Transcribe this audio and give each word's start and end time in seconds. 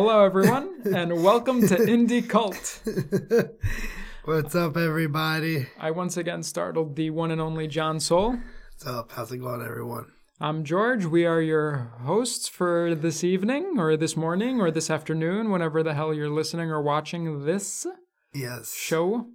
Hello, 0.00 0.24
everyone, 0.24 0.80
and 0.94 1.24
welcome 1.24 1.60
to 1.66 1.74
Indie 1.76 2.22
Cult. 2.26 2.78
What's 4.24 4.54
up, 4.54 4.76
everybody? 4.76 5.66
I 5.76 5.90
once 5.90 6.16
again 6.16 6.44
startled 6.44 6.94
the 6.94 7.10
one 7.10 7.32
and 7.32 7.40
only 7.40 7.66
John 7.66 7.98
Soul. 7.98 8.36
What's 8.74 8.86
up? 8.86 9.10
How's 9.10 9.32
it 9.32 9.38
going, 9.38 9.60
everyone? 9.60 10.12
I'm 10.40 10.62
George. 10.62 11.04
We 11.04 11.26
are 11.26 11.40
your 11.42 11.90
hosts 12.04 12.46
for 12.46 12.94
this 12.94 13.24
evening, 13.24 13.74
or 13.76 13.96
this 13.96 14.16
morning, 14.16 14.60
or 14.60 14.70
this 14.70 14.88
afternoon, 14.88 15.50
whenever 15.50 15.82
the 15.82 15.94
hell 15.94 16.14
you're 16.14 16.30
listening 16.30 16.70
or 16.70 16.80
watching 16.80 17.44
this 17.44 17.84
Yes. 18.32 18.72
show. 18.76 19.26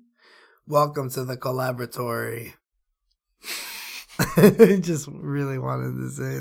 Welcome 0.66 1.10
to 1.10 1.26
the 1.26 1.36
collaboratory. 1.36 2.54
I 4.38 4.78
just 4.82 5.10
really 5.12 5.60
wanted 5.60 5.98
to 6.00 6.10
say 6.10 6.40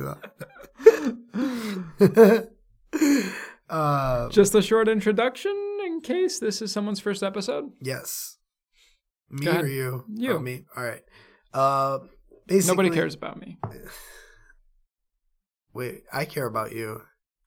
that. 1.98 2.52
uh, 3.72 4.28
Just 4.28 4.54
a 4.54 4.62
short 4.62 4.88
introduction 4.88 5.50
in 5.86 6.00
case 6.02 6.38
this 6.38 6.62
is 6.62 6.70
someone's 6.70 7.00
first 7.00 7.22
episode. 7.24 7.70
yes. 7.80 8.36
Me 9.30 9.48
or 9.48 9.66
you? 9.66 10.04
You. 10.14 10.32
Oh, 10.34 10.38
me. 10.38 10.66
All 10.76 10.84
right. 10.84 11.02
Uh, 11.54 12.00
basically, 12.46 12.76
Nobody 12.84 12.90
cares 12.94 13.14
about 13.14 13.40
me. 13.40 13.56
Wait, 15.74 16.02
I 16.12 16.24
care 16.26 16.46
about 16.46 16.72
you. 16.72 17.00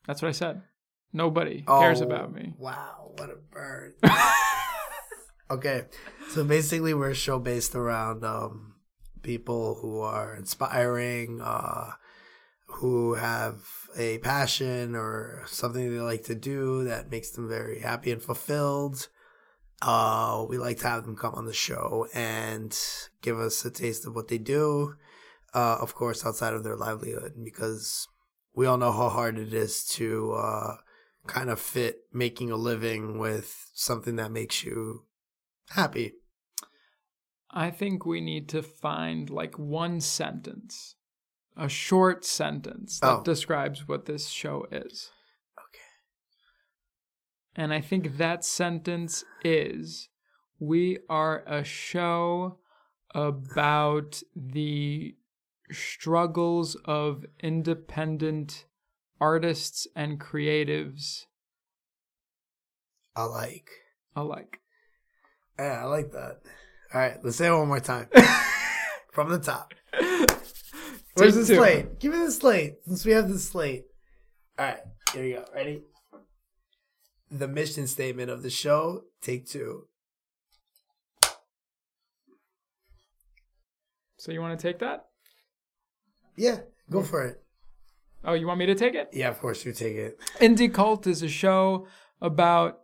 That's 0.07 0.21
what 0.21 0.29
I 0.29 0.31
said. 0.31 0.61
Nobody 1.13 1.61
cares 1.61 2.01
Oh, 2.01 2.05
about 2.05 2.33
me. 2.33 2.53
Wow, 2.57 3.11
what 3.17 3.29
a 3.29 3.35
bird. 3.51 3.93
okay, 5.51 5.83
so 6.31 6.43
basically, 6.43 6.93
we're 6.93 7.11
a 7.11 7.15
show 7.15 7.39
based 7.39 7.75
around 7.75 8.23
um, 8.25 8.75
people 9.21 9.75
who 9.81 9.99
are 9.99 10.35
inspiring, 10.35 11.39
uh, 11.41 11.91
who 12.65 13.13
have 13.15 13.63
a 13.97 14.17
passion 14.19 14.95
or 14.95 15.43
something 15.47 15.91
they 15.91 15.99
like 15.99 16.23
to 16.23 16.35
do 16.35 16.83
that 16.83 17.11
makes 17.11 17.31
them 17.31 17.47
very 17.47 17.79
happy 17.79 18.11
and 18.11 18.21
fulfilled. 18.21 19.07
Uh, 19.81 20.45
we 20.49 20.57
like 20.57 20.79
to 20.79 20.87
have 20.87 21.05
them 21.05 21.15
come 21.15 21.33
on 21.35 21.45
the 21.45 21.53
show 21.53 22.07
and 22.13 22.77
give 23.21 23.39
us 23.39 23.63
a 23.65 23.71
taste 23.71 24.05
of 24.05 24.15
what 24.15 24.27
they 24.27 24.37
do. 24.37 24.95
Uh, 25.53 25.77
of 25.79 25.95
course, 25.95 26.25
outside 26.25 26.53
of 26.53 26.63
their 26.63 26.75
livelihood, 26.75 27.33
because 27.43 28.07
we 28.53 28.65
all 28.65 28.77
know 28.77 28.91
how 28.91 29.09
hard 29.09 29.37
it 29.37 29.53
is 29.53 29.85
to 29.85 30.33
uh, 30.33 30.75
kind 31.27 31.49
of 31.49 31.59
fit 31.59 31.99
making 32.11 32.51
a 32.51 32.55
living 32.55 33.19
with 33.19 33.69
something 33.73 34.15
that 34.15 34.31
makes 34.31 34.63
you 34.63 35.05
happy. 35.69 36.13
I 37.51 37.71
think 37.71 38.05
we 38.05 38.21
need 38.21 38.49
to 38.49 38.61
find 38.61 39.29
like 39.29 39.57
one 39.57 40.01
sentence, 40.01 40.95
a 41.57 41.69
short 41.69 42.25
sentence 42.25 42.99
that 42.99 43.19
Oh. 43.19 43.23
describes 43.23 43.87
what 43.87 44.05
this 44.05 44.27
show 44.29 44.65
is. 44.71 45.11
Okay. 45.57 45.79
And 47.55 47.73
I 47.73 47.81
think 47.81 48.17
that 48.17 48.43
sentence 48.43 49.23
is 49.43 50.09
we 50.59 50.99
are 51.09 51.43
a 51.47 51.63
show 51.63 52.59
about 53.13 54.21
the 54.35 55.15
struggles 55.71 56.75
of 56.85 57.25
independent 57.39 58.65
artists 59.21 59.87
and 59.95 60.19
creatives 60.19 61.25
alike. 63.15 63.69
alike. 64.15 64.59
Yeah, 65.57 65.83
I 65.83 65.85
like 65.85 66.11
that. 66.11 66.41
All 66.93 66.99
right, 66.99 67.17
let's 67.23 67.37
say 67.37 67.47
it 67.47 67.51
one 67.51 67.67
more 67.69 67.79
time 67.79 68.09
from 69.13 69.29
the 69.29 69.39
top. 69.39 69.73
Where's 71.15 71.35
the 71.35 71.45
slate? 71.45 71.99
Give 71.99 72.11
me 72.11 72.19
the 72.19 72.31
slate 72.31 72.75
since 72.85 73.05
we 73.05 73.13
have 73.13 73.29
the 73.29 73.39
slate. 73.39 73.85
All 74.59 74.65
right, 74.65 74.79
here 75.13 75.23
we 75.23 75.31
go. 75.33 75.45
Ready? 75.53 75.81
The 77.31 77.47
mission 77.47 77.87
statement 77.87 78.29
of 78.29 78.43
the 78.43 78.49
show. 78.49 79.03
Take 79.21 79.47
two. 79.47 79.87
So 84.17 84.31
you 84.31 84.41
want 84.41 84.59
to 84.59 84.67
take 84.67 84.79
that? 84.79 85.05
Yeah, 86.35 86.59
go 86.89 87.01
for 87.01 87.23
it. 87.23 87.41
Oh, 88.25 88.33
you 88.33 88.47
want 88.47 88.59
me 88.59 88.65
to 88.65 88.75
take 88.75 88.95
it? 88.95 89.09
Yeah, 89.13 89.29
of 89.29 89.39
course 89.39 89.63
you 89.65 89.71
take 89.71 89.95
it. 89.95 90.19
Indie 90.39 90.73
Cult 90.73 91.07
is 91.07 91.21
a 91.21 91.29
show 91.29 91.87
about 92.21 92.79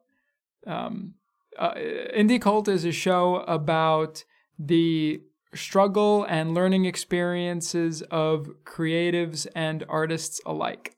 um, 0.65 1.15
uh, 1.57 1.73
Indie 1.73 2.41
Cult 2.41 2.67
is 2.67 2.85
a 2.85 2.91
show 2.91 3.37
about 3.47 4.23
the 4.57 5.21
struggle 5.53 6.23
and 6.23 6.53
learning 6.53 6.85
experiences 6.85 8.01
of 8.11 8.49
creatives 8.65 9.47
and 9.55 9.83
artists 9.89 10.39
alike. 10.45 10.95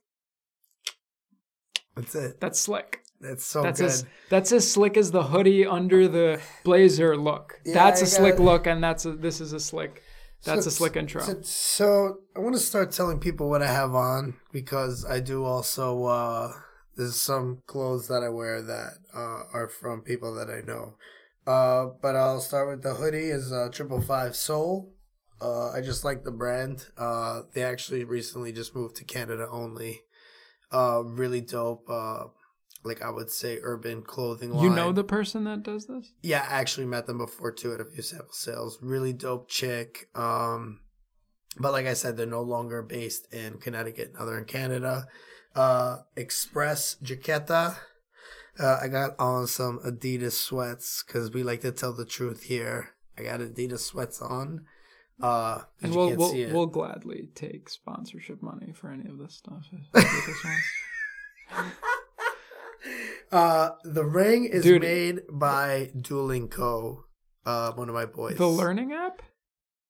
That's 1.96 2.16
it. 2.16 2.40
That's 2.40 2.60
slick. 2.60 3.00
That's 3.22 3.46
so 3.46 3.64
that's 3.64 3.80
good. 3.80 3.86
as 3.88 4.06
that's 4.30 4.52
as 4.52 4.70
slick 4.70 4.98
as 4.98 5.12
the 5.12 5.24
hoodie 5.24 5.66
under 5.66 6.08
the 6.08 6.42
blazer 6.64 7.16
look. 7.16 7.60
Yeah, 7.66 7.74
that's 7.74 8.02
I 8.02 8.06
a 8.06 8.08
slick 8.08 8.38
got- 8.38 8.44
look, 8.44 8.68
and 8.68 8.84
that's 8.84 9.06
a 9.06 9.14
this 9.14 9.40
is 9.40 9.54
a 9.54 9.60
slick. 9.60 10.02
That's 10.44 10.64
So- 10.64 10.68
a 10.68 10.72
slick 10.72 10.98
intro. 10.98 11.22
So, 11.22 11.42
so 11.42 12.18
I 12.36 12.40
want 12.40 12.56
to 12.56 12.60
start 12.62 12.92
telling 12.92 13.20
people 13.20 13.50
what 13.50 13.62
I 13.62 13.68
have 13.72 13.96
on 13.96 14.36
because 14.52 15.06
I 15.06 15.20
do 15.22 15.46
also. 15.46 16.04
uh 16.06 16.52
There's 16.98 17.16
some 17.20 17.62
clothes 17.66 18.08
that 18.10 18.22
I 18.24 18.30
wear 18.30 18.62
that 18.62 18.94
uh, 19.16 19.44
are 19.54 19.68
from 19.68 20.02
people 20.02 20.34
that 20.36 20.50
I 20.50 20.62
know. 20.62 20.96
Uh, 21.46 21.88
but 22.02 22.16
I'll 22.16 22.40
start 22.40 22.70
with 22.70 22.84
the 22.84 22.94
hoodie. 22.94 23.30
Is 23.30 23.52
uh, 23.52 23.70
Triple 23.72 24.02
Five 24.02 24.36
Soul. 24.36 24.94
Uh, 25.42 25.72
I 25.72 25.82
just 25.82 26.04
like 26.06 26.24
the 26.24 26.32
brand. 26.32 26.86
Uh, 26.98 27.42
they 27.54 27.64
actually 27.64 28.04
recently 28.06 28.52
just 28.54 28.76
moved 28.76 28.96
to 28.98 29.04
Canada 29.04 29.48
only. 29.52 30.02
Uh, 30.72 31.04
really 31.04 31.42
dope. 31.42 31.90
Uh, 31.90 32.26
like 32.84 33.02
I 33.02 33.10
would 33.10 33.30
say, 33.30 33.60
urban 33.62 34.02
clothing 34.02 34.52
line. 34.52 34.64
you 34.64 34.70
know 34.70 34.92
the 34.92 35.04
person 35.04 35.44
that 35.46 35.64
does 35.64 35.86
this? 35.88 36.12
Yeah, 36.22 36.46
I 36.50 36.56
actually 36.56 36.86
met 36.86 37.08
them 37.08 37.18
before 37.18 37.52
too 37.52 37.74
at 37.74 37.82
a 37.82 37.86
few 37.86 38.02
sample 38.02 38.34
sales. 38.34 38.78
Really 38.82 39.14
dope 39.14 39.50
chick. 39.50 40.10
Um, 40.16 40.80
but 41.60 41.72
like 41.72 41.86
I 41.86 41.94
said, 41.94 42.18
they're 42.18 42.26
no 42.26 42.42
longer 42.42 42.82
based 42.82 43.32
in 43.34 43.58
Connecticut. 43.60 44.14
Now 44.18 44.26
they're 44.26 44.38
in 44.38 44.46
Canada. 44.46 45.08
Uh, 45.56 46.00
Express 46.16 46.96
Jaqueta. 47.04 47.78
Uh, 48.60 48.78
I 48.82 48.88
got 48.88 49.12
on 49.20 49.48
some 49.48 49.80
Adidas 49.80 50.34
sweats 50.34 51.04
because 51.06 51.32
we 51.32 51.42
like 51.44 51.62
to 51.62 51.72
tell 51.72 51.94
the 51.94 52.06
truth 52.06 52.44
here. 52.44 52.90
I 53.18 53.24
got 53.24 53.40
Adidas 53.40 53.80
sweats 53.80 54.22
on. 54.22 54.66
Uh, 55.22 55.62
And 55.82 55.94
we'll 55.96 56.16
we'll, 56.16 56.34
we'll 56.54 56.66
gladly 56.68 57.30
take 57.36 57.70
sponsorship 57.70 58.42
money 58.42 58.74
for 58.74 58.90
any 58.92 59.10
of 59.10 59.18
this 59.18 59.36
stuff. 59.36 59.66
if- 59.72 60.04
if 60.04 60.26
this 60.26 60.44
wants. 60.44 61.72
Uh, 63.32 63.72
the 63.84 64.04
ring 64.06 64.46
is 64.46 64.64
Dude. 64.64 64.82
made 64.82 65.22
by 65.32 65.90
Dueling 66.00 66.50
Co. 66.50 67.06
Uh, 67.46 67.72
one 67.72 67.90
of 67.90 67.96
my 67.96 68.06
boys. 68.06 68.38
the 68.38 68.46
learning 68.48 68.94
app? 68.94 69.22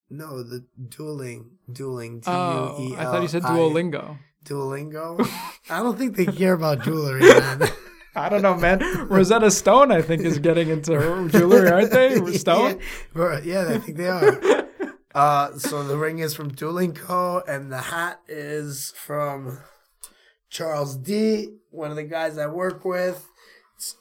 No, 0.09 0.43
the 0.43 0.65
dueling, 0.89 1.57
dueling. 1.71 2.19
D 2.21 2.29
U 2.31 2.37
Oh, 2.37 2.77
E 2.79 2.93
L. 2.95 2.99
I 2.99 3.03
thought 3.05 3.21
you 3.21 3.27
said 3.27 3.41
Duolingo. 3.43 4.17
Duolingo. 4.45 5.27
I 5.69 5.79
don't 5.81 5.97
think 5.97 6.15
they 6.15 6.25
care 6.27 6.53
about 6.53 6.83
jewelry, 6.83 7.21
man. 7.21 7.63
I 8.15 8.29
don't 8.29 8.41
know, 8.41 8.55
man. 8.55 8.79
Rosetta 9.09 9.49
Stone, 9.49 9.91
I 9.91 10.01
think, 10.01 10.21
is 10.21 10.39
getting 10.39 10.69
into 10.69 10.93
her 10.93 11.27
jewelry, 11.29 11.69
aren't 11.69 11.91
they? 11.91 12.19
Stone. 12.37 12.79
Yeah, 13.15 13.39
yeah, 13.43 13.67
I 13.69 13.77
think 13.79 13.97
they 13.97 14.07
are. 14.07 14.67
Uh, 15.15 15.55
so 15.59 15.83
the 15.83 15.95
ring 15.95 16.17
is 16.17 16.33
from 16.33 16.49
Dueling 16.49 16.95
Co. 16.95 17.43
and 17.47 17.71
the 17.71 17.77
hat 17.77 18.19
is 18.27 18.91
from 18.97 19.59
Charles 20.49 20.97
D, 20.97 21.49
one 21.69 21.91
of 21.91 21.97
the 21.97 22.03
guys 22.03 22.39
I 22.39 22.47
work 22.47 22.83
with. 22.83 23.27
It's 23.75 23.95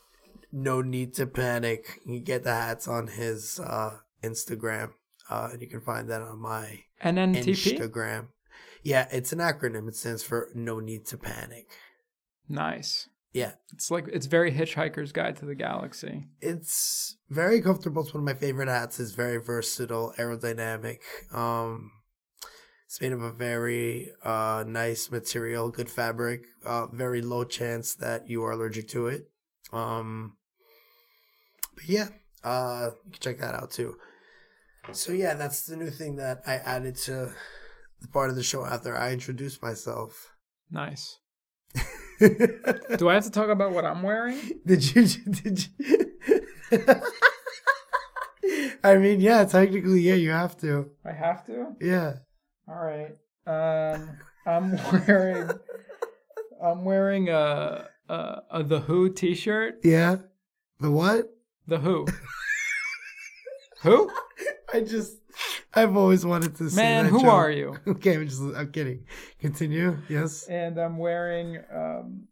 no 0.51 0.81
need 0.81 1.13
to 1.17 1.27
panic. 1.27 2.01
You 2.07 2.19
get 2.19 2.45
the 2.45 2.55
hats 2.55 2.89
on 2.89 3.09
his 3.09 3.61
uh, 3.61 3.99
Instagram, 4.23 4.93
uh, 5.29 5.51
and 5.53 5.61
you 5.61 5.69
can 5.69 5.83
find 5.83 6.09
that 6.09 6.23
on 6.23 6.41
my 6.41 6.81
NNTP. 7.05 7.79
Instagram. 7.79 8.29
Yeah, 8.83 9.07
it's 9.13 9.35
an 9.35 9.39
acronym. 9.39 9.89
It 9.89 9.97
stands 9.97 10.23
for 10.23 10.49
No 10.55 10.81
Need 10.81 11.05
to 11.09 11.19
Panic. 11.19 11.69
Nice. 12.49 13.09
Yeah, 13.33 13.53
It's 13.73 13.91
like 13.91 14.09
it's 14.09 14.27
very 14.27 14.53
Hitchhiker's 14.53 15.11
Guide 15.13 15.37
to 15.37 15.47
the 15.47 15.55
Galaxy. 15.55 16.27
it's 16.41 17.17
very 17.31 17.63
comfortable. 17.63 18.03
It's 18.03 18.13
one 18.13 18.21
of 18.23 18.27
my 18.27 18.35
favorite 18.39 18.69
hats. 18.69 19.01
It's 19.01 19.13
very 19.13 19.39
versatile, 19.39 20.13
aerodynamic. 20.19 20.99
Um, 21.33 21.91
it's 22.87 23.01
made 23.01 23.13
of 23.13 23.23
a 23.23 23.33
very 23.33 24.11
uh, 24.23 24.65
nice 24.67 25.11
material, 25.11 25.71
good 25.71 25.89
fabric. 25.89 26.45
Uh, 26.63 26.89
very 26.89 27.23
low 27.23 27.45
chance 27.45 27.95
that 27.95 28.29
you 28.29 28.45
are 28.45 28.53
allergic 28.53 28.89
to 28.89 29.07
it. 29.07 29.31
Um, 29.73 30.37
but 31.75 31.89
yeah, 31.89 32.09
uh, 32.45 32.91
you 33.07 33.13
can 33.13 33.21
check 33.21 33.39
that 33.39 33.55
out 33.55 33.71
too. 33.71 33.97
So 34.93 35.13
yeah, 35.13 35.33
that's 35.35 35.63
the 35.65 35.77
new 35.77 35.89
thing 35.91 36.17
that 36.17 36.43
I 36.47 36.57
added 36.57 36.97
to 37.07 37.33
the 38.03 38.09
part 38.09 38.29
of 38.29 38.37
the 38.37 38.43
show 38.43 38.67
after 38.67 38.95
I 38.95 39.13
introduced 39.13 39.63
myself. 39.63 40.35
Nice. 40.71 41.19
Do 42.99 43.09
I 43.09 43.15
have 43.15 43.25
to 43.25 43.31
talk 43.31 43.49
about 43.49 43.73
what 43.73 43.85
I'm 43.85 44.03
wearing? 44.03 44.39
Did 44.67 44.95
you? 44.95 45.07
Did 45.07 45.67
you? 45.67 46.07
I 48.85 48.97
mean, 48.97 49.21
yeah, 49.21 49.45
technically, 49.45 50.01
yeah, 50.01 50.15
you 50.15 50.31
have 50.31 50.57
to. 50.59 50.91
I 51.05 51.13
have 51.13 51.45
to. 51.47 51.77
Yeah. 51.81 52.15
All 52.69 52.85
right. 52.85 53.17
Um, 53.47 54.11
I'm 54.47 54.79
wearing 55.07 55.51
I'm 56.63 56.85
wearing 56.85 57.29
a, 57.29 57.89
a, 58.09 58.43
a 58.51 58.63
The 58.63 58.81
Who 58.81 59.11
t 59.11 59.35
shirt. 59.35 59.81
Yeah. 59.83 60.17
The 60.79 60.93
what? 60.93 61.27
The 61.67 61.79
Who. 61.79 62.07
who? 63.83 64.11
I 64.73 64.81
just, 64.81 65.17
I've 65.75 65.97
always 65.97 66.25
wanted 66.25 66.57
to 66.57 66.71
see 66.71 66.77
Man, 66.77 67.07
who 67.07 67.21
joke. 67.21 67.33
are 67.33 67.51
you? 67.51 67.77
Okay, 67.87 68.15
I'm 68.15 68.29
just, 68.29 68.43
I'm 68.43 68.71
kidding. 68.71 69.05
Continue. 69.39 69.99
Yes. 70.09 70.45
And 70.45 70.79
I'm 70.79 70.99
wearing 70.99 71.59
um, 71.75 72.29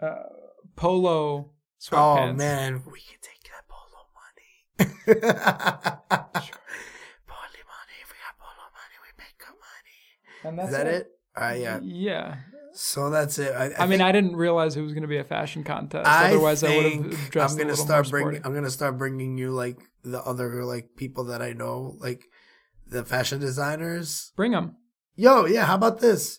uh, 0.00 0.14
polo 0.76 1.52
Oh 1.92 2.32
man, 2.32 2.82
we 2.90 3.00
can 3.00 3.18
take 3.22 3.44
that 3.44 3.68
polo 3.68 4.02
money. 4.18 4.94
Polo 7.26 7.60
money. 7.68 7.96
If 8.02 8.10
we 8.10 8.18
got 8.18 8.34
polo 8.40 8.66
money, 8.74 8.96
we 9.00 9.10
make 9.16 9.38
good 9.38 9.54
money. 9.54 10.00
And 10.44 10.58
that's 10.58 10.70
Is 10.70 10.76
that 10.76 10.86
it? 10.88 11.10
All 11.36 11.42
right, 11.44 11.60
yeah. 11.60 11.78
Yeah. 11.82 12.36
So 12.72 13.10
that's 13.10 13.38
it. 13.38 13.54
I, 13.54 13.66
I, 13.66 13.84
I, 13.84 13.86
mean, 13.86 14.00
I 14.00 14.10
didn't 14.12 14.36
realize 14.36 14.76
it 14.76 14.82
was 14.82 14.92
going 14.92 15.02
to 15.02 15.08
be 15.08 15.18
a 15.18 15.24
fashion 15.24 15.62
contest. 15.62 16.06
I 16.08 16.28
Otherwise, 16.28 16.64
I 16.64 16.76
would 16.76 16.92
have 16.92 17.30
dressed 17.30 17.52
I'm 17.52 17.58
gonna 17.58 17.70
a 17.70 17.72
little 17.72 17.84
start 17.84 18.10
bringing. 18.10 18.40
I'm 18.44 18.54
gonna 18.54 18.70
start 18.70 18.98
bringing 18.98 19.38
you 19.38 19.50
like 19.52 19.78
the 20.02 20.22
other 20.22 20.64
like 20.64 20.96
people 20.96 21.24
that 21.24 21.42
I 21.42 21.52
know, 21.52 21.96
like 21.98 22.24
the 22.86 23.04
fashion 23.04 23.40
designers. 23.40 24.32
Bring 24.36 24.52
them. 24.52 24.76
Yo, 25.16 25.46
yeah. 25.46 25.64
How 25.66 25.74
about 25.74 26.00
this? 26.00 26.38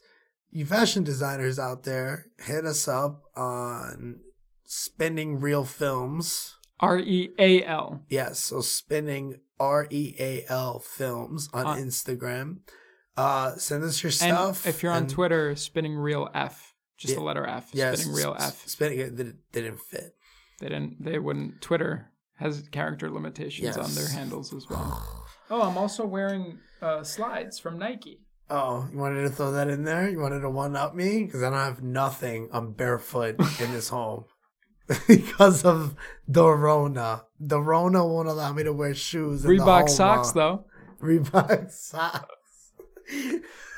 You 0.52 0.66
fashion 0.66 1.04
designers 1.04 1.60
out 1.60 1.84
there, 1.84 2.26
hit 2.40 2.66
us 2.66 2.88
up 2.88 3.22
on 3.36 4.20
spinning 4.66 5.40
real 5.40 5.66
films. 5.66 6.56
R 6.80 6.98
E 6.98 7.30
A 7.38 7.64
L. 7.66 8.02
Yes, 8.10 8.40
so 8.40 8.62
spinning 8.62 9.42
R 9.60 9.86
E 9.90 10.16
A 10.20 10.46
L 10.48 10.80
films 10.80 11.50
on 11.54 11.66
On- 11.66 11.78
Instagram. 11.78 12.60
Uh, 13.18 13.56
send 13.58 13.84
us 13.84 14.02
your 14.02 14.10
And 14.12 14.16
stuff. 14.16 14.66
if 14.66 14.82
you're 14.82 14.94
on 14.94 15.04
and- 15.04 15.10
Twitter, 15.10 15.56
spinning 15.56 15.96
real 15.98 16.30
F. 16.34 16.74
Just 16.98 17.16
the 17.16 17.22
letter 17.22 17.46
F. 17.46 17.70
yes, 17.74 18.00
Spinning 18.02 18.16
real 18.18 18.36
F. 18.40 18.68
Spinning 18.68 19.00
it 19.00 19.16
didn't, 19.16 19.38
didn't 19.54 19.80
fit. 19.80 20.16
They 20.60 20.68
didn't. 20.68 21.02
They 21.04 21.18
wouldn't. 21.20 21.62
Twitter 21.62 22.09
has 22.40 22.68
character 22.72 23.10
limitations 23.10 23.78
on 23.78 23.94
their 23.94 24.10
handles 24.10 24.54
as 24.54 24.70
well. 24.70 25.26
Oh, 25.52 25.64
I'm 25.64 25.80
also 25.80 26.06
wearing 26.06 26.60
uh, 26.80 27.04
slides 27.04 27.58
from 27.58 27.80
Nike. 27.80 28.20
Oh, 28.52 28.88
you 28.92 29.00
wanted 29.00 29.24
to 29.24 29.30
throw 29.32 29.52
that 29.54 29.68
in 29.68 29.84
there? 29.84 30.08
You 30.08 30.20
wanted 30.20 30.42
to 30.42 30.50
one 30.52 30.76
up 30.76 30.94
me 30.94 31.24
because 31.24 31.42
I 31.42 31.50
don't 31.50 31.58
have 31.58 31.82
nothing. 31.82 32.50
I'm 32.52 32.74
barefoot 32.74 33.40
in 33.60 33.72
this 33.74 33.90
home 33.90 34.26
because 35.08 35.66
of 35.66 35.96
the 36.28 36.48
Rona. 36.48 37.24
The 37.40 37.60
Rona 37.60 38.06
won't 38.06 38.28
allow 38.28 38.54
me 38.54 38.62
to 38.62 38.72
wear 38.72 38.94
shoes. 38.94 39.44
in 39.44 39.58
the 39.58 39.64
Reebok 39.64 39.80
home, 39.80 39.88
socks, 39.88 40.30
uh, 40.30 40.34
though. 40.34 40.66
Reebok 41.02 41.72
socks. 41.72 42.74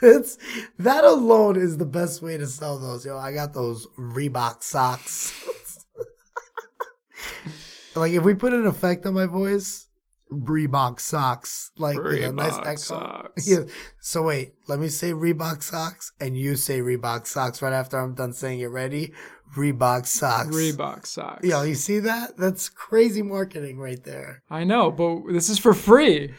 it's 0.02 0.38
that 0.78 1.06
alone 1.06 1.56
is 1.56 1.78
the 1.78 1.86
best 1.86 2.22
way 2.22 2.38
to 2.38 2.48
sell 2.48 2.78
those. 2.80 3.06
Yo, 3.06 3.18
I 3.18 3.32
got 3.34 3.54
those 3.54 3.88
Reebok 3.98 4.62
socks. 4.62 5.41
Like 7.96 8.14
if 8.14 8.24
we 8.24 8.34
put 8.34 8.54
an 8.54 8.66
effect 8.66 9.06
on 9.06 9.14
my 9.14 9.26
voice, 9.26 9.88
Reebok 10.32 11.00
socks, 11.02 11.72
like 11.78 11.98
with 12.02 12.24
a 12.24 12.32
nice 12.32 12.54
Reebok 12.54 12.66
echo. 12.68 12.76
socks. 12.78 13.48
Yeah. 13.52 13.64
So 14.00 14.24
wait, 14.24 14.54
let 14.68 14.80
me 14.80 14.88
say 14.88 15.12
Reebok 15.12 15.62
socks, 15.62 16.14
and 16.22 16.38
you 16.38 16.56
say 16.56 16.80
Reebok 16.80 17.28
socks 17.28 17.62
right 17.62 17.74
after 17.74 17.98
I'm 18.00 18.14
done 18.16 18.32
saying 18.34 18.62
it. 18.62 18.68
Ready? 18.68 19.14
Reebok 19.58 20.06
socks. 20.06 20.56
Reebok 20.56 21.06
socks. 21.06 21.46
Yo, 21.46 21.64
you 21.64 21.76
see 21.76 22.00
that? 22.00 22.38
That's 22.38 22.70
crazy 22.70 23.22
marketing 23.22 23.78
right 23.78 24.02
there. 24.04 24.44
I 24.50 24.64
know, 24.64 24.90
but 24.92 25.34
this 25.34 25.50
is 25.50 25.60
for 25.60 25.74
free. 25.74 26.34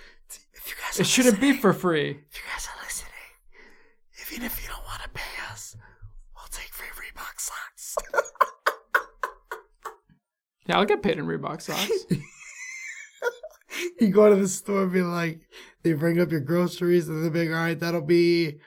If 0.54 0.69
you 0.69 0.75
guys 0.82 0.99
It 1.00 1.06
shouldn't 1.06 1.40
be 1.40 1.52
for 1.52 1.72
free. 1.75 2.10
If 2.31 2.37
you 2.38 2.43
guys 2.50 2.66
are 2.69 2.82
listening, 2.82 3.10
even 4.32 4.46
if 4.46 4.62
you 4.62 4.69
don't 4.70 4.84
want 4.87 5.02
to 5.02 5.08
pay 5.10 5.52
us, 5.52 5.76
we'll 6.34 6.46
take 6.50 6.72
free 6.72 6.88
Reebok 6.96 7.38
socks. 7.38 7.96
Yeah, 10.67 10.79
I'll 10.79 10.85
get 10.85 11.03
paid 11.03 11.19
in 11.19 11.26
Reebok 11.26 11.61
socks. 11.61 12.06
you 14.00 14.09
go 14.09 14.29
to 14.29 14.37
the 14.37 14.49
store 14.49 14.85
and 14.85 14.93
be 14.93 15.03
like, 15.03 15.41
they 15.82 15.93
bring 15.93 16.20
up 16.20 16.31
your 16.31 16.41
groceries 16.41 17.09
and 17.09 17.35
they're 17.35 17.44
like, 17.44 17.55
all 17.55 17.62
right, 17.62 17.79
that'll 17.79 18.00
be 18.03 18.59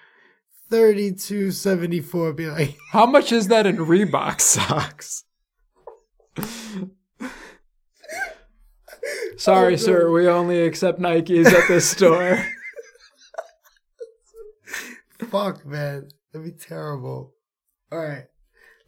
thirty-two 0.69 1.51
seventy-four. 1.51 2.33
Be 2.33 2.47
like, 2.47 2.77
How 2.92 3.06
much 3.06 3.31
is 3.31 3.47
that 3.47 3.65
in 3.65 3.77
Reebok 3.77 4.42
socks? 4.42 5.24
Sorry, 9.38 9.77
sir. 9.77 10.09
We 10.12 10.27
only 10.27 10.62
accept 10.62 11.00
Nikes 11.00 11.45
at 11.47 11.68
this 11.68 11.89
store. 11.89 12.45
fuck, 15.30 15.65
man, 15.65 16.07
that'd 16.31 16.45
be 16.45 16.57
terrible. 16.57 17.33
All 17.92 18.00
right, 18.00 18.25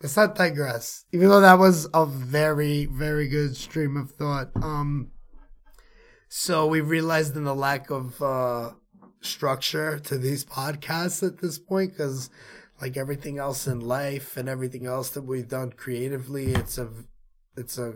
let's 0.01 0.15
not 0.15 0.35
digress. 0.35 1.05
Even 1.11 1.29
though 1.29 1.41
that 1.41 1.59
was 1.59 1.87
a 1.93 2.05
very, 2.05 2.85
very 2.85 3.27
good 3.27 3.55
stream 3.55 3.97
of 3.97 4.11
thought. 4.11 4.49
Um, 4.55 5.11
so 6.29 6.67
we 6.67 6.81
realized 6.81 7.35
in 7.35 7.45
the 7.45 7.55
lack 7.55 7.89
of 7.89 8.21
uh 8.21 8.71
structure 9.21 9.99
to 9.99 10.17
these 10.17 10.45
podcasts 10.45 11.25
at 11.25 11.39
this 11.39 11.57
point 11.57 11.91
because 11.91 12.29
like 12.81 12.95
everything 12.95 13.39
else 13.39 13.67
in 13.67 13.79
life 13.79 14.37
and 14.37 14.47
everything 14.47 14.85
else 14.85 15.09
that 15.09 15.23
we've 15.23 15.47
done 15.47 15.71
creatively 15.71 16.53
it's 16.53 16.77
a 16.77 16.87
it's 17.55 17.77
a 17.77 17.95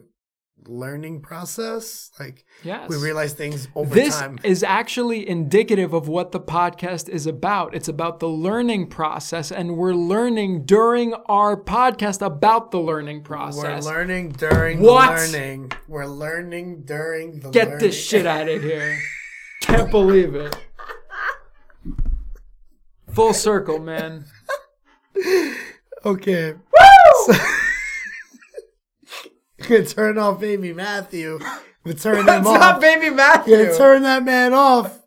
learning 0.68 1.22
process 1.22 2.12
like 2.20 2.46
Yes. 2.64 2.88
we 2.90 2.96
realize 2.98 3.34
things 3.34 3.68
over 3.76 3.94
This 3.96 4.20
time 4.20 4.38
is 4.44 4.64
actually 4.64 5.28
indicative 5.28 5.94
of 5.94 6.08
what 6.08 6.32
the 6.32 6.40
podcast 6.40 7.10
is 7.10 7.26
about. 7.26 7.74
It's 7.76 7.88
about 7.88 8.20
the 8.20 8.28
learning 8.30 8.88
process, 8.88 9.52
and 9.52 9.76
we're 9.78 9.94
learning 9.96 10.66
during 10.66 11.14
our 11.26 11.56
podcast 11.60 12.22
about 12.26 12.72
the 12.72 12.80
learning 12.80 13.24
process. 13.24 13.86
we're 13.86 13.92
learning 13.94 14.30
during 14.34 14.82
What? 14.82 15.16
the 15.16 15.32
learning 15.32 15.72
we're 15.88 16.06
learning 16.06 16.84
during 16.86 17.40
the 17.40 17.50
Get 17.50 17.68
learning. 17.70 17.80
this 17.88 18.00
shit 18.08 18.26
out 18.26 18.48
of 18.48 18.62
here. 18.70 19.00
Can't 19.62 19.90
believe 19.90 20.36
it. 20.36 20.56
Full 23.14 23.34
circle, 23.34 23.80
man. 23.80 24.26
okay 26.06 26.56
So- 27.26 27.34
gonna 29.72 29.86
turn 29.86 30.18
off 30.18 30.40
baby 30.40 30.74
matthew 30.74 31.40
but 31.84 32.00
turn 32.00 32.18
him 32.18 32.30
It's 32.30 32.48
off 32.48 32.60
not 32.60 32.80
Baby 32.82 33.10
Matthew. 33.10 33.58
Gonna 33.58 33.76
turn 33.78 34.04
that 34.04 34.24
man 34.24 34.54
off 34.54 35.00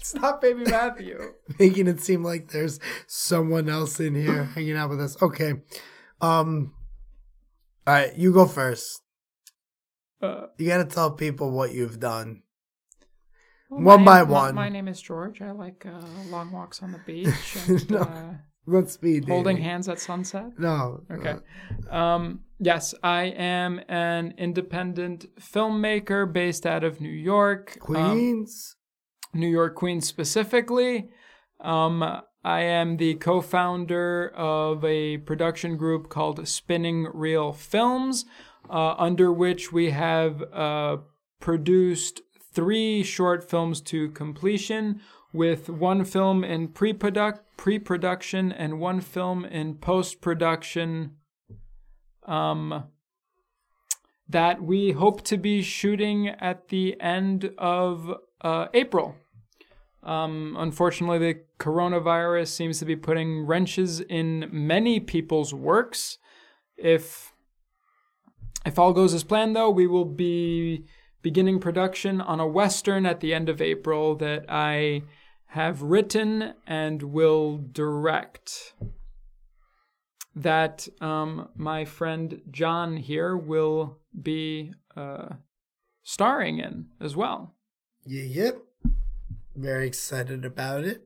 It's 0.00 0.12
not 0.14 0.40
Baby 0.40 0.64
Matthew. 0.64 1.34
making 1.58 1.86
it 1.86 2.00
seem 2.00 2.24
like 2.24 2.50
there's 2.50 2.80
someone 3.06 3.68
else 3.68 4.00
in 4.00 4.14
here 4.16 4.44
hanging 4.44 4.76
out 4.76 4.90
with 4.90 5.00
us. 5.00 5.20
Okay. 5.22 5.54
Um 6.20 6.72
all 7.86 7.94
right, 7.94 8.16
you 8.16 8.32
go 8.32 8.46
first. 8.46 9.00
Uh, 10.20 10.46
You 10.58 10.66
got 10.66 10.78
to 10.78 10.84
tell 10.86 11.12
people 11.12 11.52
what 11.52 11.72
you've 11.72 12.00
done. 12.00 12.42
well, 13.70 13.96
One 13.98 14.04
my- 14.04 14.24
by 14.24 14.28
my- 14.28 14.30
one. 14.46 14.54
My 14.56 14.68
name 14.68 14.88
is 14.88 15.00
George. 15.00 15.40
I 15.40 15.52
like 15.52 15.86
uh, 15.86 16.00
long 16.30 16.50
walks 16.50 16.82
on 16.82 16.90
the 16.90 16.98
beach 17.06 17.28
and 17.68 17.88
No. 17.90 17.98
uh, 17.98 18.34
Let's 18.66 18.92
speed 18.94 19.28
holding 19.28 19.56
dating. 19.56 19.64
hands 19.70 19.88
at 19.88 19.98
sunset. 20.00 20.50
No. 20.58 21.02
Okay. 21.10 21.36
uh, 21.90 21.94
Um, 21.94 22.40
yes, 22.58 22.94
I 23.02 23.24
am 23.24 23.80
an 23.88 24.34
independent 24.38 25.26
filmmaker 25.40 26.30
based 26.30 26.66
out 26.66 26.82
of 26.84 27.00
New 27.00 27.08
York. 27.08 27.78
um, 27.80 27.86
Queens. 27.86 28.76
New 29.32 29.48
York 29.48 29.74
Queens 29.74 30.06
specifically. 30.08 31.08
Um, 31.60 32.02
I 32.44 32.60
am 32.60 32.96
the 32.96 33.14
co 33.14 33.40
founder 33.40 34.32
of 34.36 34.84
a 34.84 35.18
production 35.18 35.76
group 35.76 36.08
called 36.08 36.46
Spinning 36.46 37.08
Real 37.12 37.52
Films, 37.52 38.24
uh, 38.70 38.94
under 38.98 39.32
which 39.32 39.72
we 39.72 39.90
have 39.90 40.42
uh, 40.52 40.98
produced 41.40 42.20
three 42.52 43.02
short 43.02 43.48
films 43.48 43.80
to 43.82 44.10
completion, 44.10 45.00
with 45.36 45.68
one 45.68 46.04
film 46.04 46.42
in 46.42 46.68
pre 46.68 46.92
production 46.92 48.52
and 48.52 48.80
one 48.80 49.00
film 49.00 49.44
in 49.44 49.74
post 49.74 50.20
production. 50.20 51.16
Um, 52.26 52.84
that 54.28 54.60
we 54.60 54.92
hope 54.92 55.22
to 55.22 55.36
be 55.36 55.62
shooting 55.62 56.28
at 56.28 56.68
the 56.68 57.00
end 57.00 57.52
of 57.58 58.12
uh, 58.40 58.66
April. 58.74 59.14
Um, 60.02 60.56
unfortunately, 60.58 61.18
the 61.18 61.40
coronavirus 61.58 62.48
seems 62.48 62.78
to 62.78 62.84
be 62.84 62.96
putting 62.96 63.46
wrenches 63.46 64.00
in 64.00 64.48
many 64.50 65.00
people's 65.00 65.52
works. 65.52 66.18
If 66.76 67.32
if 68.64 68.78
all 68.78 68.92
goes 68.92 69.14
as 69.14 69.22
planned, 69.22 69.54
though, 69.54 69.70
we 69.70 69.86
will 69.86 70.04
be 70.04 70.84
beginning 71.22 71.60
production 71.60 72.20
on 72.20 72.40
a 72.40 72.46
western 72.46 73.06
at 73.06 73.20
the 73.20 73.32
end 73.32 73.48
of 73.48 73.60
April 73.60 74.16
that 74.16 74.44
I 74.48 75.02
have 75.46 75.82
written 75.82 76.54
and 76.66 77.02
will 77.02 77.58
direct. 77.58 78.74
That 80.34 80.86
um, 81.00 81.48
my 81.56 81.86
friend 81.86 82.42
John 82.50 82.98
here 82.98 83.36
will 83.36 83.98
be 84.20 84.74
uh, 84.94 85.28
starring 86.02 86.58
in 86.58 86.88
as 87.00 87.16
well. 87.16 87.54
Yeah, 88.04 88.24
yep. 88.24 88.58
Very 89.54 89.86
excited 89.86 90.44
about 90.44 90.84
it. 90.84 91.02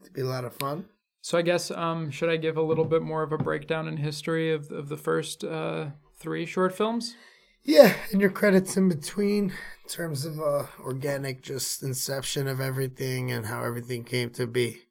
It'll 0.00 0.14
be 0.14 0.22
a 0.22 0.24
lot 0.24 0.46
of 0.46 0.54
fun. 0.54 0.86
So 1.20 1.36
I 1.36 1.42
guess 1.42 1.70
um, 1.70 2.10
should 2.10 2.30
I 2.30 2.36
give 2.38 2.56
a 2.56 2.62
little 2.62 2.86
bit 2.86 3.02
more 3.02 3.22
of 3.22 3.32
a 3.32 3.38
breakdown 3.38 3.86
in 3.86 3.98
history 3.98 4.52
of 4.52 4.70
of 4.70 4.88
the 4.88 4.96
first 4.96 5.44
uh, 5.44 5.90
three 6.18 6.46
short 6.46 6.74
films? 6.74 7.14
Yeah, 7.62 7.94
and 8.10 8.20
your 8.20 8.30
credits 8.30 8.76
in 8.76 8.88
between 8.88 9.44
in 9.50 9.88
terms 9.88 10.24
of 10.24 10.40
uh, 10.40 10.66
organic, 10.80 11.42
just 11.42 11.82
inception 11.82 12.48
of 12.48 12.60
everything 12.60 13.30
and 13.30 13.46
how 13.46 13.62
everything 13.62 14.04
came 14.04 14.30
to 14.30 14.46
be. 14.46 14.82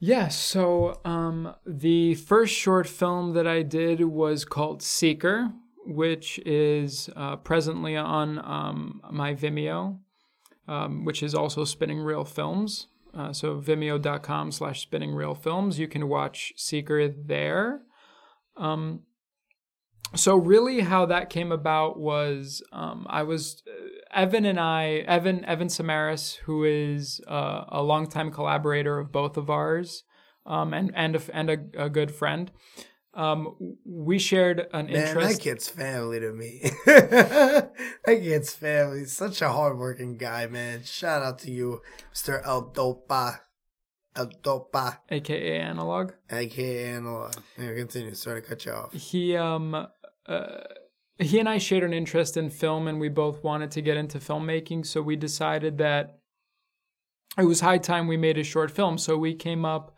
Yeah, 0.00 0.28
so 0.28 1.00
um, 1.04 1.54
the 1.66 2.14
first 2.14 2.54
short 2.54 2.86
film 2.86 3.32
that 3.32 3.48
I 3.48 3.62
did 3.62 4.04
was 4.04 4.44
called 4.44 4.82
Seeker, 4.82 5.50
which 5.86 6.38
is 6.46 7.10
uh, 7.16 7.36
presently 7.36 7.96
on 7.96 8.38
um, 8.38 9.00
my 9.10 9.34
Vimeo, 9.34 9.98
um, 10.68 11.04
which 11.04 11.22
is 11.22 11.34
also 11.34 11.64
Spinning 11.64 11.98
Real 11.98 12.24
Films. 12.24 12.86
Uh, 13.14 13.32
so 13.32 13.60
vimeo.com 13.60 14.52
slash 14.52 14.82
spinning 14.82 15.12
real 15.12 15.34
films. 15.34 15.78
You 15.78 15.88
can 15.88 16.08
watch 16.08 16.52
Seeker 16.56 17.08
there. 17.08 17.80
Um, 18.56 19.00
so 20.14 20.36
really 20.36 20.80
how 20.80 21.06
that 21.06 21.30
came 21.30 21.52
about 21.52 21.98
was 21.98 22.62
um, 22.72 23.06
I 23.08 23.22
was 23.22 23.62
uh, 23.66 23.72
Evan 24.12 24.44
and 24.44 24.58
I 24.58 25.04
Evan 25.06 25.44
Evan 25.44 25.68
Samaras 25.68 26.36
who 26.36 26.64
is 26.64 27.20
uh, 27.28 27.64
a 27.68 27.82
longtime 27.82 28.30
collaborator 28.30 28.98
of 28.98 29.12
both 29.12 29.36
of 29.36 29.50
ours 29.50 30.04
um, 30.46 30.72
and 30.72 30.92
and 30.94 31.16
a, 31.16 31.22
and 31.32 31.50
a, 31.50 31.84
a 31.84 31.90
good 31.90 32.10
friend. 32.10 32.50
Um, 33.14 33.56
we 33.84 34.18
shared 34.18 34.68
an 34.72 34.86
Man, 34.86 34.94
interest. 34.94 35.28
that 35.38 35.42
kid's 35.42 35.68
family 35.68 36.20
to 36.20 36.32
me. 36.32 36.60
that 36.86 37.72
kid's 38.06 38.52
family. 38.54 39.06
Such 39.06 39.42
a 39.42 39.48
hardworking 39.48 40.16
guy, 40.18 40.46
man. 40.46 40.84
Shout 40.84 41.22
out 41.22 41.38
to 41.40 41.50
you, 41.50 41.80
Mr. 42.14 42.40
El 42.46 42.70
Dopa. 42.70 43.40
El 44.16 44.28
Dopa, 44.42 44.98
aka 45.10 45.60
analog. 45.60 46.12
aka 46.30 46.88
Analog. 46.90 47.34
Yeah, 47.58 47.74
continue. 47.74 48.14
Sorry 48.14 48.42
to 48.42 48.48
cut 48.48 48.64
you 48.64 48.72
off. 48.72 48.92
He 48.92 49.36
um 49.36 49.86
he 51.18 51.38
and 51.38 51.48
I 51.48 51.58
shared 51.58 51.84
an 51.84 51.92
interest 51.92 52.36
in 52.36 52.50
film, 52.50 52.86
and 52.86 53.00
we 53.00 53.08
both 53.08 53.42
wanted 53.42 53.70
to 53.72 53.82
get 53.82 53.96
into 53.96 54.18
filmmaking. 54.18 54.86
So 54.86 55.02
we 55.02 55.16
decided 55.16 55.78
that 55.78 56.18
it 57.36 57.44
was 57.44 57.60
high 57.60 57.78
time 57.78 58.06
we 58.06 58.16
made 58.16 58.38
a 58.38 58.44
short 58.44 58.70
film. 58.70 58.98
So 58.98 59.16
we 59.16 59.34
came 59.34 59.64
up 59.64 59.94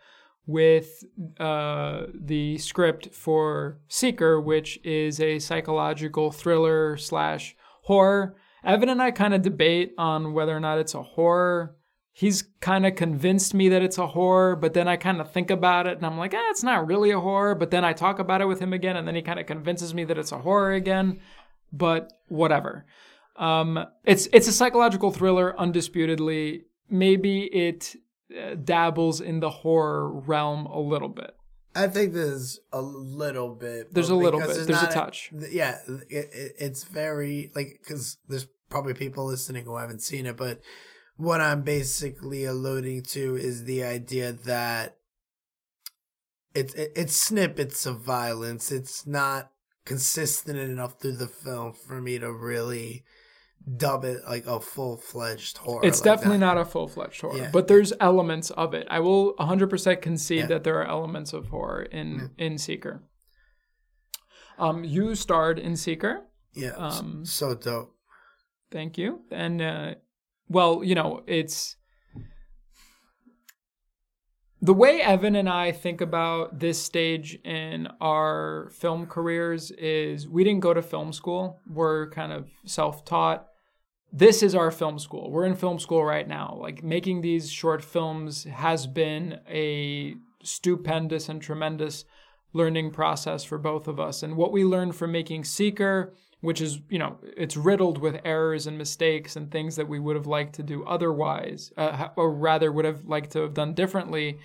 with 0.47 1.05
uh, 1.39 2.07
the 2.15 2.59
script 2.59 3.15
for 3.15 3.81
Seeker, 3.89 4.41
which 4.41 4.79
is 4.85 5.21
a 5.21 5.39
psychological 5.39 6.33
thriller 6.33 6.97
slash 6.97 7.55
horror. 7.85 8.37
Evan 8.65 8.89
and 8.89 9.03
I 9.03 9.11
kind 9.11 9.33
of 9.33 9.43
debate 9.43 9.93
on 9.97 10.33
whether 10.33 10.57
or 10.57 10.61
not 10.61 10.79
it's 10.79 10.95
a 10.95 11.03
horror. 11.03 11.77
He's 12.13 12.43
kind 12.61 12.85
of 12.85 12.97
convinced 12.97 13.55
me 13.55 13.69
that 13.69 13.83
it's 13.83 13.99
a 13.99 14.09
horror, 14.09 14.57
but 14.57 14.75
then 14.75 14.89
I 14.89 14.97
kind 14.97 15.21
of 15.21 15.31
think 15.33 15.51
about 15.51 15.87
it 15.87 15.97
and 15.97 16.05
I'm 16.05 16.19
like, 16.19 16.35
eh, 16.35 16.51
it's 16.51 16.65
not 16.65 16.87
really 16.87 17.11
a 17.11 17.21
horror. 17.21 17.55
But 17.55 17.71
then 17.71 17.85
I 17.85 17.93
talk 17.93 18.19
about 18.19 18.41
it 18.41 18.47
with 18.47 18.61
him 18.61 18.73
again, 18.73 18.97
and 18.97 19.07
then 19.07 19.15
he 19.15 19.23
kind 19.23 19.39
of 19.39 19.47
convinces 19.47 19.95
me 19.95 20.05
that 20.05 20.19
it's 20.19 20.33
a 20.33 20.39
horror 20.39 20.73
again. 20.73 21.21
But 21.73 22.13
whatever. 22.29 22.85
Um, 23.37 23.87
it's 24.05 24.29
it's 24.33 24.49
a 24.49 24.53
psychological 24.53 25.13
thriller, 25.13 25.59
undisputedly. 25.59 26.65
Maybe 26.91 27.45
it 27.45 27.97
uh, 28.37 28.57
dabbles 28.57 29.21
in 29.21 29.41
the 29.41 29.51
horror 29.51 30.13
realm 30.13 30.67
a 30.67 30.81
little 30.81 31.09
bit. 31.09 31.35
I 31.75 31.87
think 31.87 32.13
there's 32.13 32.59
a 32.73 32.83
little 32.83 33.55
bit. 33.55 33.95
There's 33.95 34.11
a 34.11 34.15
little 34.15 34.41
bit. 34.41 34.49
there's 34.49 34.67
There's 34.67 34.83
a 34.83 34.89
touch. 34.89 35.31
yeah, 35.51 35.79
it, 35.87 36.29
it, 36.33 36.53
it's 36.59 36.85
very 36.85 37.51
like 37.55 37.81
because 37.83 38.19
there's 38.29 38.47
probably 38.69 38.95
people 38.95 39.27
listening 39.27 39.65
who 39.65 39.77
haven't 39.77 40.03
seen 40.03 40.27
it, 40.27 40.37
but 40.37 40.61
what 41.21 41.41
I'm 41.41 41.63
basically 41.63 42.45
alluding 42.45 43.03
to 43.03 43.37
is 43.37 43.65
the 43.65 43.85
idea 43.85 44.33
that 44.33 44.97
it's 46.55 46.75
it, 46.75 46.93
it's 46.97 47.15
snippets 47.17 47.87
of 47.87 48.01
violence. 48.01 48.73
It's 48.73 49.07
not 49.07 49.51
consistent 49.85 50.59
enough 50.59 50.99
through 51.01 51.17
the 51.17 51.27
film 51.29 51.73
for 51.73 52.01
me 52.01 52.19
to 52.19 52.33
really 52.33 53.05
dub 53.77 54.05
it 54.05 54.21
like 54.27 54.47
a 54.47 54.59
full 54.59 54.97
fledged 54.97 55.59
horror. 55.59 55.85
It's 55.85 56.01
like 56.01 56.05
definitely 56.17 56.39
that. 56.39 56.47
not 56.47 56.59
a 56.59 56.65
full 56.65 56.89
fledged 56.89 57.21
horror, 57.21 57.37
Yeah. 57.37 57.51
but 57.53 57.69
there's 57.69 57.93
elements 58.01 58.51
of 58.51 58.73
it. 58.73 58.87
I 58.91 59.01
will 59.01 59.35
100% 59.39 60.01
concede 60.01 60.39
Yeah. 60.41 60.47
that 60.47 60.65
there 60.65 60.81
are 60.81 60.89
elements 60.89 61.33
of 61.35 61.49
horror 61.49 61.83
in 61.83 62.31
in 62.39 62.57
Seeker. 62.57 63.03
Um, 64.59 64.85
you 64.85 65.15
starred 65.15 65.59
in 65.59 65.77
Seeker. 65.77 66.23
Yeah, 66.53 66.71
um, 66.71 67.25
so 67.25 67.55
dope. 67.55 67.95
Thank 68.71 68.99
you. 68.99 69.21
And 69.31 69.61
uh, 69.63 69.95
well, 70.51 70.83
you 70.85 70.95
know, 70.95 71.23
it's 71.27 71.77
the 74.61 74.75
way 74.75 75.01
Evan 75.01 75.37
and 75.37 75.49
I 75.49 75.73
think 75.73 76.03
about 76.03 76.59
this 76.59 76.83
stage 76.83 77.39
in 77.45 77.89
our 78.01 78.69
film 78.75 79.07
careers 79.07 79.71
is 79.71 80.29
we 80.29 80.45
didn't 80.45 80.61
go 80.61 80.75
to 80.75 80.83
film 80.83 81.13
school. 81.15 81.61
We're 81.67 82.11
kind 82.11 82.33
of 82.33 82.51
self-taught. 82.67 83.47
This 84.13 84.43
is 84.43 84.57
our 84.57 84.73
film 84.73 84.99
school. 84.99 85.31
We're 85.31 85.47
in 85.47 85.55
film 85.55 85.79
school 85.79 86.05
right 86.05 86.27
now. 86.27 86.59
Like 86.61 86.83
making 86.83 87.21
these 87.21 87.49
short 87.49 87.83
films 87.83 88.45
has 88.45 88.89
been 88.89 89.39
a 89.49 90.17
stupendous 90.43 91.29
and 91.29 91.41
tremendous 91.41 92.05
learning 92.53 92.91
process 92.91 93.45
for 93.45 93.57
both 93.57 93.87
of 93.87 94.01
us. 94.01 94.25
And 94.25 94.37
what 94.37 94.51
we 94.51 94.65
learned 94.65 94.97
from 94.97 95.13
making 95.13 95.45
Seeker, 95.45 96.13
which 96.41 96.61
is, 96.61 96.81
you 96.89 96.99
know, 96.99 97.19
it's 97.37 97.57
riddled 97.57 97.99
with 97.99 98.21
errors 98.25 98.67
and 98.67 98.79
mistakes 98.79 99.37
and 99.37 99.51
things 99.51 99.77
that 99.77 99.89
we 99.89 99.99
would 99.99 100.17
have 100.17 100.27
liked 100.27 100.55
to 100.55 100.63
do 100.63 100.85
otherwise, 100.85 101.73
uh, 101.77 102.09
or 102.17 102.33
rather 102.33 102.73
would 102.73 102.85
have 102.85 103.05
liked 103.05 103.33
to 103.33 103.41
have 103.41 103.55
done 103.55 103.75
differently. 103.75 104.39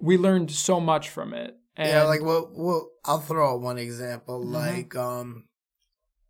We 0.00 0.16
learned 0.18 0.50
so 0.50 0.80
much 0.80 1.08
from 1.08 1.32
it. 1.34 1.56
And 1.76 1.88
yeah, 1.90 2.02
like 2.04 2.22
well, 2.22 2.50
well, 2.52 2.90
I'll 3.04 3.20
throw 3.20 3.54
out 3.54 3.60
one 3.62 3.78
example, 3.78 4.40
Mm-hmm. 4.40 4.52
like 4.52 4.94
um, 4.96 5.48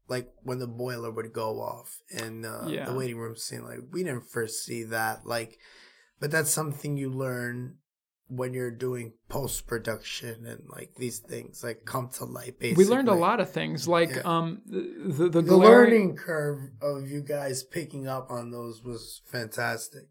like 0.09 0.29
when 0.43 0.59
the 0.61 0.69
boiler 0.69 1.11
would 1.11 1.33
go 1.33 1.61
off 1.61 1.99
in 2.11 2.45
uh, 2.45 2.67
Yeah. 2.69 2.85
the 2.85 2.95
waiting 2.95 3.19
room 3.19 3.37
scene. 3.37 3.65
Like 3.65 3.81
we 3.91 4.05
didn't 4.05 4.31
first 4.31 4.65
see 4.65 4.85
that, 4.85 5.27
like, 5.27 5.59
but 6.21 6.31
that's 6.31 6.51
something 6.51 6.97
you 6.97 7.11
learn 7.11 7.79
when 8.35 8.55
you're 8.55 8.71
doing 8.71 9.13
post 9.29 9.67
production 9.67 10.47
and 10.47 10.63
like 10.69 10.95
these 10.97 11.19
things 11.19 11.63
like 11.63 11.85
come 11.85 12.09
to 12.09 12.25
light. 12.25 12.59
Basically, 12.59 12.85
we 12.85 12.91
learned 12.91 13.09
a 13.09 13.15
lot 13.15 13.41
of 13.41 13.51
things, 13.51 13.87
like 13.87 14.11
Yeah. 14.11 14.23
um, 14.25 14.63
the 14.67 15.29
the, 15.29 15.43
the, 15.43 15.57
learning 15.57 16.17
curve 16.17 16.71
of 16.81 17.11
you 17.11 17.21
guys 17.21 17.63
picking 17.63 18.09
up 18.09 18.31
on 18.31 18.51
those 18.51 18.83
was 18.83 19.21
fantastic. 19.27 20.05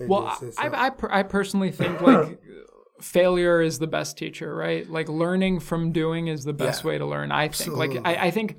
Well, 0.00 0.26
I. 0.58 0.66
I, 0.66 0.86
I, 0.86 0.90
per- 0.90 1.10
I 1.10 1.22
personally 1.22 1.70
think 1.70 2.00
like 2.00 2.40
failure 3.02 3.60
is 3.60 3.78
the 3.78 3.86
best 3.86 4.16
teacher, 4.16 4.54
right? 4.54 4.88
Like 4.88 5.10
learning 5.10 5.60
from 5.60 5.92
doing 5.92 6.28
is 6.28 6.44
the 6.44 6.54
best 6.54 6.82
Yeah, 6.82 6.88
way 6.88 6.98
to 6.98 7.06
learn. 7.06 7.30
I 7.32 7.48
think. 7.48 7.76
Like. 7.76 8.00
I, 8.04 8.26
I 8.26 8.30
think, 8.30 8.56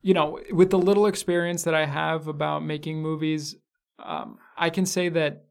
you 0.00 0.14
know, 0.14 0.40
with 0.50 0.70
the 0.70 0.78
little 0.78 1.06
experience 1.06 1.64
that 1.64 1.74
I 1.74 1.84
have 1.84 2.26
about 2.26 2.64
making 2.64 3.02
movies, 3.02 3.54
um, 4.02 4.38
I 4.56 4.70
can 4.70 4.86
say 4.86 5.10
that 5.10 5.44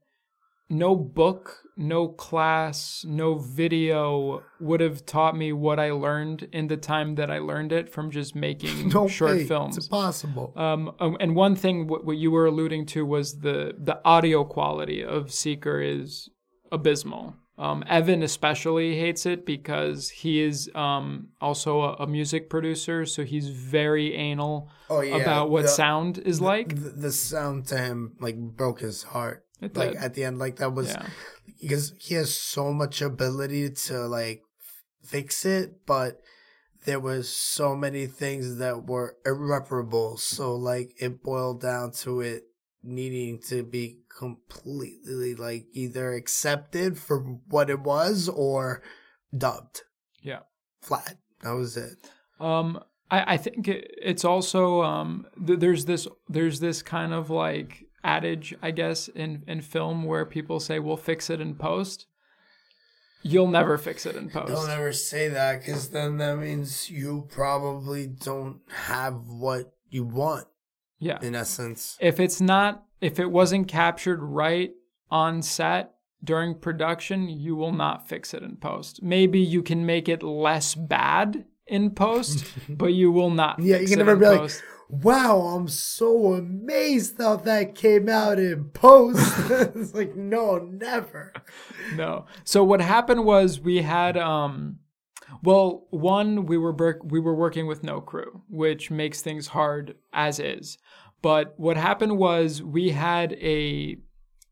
no 0.74 0.96
book, 0.96 1.60
no 1.78 2.08
class, 2.08 3.06
no 3.08 3.36
video 3.36 4.44
would 4.60 4.82
have 4.82 5.06
taught 5.06 5.38
me 5.38 5.54
what 5.54 5.80
I 5.80 5.92
learned 5.92 6.48
in 6.52 6.68
the 6.68 6.78
time 6.78 7.16
that 7.16 7.30
I 7.32 7.38
learned 7.40 7.72
it 7.72 7.90
from 7.90 8.12
just 8.12 8.36
making 8.36 8.90
no 8.94 9.08
short 9.08 9.32
way. 9.38 9.46
films. 9.46 9.78
It's 9.78 9.86
impossible. 9.88 10.54
Um, 10.56 10.94
um, 11.00 11.16
and 11.20 11.36
one 11.36 11.56
thing 11.56 11.88
what, 11.88 12.06
what 12.06 12.18
you 12.18 12.32
were 12.32 12.46
alluding 12.48 12.88
to 12.88 13.06
was 13.06 13.40
the 13.40 13.76
the 13.78 14.02
audio 14.04 14.44
quality 14.44 15.04
of 15.04 15.32
Seeker 15.32 15.80
is 15.82 16.30
abysmal. 16.72 17.36
Um, 17.56 17.84
Evan 17.88 18.24
especially 18.24 18.98
hates 19.00 19.28
it 19.28 19.46
because 19.46 20.10
he 20.10 20.42
is 20.42 20.72
um, 20.74 21.28
also 21.40 21.82
a, 21.82 21.94
a 22.00 22.08
music 22.08 22.50
producer, 22.50 23.06
so 23.06 23.24
he's 23.24 23.50
very 23.50 24.16
anal 24.16 24.70
oh 24.90 25.02
yeah, 25.02 25.18
about 25.18 25.52
what 25.52 25.64
the- 25.64 25.68
sound 25.68 26.18
is 26.18 26.42
like. 26.42 26.70
the, 26.70 26.90
the 26.90 27.12
sound 27.12 27.68
to 27.68 27.78
him 27.78 28.16
like 28.20 28.38
broke 28.38 28.80
his 28.80 29.04
heart. 29.04 29.46
It 29.64 29.76
like 29.78 29.92
did. 29.94 30.02
at 30.02 30.14
the 30.14 30.24
end, 30.26 30.40
like 30.40 30.58
that 30.58 30.74
was 30.74 30.90
Yeah. 30.90 31.06
because 31.62 31.94
he 32.00 32.16
has 32.16 32.38
so 32.38 32.72
much 32.74 33.02
ability 33.02 33.70
to 33.88 34.00
like 34.08 34.42
fix 35.04 35.46
it, 35.46 35.86
but 35.86 36.20
there 36.86 37.00
was 37.00 37.30
so 37.30 37.76
many 37.76 38.08
things 38.08 38.58
that 38.58 38.86
were 38.88 39.16
irreparable. 39.26 40.18
So 40.18 40.56
like 40.56 40.92
it 41.00 41.24
boiled 41.24 41.62
down 41.62 41.92
to 42.04 42.22
it 42.22 42.44
needing 42.84 43.40
to 43.48 43.64
be 43.64 44.00
completely 44.48 45.36
like 45.36 45.66
either 45.72 46.14
accepted 46.14 46.98
for 46.98 47.20
what 47.48 47.70
it 47.70 47.80
was 47.80 48.28
or 48.30 48.82
dubbed 49.36 49.84
Yeah. 50.22 50.40
flat. 50.82 51.18
That 51.42 51.52
was 51.54 51.78
it. 51.78 51.94
Um, 52.40 52.84
I, 53.10 53.34
I 53.36 53.38
think 53.38 53.68
it, 53.68 53.92
it's 54.02 54.26
also 54.26 54.82
um, 54.82 55.26
th- 55.46 55.60
there's 55.60 55.86
this 55.86 56.08
there's 56.28 56.60
this 56.60 56.82
kind 56.82 57.14
of 57.14 57.30
like 57.30 57.83
adage, 58.04 58.54
I 58.62 58.72
guess, 58.72 59.08
in 59.08 59.44
in 59.48 59.62
film 59.62 60.04
where 60.04 60.26
people 60.26 60.60
say 60.60 60.80
we'll 60.80 60.98
fix 60.98 61.30
it 61.30 61.42
in 61.42 61.56
post. 61.56 62.08
You'll 63.26 63.48
never 63.48 63.78
fix 63.78 64.06
it 64.06 64.18
in 64.18 64.30
post. 64.30 64.52
Don't 64.52 64.70
ever 64.70 64.92
say 64.92 65.30
that 65.30 65.60
because 65.60 65.90
then 65.90 66.18
that 66.18 66.38
means 66.38 66.90
you 66.90 67.28
probably 67.32 68.06
don't 68.06 68.60
have 68.68 69.28
what 69.28 69.74
you 69.90 70.04
want 70.04 70.48
yeah. 71.00 71.20
in 71.22 71.34
essence. 71.34 71.98
if 72.02 72.20
it's 72.20 72.42
not 72.42 72.84
if 73.00 73.20
it 73.20 73.32
wasn't 73.32 73.68
captured 73.68 74.22
right 74.22 74.72
on 75.10 75.42
set 75.42 75.94
during 76.24 76.56
production, 76.56 77.28
you 77.30 77.56
will 77.56 77.74
not 77.74 78.08
fix 78.08 78.34
it 78.34 78.44
in 78.44 78.56
post. 78.56 79.04
Maybe 79.04 79.40
you 79.40 79.62
can 79.62 79.86
make 79.86 80.08
it 80.08 80.24
less 80.24 80.74
bad 80.74 81.46
in 81.68 81.92
post, 81.92 82.46
but 82.70 82.94
you 82.94 83.12
will 83.12 83.30
not. 83.30 83.60
Yeah, 83.60 83.78
fix 83.78 83.92
you 83.92 83.98
can 83.98 84.02
it 84.02 84.06
never 84.06 84.20
be 84.20 84.26
like, 84.26 84.40
post. 84.40 84.64
Wow, 85.02 85.40
I'm 85.40 85.68
so 85.68 86.34
amazed 86.34 87.18
how 87.18 87.38
that 87.38 87.76
came 87.76 88.08
out 88.08 88.38
in 88.38 88.66
post. 88.70 89.34
it's 89.50 89.94
like, 89.94 90.16
no, 90.16 90.58
never. 90.58 91.34
no. 91.96 92.26
So 92.44 92.64
what 92.64 92.82
happened 92.82 93.26
was 93.26 93.60
we 93.60 93.82
had 93.82 94.18
um 94.18 94.80
well, 95.42 95.88
one 95.90 96.46
we 96.46 96.58
were 96.58 96.74
ber- 96.74 97.02
we 97.04 97.20
were 97.20 97.36
working 97.36 97.66
with 97.66 97.84
no 97.84 98.02
crew, 98.02 98.44
which 98.50 98.92
makes 98.92 99.22
things 99.22 99.48
hard 99.48 99.96
as 100.12 100.40
is. 100.40 100.78
But 101.22 101.54
what 101.58 101.78
happened 101.78 102.18
was 102.18 102.62
we 102.62 102.90
had 102.90 103.34
a 103.34 103.98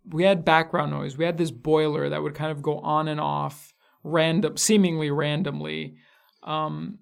we 0.10 0.24
had 0.24 0.44
background 0.44 0.92
noise. 0.92 1.18
We 1.18 1.26
had 1.26 1.38
this 1.38 1.52
boiler 1.52 2.10
that 2.10 2.24
would 2.24 2.34
kind 2.34 2.52
of 2.52 2.62
go 2.64 2.80
on 2.80 3.08
and 3.08 3.20
off 3.20 3.74
random 4.04 4.58
seemingly 4.58 5.12
randomly 5.12 5.96
um 6.42 6.98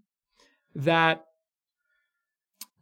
that 0.75 1.23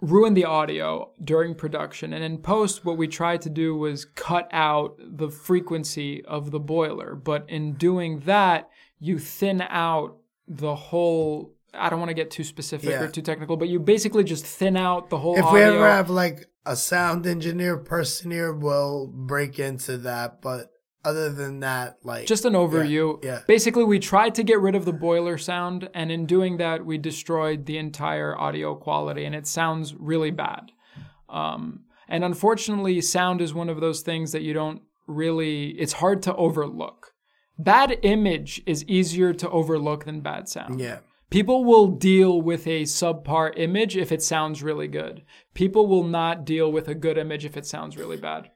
ruined 0.01 0.37
the 0.37 0.45
audio 0.45 1.11
during 1.23 1.55
production. 1.55 2.13
And 2.13 2.23
in 2.23 2.37
post, 2.37 2.85
what 2.85 2.97
we 2.97 3.07
tried 3.07 3.41
to 3.41 3.49
do 3.49 3.75
was 3.75 4.05
cut 4.05 4.47
out 4.51 4.95
the 4.99 5.29
frequency 5.29 6.23
of 6.25 6.51
the 6.51 6.59
boiler. 6.59 7.15
But 7.15 7.45
in 7.49 7.73
doing 7.73 8.19
that, 8.21 8.69
you 8.99 9.19
thin 9.19 9.61
out 9.61 10.17
the 10.47 10.75
whole. 10.75 11.53
I 11.73 11.89
don't 11.89 11.99
want 11.99 12.09
to 12.09 12.15
get 12.15 12.31
too 12.31 12.43
specific 12.43 12.89
Yeah. 12.89 13.03
or 13.03 13.07
too 13.07 13.21
technical, 13.21 13.57
but 13.57 13.67
you 13.69 13.79
basically 13.79 14.23
just 14.23 14.45
thin 14.45 14.77
out 14.77 15.09
the 15.09 15.17
whole 15.17 15.37
If 15.37 15.51
we 15.51 15.61
ever 15.61 15.87
have 15.87 16.09
like 16.09 16.45
a 16.65 16.75
sound 16.75 17.27
engineer 17.27 17.77
person 17.77 18.31
here, 18.31 18.53
we'll 18.53 19.07
break 19.07 19.59
into 19.59 19.97
that. 19.99 20.41
But 20.41 20.71
other 21.07 21.29
than 21.31 21.61
that, 21.61 21.97
like 22.03 22.27
just 22.27 22.45
an 22.45 22.53
overview. 22.53 23.23
yeah. 23.23 23.41
Basically, 23.47 23.83
we 23.83 23.99
tried 23.99 24.35
to 24.35 24.43
get 24.43 24.59
rid 24.59 24.75
of 24.75 24.85
the 24.85 24.93
boiler 24.93 25.37
sound, 25.37 25.89
and 25.93 26.11
in 26.11 26.25
doing 26.25 26.57
that, 26.57 26.85
we 26.85 26.97
destroyed 26.97 27.65
the 27.65 27.77
entire 27.77 28.37
audio 28.37 28.75
quality, 28.75 29.23
and 29.25 29.33
it 29.33 29.47
sounds 29.47 29.95
really 29.95 30.31
bad. 30.31 30.71
Um, 31.29 31.85
and 32.07 32.23
unfortunately, 32.23 32.99
sound 33.01 33.41
is 33.41 33.53
one 33.53 33.69
of 33.69 33.79
those 33.79 34.01
things 34.01 34.31
that 34.33 34.41
you 34.41 34.53
don't 34.53 34.81
really, 35.07 35.69
it's 35.83 35.93
hard 35.93 36.21
to 36.23 36.35
overlook. 36.35 37.13
Bad 37.57 37.99
image 38.03 38.61
is 38.65 38.83
easier 38.85 39.33
to 39.33 39.49
overlook 39.49 40.05
than 40.05 40.21
bad 40.21 40.47
sound. 40.47 40.79
yeah, 40.79 40.99
People 41.29 41.65
will 41.65 41.87
deal 41.87 42.41
with 42.41 42.65
a 42.67 42.83
subpar 42.83 43.51
image 43.57 43.97
if 43.97 44.11
it 44.11 44.21
sounds 44.21 44.63
really 44.63 44.87
good. 44.87 45.23
People 45.53 45.87
will 45.87 46.03
not 46.03 46.45
deal 46.45 46.71
with 46.71 46.87
a 46.87 46.95
good 46.95 47.17
image 47.17 47.43
if 47.45 47.57
it 47.57 47.65
sounds 47.65 47.97
really 47.97 48.17
bad. 48.17 48.51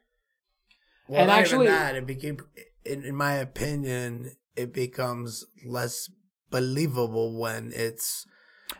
Well, 1.12 1.22
And 1.22 1.30
actually- 1.32 1.68
that 1.68 1.96
it 1.96 2.06
became, 2.08 2.38
in, 2.86 3.04
in 3.04 3.16
my 3.16 3.34
opinion, 3.34 4.32
it 4.56 4.74
becomes 4.74 5.46
less 5.66 6.10
believable 6.50 7.38
when 7.38 7.72
it's 7.76 8.26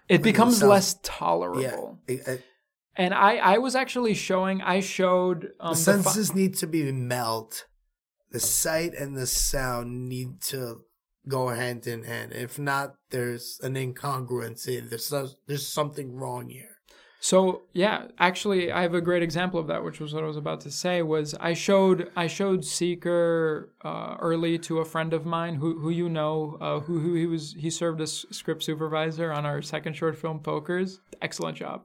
It 0.08 0.22
becomes 0.24 0.60
sounds- 0.60 0.70
less 0.70 0.94
yeah. 0.96 1.00
tolerable. 1.04 2.00
It, 2.08 2.26
it, 2.28 2.44
And 2.96 3.14
I, 3.14 3.36
I 3.38 3.58
was 3.58 3.76
actually 3.76 4.14
showing, 4.14 4.62
I 4.62 4.80
showed 4.80 5.40
um, 5.60 5.74
the 5.74 5.76
the 5.76 5.76
senses 5.76 6.34
need 6.34 6.56
to 6.60 6.68
be 6.68 6.90
meld. 6.92 7.66
The 8.32 8.40
sight 8.40 8.94
and 8.94 9.18
the 9.18 9.28
sound 9.28 10.08
need 10.08 10.40
to 10.52 10.62
go 11.28 11.50
hand 11.50 11.86
in 11.86 12.04
hand. 12.04 12.32
If 12.32 12.58
not, 12.58 12.96
there's 13.10 13.60
an 13.62 13.76
incongruency. 13.76 14.90
There's 14.90 15.14
there's 15.48 15.68
something 15.68 16.16
wrong 16.16 16.48
here. 16.50 16.71
So 17.24 17.62
yeah, 17.72 18.08
actually, 18.18 18.72
I 18.72 18.82
have 18.82 18.96
a 18.96 19.00
great 19.00 19.22
example 19.22 19.60
of 19.60 19.68
that, 19.68 19.84
which 19.84 20.00
was 20.00 20.12
what 20.12 20.24
I 20.24 20.28
was 20.28 20.38
about 20.38 20.60
to 20.62 20.72
say. 20.72 21.04
Was 21.04 21.36
I 21.40 21.54
showed 21.54 22.10
I 22.16 22.26
showed 22.26 22.66
Seeker 22.66 23.70
uh, 23.84 24.18
early 24.20 24.58
to 24.60 24.80
a 24.80 24.86
friend 24.86 25.14
of 25.14 25.24
mine 25.24 25.54
who 25.54 25.80
who 25.80 25.92
you 25.92 26.10
know, 26.10 26.58
uh, 26.60 26.80
who 26.80 27.00
who 27.00 27.14
he 27.14 27.28
was 27.28 27.54
he 27.54 27.70
served 27.70 28.02
as 28.02 28.26
script 28.32 28.64
supervisor 28.64 29.32
on 29.32 29.46
our 29.46 29.62
second 29.62 29.94
short 29.94 30.18
film, 30.18 30.40
Pokers. 30.40 31.00
Excellent 31.22 31.58
job, 31.58 31.84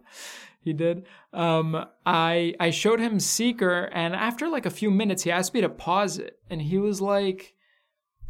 he 0.61 0.73
did. 0.73 1.05
Um, 1.35 1.85
I 2.07 2.55
I 2.59 2.71
showed 2.71 2.99
him 2.99 3.21
Seeker, 3.21 3.91
and 3.93 4.17
after 4.17 4.49
like 4.49 4.65
a 4.65 4.71
few 4.71 4.91
minutes, 4.91 5.25
he 5.25 5.31
asked 5.31 5.53
me 5.53 5.61
to 5.61 5.69
pause 5.69 6.17
it, 6.17 6.39
and 6.49 6.63
he 6.63 6.79
was 6.79 7.03
like, 7.03 7.53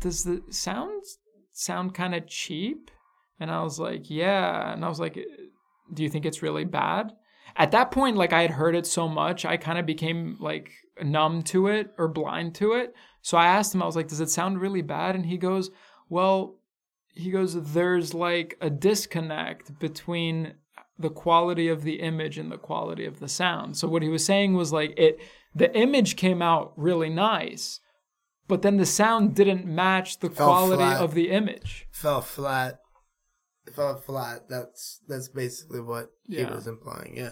"Does 0.01 0.25
the 0.25 0.43
sound 0.51 1.05
sound 1.53 1.95
kind 1.95 2.17
of 2.17 2.27
cheap?" 2.27 2.91
And 3.39 3.49
I 3.49 3.63
was 3.63 3.79
like, 3.79 4.11
"Yeah," 4.11 4.73
and 4.73 4.85
I 4.85 4.89
was 4.89 4.99
like 4.99 5.17
do 5.93 6.03
you 6.03 6.09
think 6.09 6.25
it's 6.27 6.43
really 6.43 6.65
bad? 6.65 7.13
At 7.57 7.71
that 7.71 7.91
point, 7.91 8.17
like 8.17 8.33
I 8.33 8.43
had 8.43 8.51
heard 8.51 8.75
it 8.75 8.87
so 8.87 9.09
much, 9.09 9.45
I 9.45 9.57
kind 9.57 9.79
of 9.79 9.87
became 9.87 10.37
like 10.41 10.71
numb 11.03 11.43
to 11.45 11.69
it 11.69 11.93
or 11.97 12.09
blind 12.09 12.55
to 12.57 12.73
it. 12.73 12.95
So 13.23 13.39
I 13.39 13.47
asked 13.47 13.75
him, 13.75 13.83
I 13.83 13.87
was 13.87 13.97
like, 13.97 14.09
does 14.09 14.21
it 14.21 14.31
sound 14.31 14.61
really 14.61 14.83
bad? 14.83 15.15
And 15.15 15.27
he 15.27 15.39
goes, 15.39 15.71
well, 16.09 16.59
he 17.15 17.31
goes, 17.31 17.73
there's 17.73 18.13
like 18.13 18.57
a 18.61 18.69
disconnect 18.69 19.79
between 19.79 20.55
the 20.99 21.11
quality 21.11 21.69
of 21.69 21.83
the 21.83 22.01
image 22.01 22.39
and 22.39 22.51
the 22.51 22.59
quality 22.59 23.05
of 23.05 23.21
the 23.21 23.29
sound. 23.29 23.77
So 23.77 23.89
what 23.89 24.03
he 24.03 24.09
was 24.09 24.25
saying 24.25 24.55
was 24.55 24.73
like 24.73 24.95
it, 24.99 25.19
the 25.55 25.75
image 25.77 26.17
came 26.17 26.43
out 26.43 26.73
really 26.77 27.11
nice, 27.11 27.81
but 28.49 28.63
then 28.63 28.77
the 28.77 28.87
sound 28.87 29.35
didn't 29.35 29.67
match 29.67 30.21
the 30.21 30.31
Fell 30.31 30.47
quality 30.47 30.83
flat. 30.83 31.01
of 31.01 31.15
the 31.15 31.31
image. 31.31 31.87
Fell 31.91 32.21
flat. 32.21 32.81
Fell 33.75 33.97
flat. 33.97 34.49
That's 34.49 35.01
that's 35.09 35.29
basically 35.29 35.81
what 35.81 36.11
Yeah. 36.27 36.49
he 36.49 36.55
was 36.55 36.67
implying. 36.67 37.17
Yeah. 37.17 37.31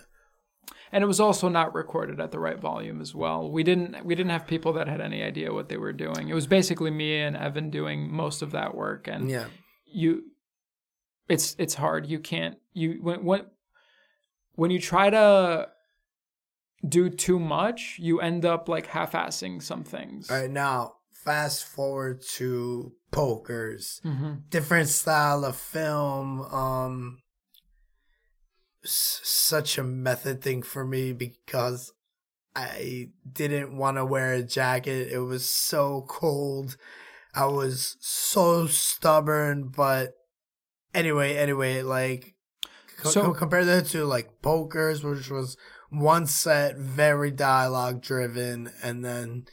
and 0.92 1.04
it 1.04 1.06
was 1.06 1.20
also 1.20 1.48
not 1.48 1.74
recorded 1.74 2.20
at 2.20 2.30
the 2.32 2.38
right 2.38 2.58
volume 2.58 3.00
as 3.00 3.14
well. 3.14 3.50
We 3.50 3.62
didn't 3.62 4.04
we 4.04 4.14
didn't 4.14 4.30
have 4.30 4.46
people 4.46 4.72
that 4.74 4.88
had 4.88 5.00
any 5.00 5.22
idea 5.22 5.52
what 5.52 5.68
they 5.68 5.76
were 5.76 5.92
doing. 5.92 6.28
It 6.28 6.34
was 6.34 6.46
basically 6.46 6.90
me 6.90 7.20
and 7.20 7.36
Evan 7.36 7.70
doing 7.70 8.10
most 8.12 8.42
of 8.42 8.50
that 8.52 8.74
work, 8.74 9.06
and 9.08 9.30
Yeah. 9.30 9.46
you, 9.86 10.22
it's 11.28 11.54
it's 11.58 11.74
hard. 11.74 12.06
You 12.06 12.18
can't 12.18 12.58
you 12.72 12.98
when 13.02 13.24
when 13.24 13.46
when 14.54 14.70
you 14.70 14.78
try 14.80 15.10
to 15.10 15.68
do 16.86 17.08
too 17.10 17.38
much, 17.38 17.96
you 17.98 18.20
end 18.20 18.44
up 18.44 18.68
like 18.68 18.86
half-assing 18.86 19.62
some 19.62 19.84
things. 19.84 20.30
All 20.30 20.40
right. 20.40 20.50
Now, 20.50 20.96
fast 21.24 21.64
forward 21.64 22.22
to 22.36 22.92
pokers. 23.10 24.00
hmm 24.02 24.34
different 24.50 24.88
style 24.88 25.44
of 25.44 25.56
film 25.56 26.40
um 26.42 27.18
s- 28.84 29.20
such 29.24 29.78
a 29.78 29.82
method 29.82 30.42
thing 30.42 30.62
for 30.62 30.84
me 30.84 31.12
because 31.12 31.92
i 32.54 33.08
didn't 33.30 33.76
want 33.76 33.96
to 33.96 34.04
wear 34.04 34.32
a 34.34 34.42
jacket. 34.42 35.08
It 35.10 35.18
was 35.18 35.48
so 35.50 36.04
cold. 36.08 36.76
I 37.34 37.46
was 37.46 37.96
so 38.00 38.68
stubborn 38.68 39.72
but 39.74 40.12
anyway 40.94 41.36
anyway 41.36 41.82
like 41.82 42.34
co- 42.98 43.10
So- 43.10 43.22
co- 43.24 43.34
compare 43.34 43.64
that 43.64 43.86
to 43.86 44.04
like 44.04 44.40
pokers 44.40 45.02
which 45.02 45.30
was 45.30 45.56
one 45.90 46.26
set 46.28 46.76
very 46.76 47.32
dialogue 47.32 48.02
driven 48.02 48.70
and 48.84 49.04
then 49.04 49.46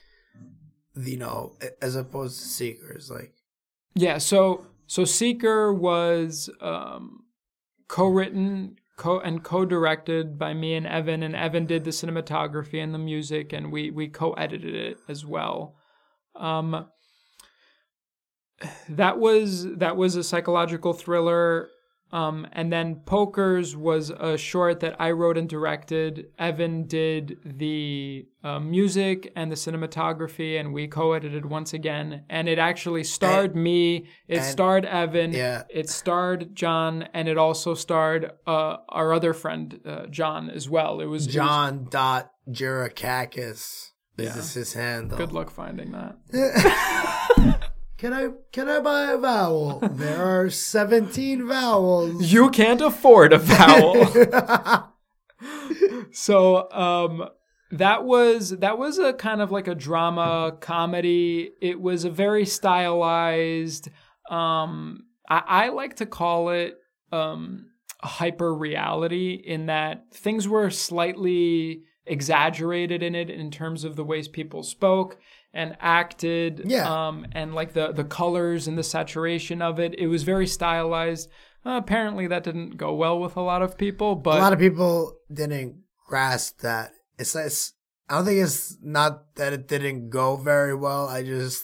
you 0.96 1.18
know 1.18 1.56
as 1.82 1.96
opposed 1.96 2.40
to 2.40 2.48
seekers 2.48 3.10
like 3.10 3.34
Yeah, 3.96 4.18
so 4.18 4.66
so 4.88 5.06
Seeker 5.06 5.74
was 5.74 6.50
um, 6.60 7.24
co-written 7.88 8.78
co 8.98 9.20
and 9.20 9.44
co-directed 9.44 10.38
by 10.38 10.54
me 10.54 10.76
and 10.76 10.86
Evan, 10.86 11.24
and 11.24 11.36
Evan 11.36 11.66
did 11.66 11.84
the 11.84 11.92
cinematography 11.92 12.84
and 12.84 12.94
the 12.94 13.00
music, 13.00 13.54
and 13.54 13.72
we 13.72 13.92
we 13.92 14.08
co-edited 14.08 14.76
it 14.76 14.98
as 15.08 15.26
well. 15.26 15.76
Um, 16.36 16.88
that 18.90 19.18
was 19.18 19.66
that 19.78 19.96
was 19.98 20.16
a 20.16 20.24
psychological 20.24 20.94
thriller. 20.94 21.70
Um, 22.14 22.46
and 22.52 22.72
then 22.72 22.96
Pokers 23.06 23.76
was 23.76 24.10
a 24.10 24.38
short 24.38 24.82
that 24.82 25.00
I 25.00 25.12
wrote 25.12 25.38
and 25.38 25.48
directed. 25.48 26.28
Evan 26.38 26.86
did 26.88 27.38
the 27.46 28.28
uh, 28.44 28.60
music 28.60 29.32
and 29.36 29.52
the 29.52 29.56
cinematography, 29.56 30.60
and 30.60 30.74
we 30.74 30.88
co-edited 30.88 31.46
once 31.46 31.74
again. 31.74 32.24
And 32.30 32.50
it 32.50 32.60
actually 32.60 33.04
starred 33.06 33.56
me. 33.56 34.08
It 34.28 34.38
and- 34.38 34.46
starred 34.46 34.86
Evan. 34.86 35.32
Yeah. 35.32 35.64
It 35.70 35.90
starred 35.90 36.56
John, 36.56 37.04
and 37.14 37.28
it 37.30 37.38
also 37.38 37.74
starred 37.76 38.32
uh, 38.46 38.78
our 38.90 39.14
other 39.14 39.34
friend 39.34 39.80
uh, 39.86 40.08
John 40.08 40.50
as 40.50 40.70
well. 40.70 41.00
It 41.00 41.06
was 41.06 41.24
it 41.24 41.28
was- 41.30 41.36
John 41.36 41.88
dot 41.90 42.32
Jurakakis. 42.50 43.92
Yeah. 44.18 44.26
This 44.26 44.36
is 44.38 44.54
his 44.54 44.74
handle. 44.74 45.18
good 45.18 45.32
luck 45.32 45.50
finding 45.50 45.94
that. 45.94 46.18
Can 48.02 48.14
I 48.14 48.30
can 48.52 48.68
I 48.68 48.80
buy 48.80 49.12
a 49.12 49.18
vowel? 49.20 49.78
there 49.92 50.24
are 50.24 50.50
seventeen 50.50 51.48
vowels. 51.48 52.34
You 52.34 52.50
can't 52.50 52.82
afford 52.82 53.32
a 53.32 53.38
vowel. 53.38 54.08
so 56.12 56.72
um 56.72 57.30
that 57.70 58.04
was 58.04 58.58
that 58.58 58.80
was 58.80 58.98
a 58.98 59.14
kind 59.14 59.40
of 59.40 59.52
like 59.52 59.68
a 59.68 59.76
drama 59.76 60.58
comedy 60.62 61.52
it 61.62 61.80
was 61.80 62.04
a 62.04 62.10
very 62.10 62.44
stylized 62.44 63.90
um 64.32 65.04
i, 65.30 65.44
I 65.46 65.70
like 65.70 65.98
to 65.98 66.08
call 66.08 66.50
it 66.50 66.80
um 67.12 67.68
hyper 68.02 68.54
reality 68.54 69.34
in 69.34 69.68
that 69.68 70.06
things 70.12 70.48
were 70.48 70.72
slightly 70.72 71.84
exaggerated 72.06 73.04
in 73.04 73.16
it 73.16 73.30
in 73.30 73.52
terms 73.52 73.84
of 73.84 73.96
the 73.96 74.04
ways 74.04 74.28
people 74.28 74.64
spoke 74.64 75.18
and 75.54 75.76
acted 75.80 76.62
Yeah. 76.66 76.88
um 77.08 77.26
and 77.34 77.54
like 77.54 77.74
the 77.74 77.92
the 77.92 78.04
colors 78.06 78.68
and 78.68 78.78
the 78.78 78.84
saturation 78.84 79.62
of 79.62 79.80
it 79.80 79.94
it 80.00 80.08
was 80.08 80.24
very 80.24 80.48
stylized 80.48 81.30
uh, 81.66 81.72
apparently 81.84 82.26
that 82.28 82.44
didn't 82.44 82.78
go 82.78 82.94
well 82.96 83.20
with 83.20 83.36
a 83.38 83.42
lot 83.42 83.62
of 83.62 83.78
people 83.78 84.16
but 84.16 84.38
a 84.38 84.42
lot 84.42 84.54
of 84.54 84.60
people 84.60 85.18
didn't 85.32 85.76
grasp 86.08 86.60
that. 86.62 86.92
It's, 87.20 87.36
it's 87.36 87.74
I 88.10 88.16
don't 88.16 88.26
think 88.26 88.40
it's 88.42 88.78
not 88.82 89.36
that 89.36 89.54
it 89.54 89.68
didn't 89.68 90.10
go 90.10 90.36
very 90.36 90.76
well. 90.76 91.08
I 91.08 91.24
just 91.24 91.64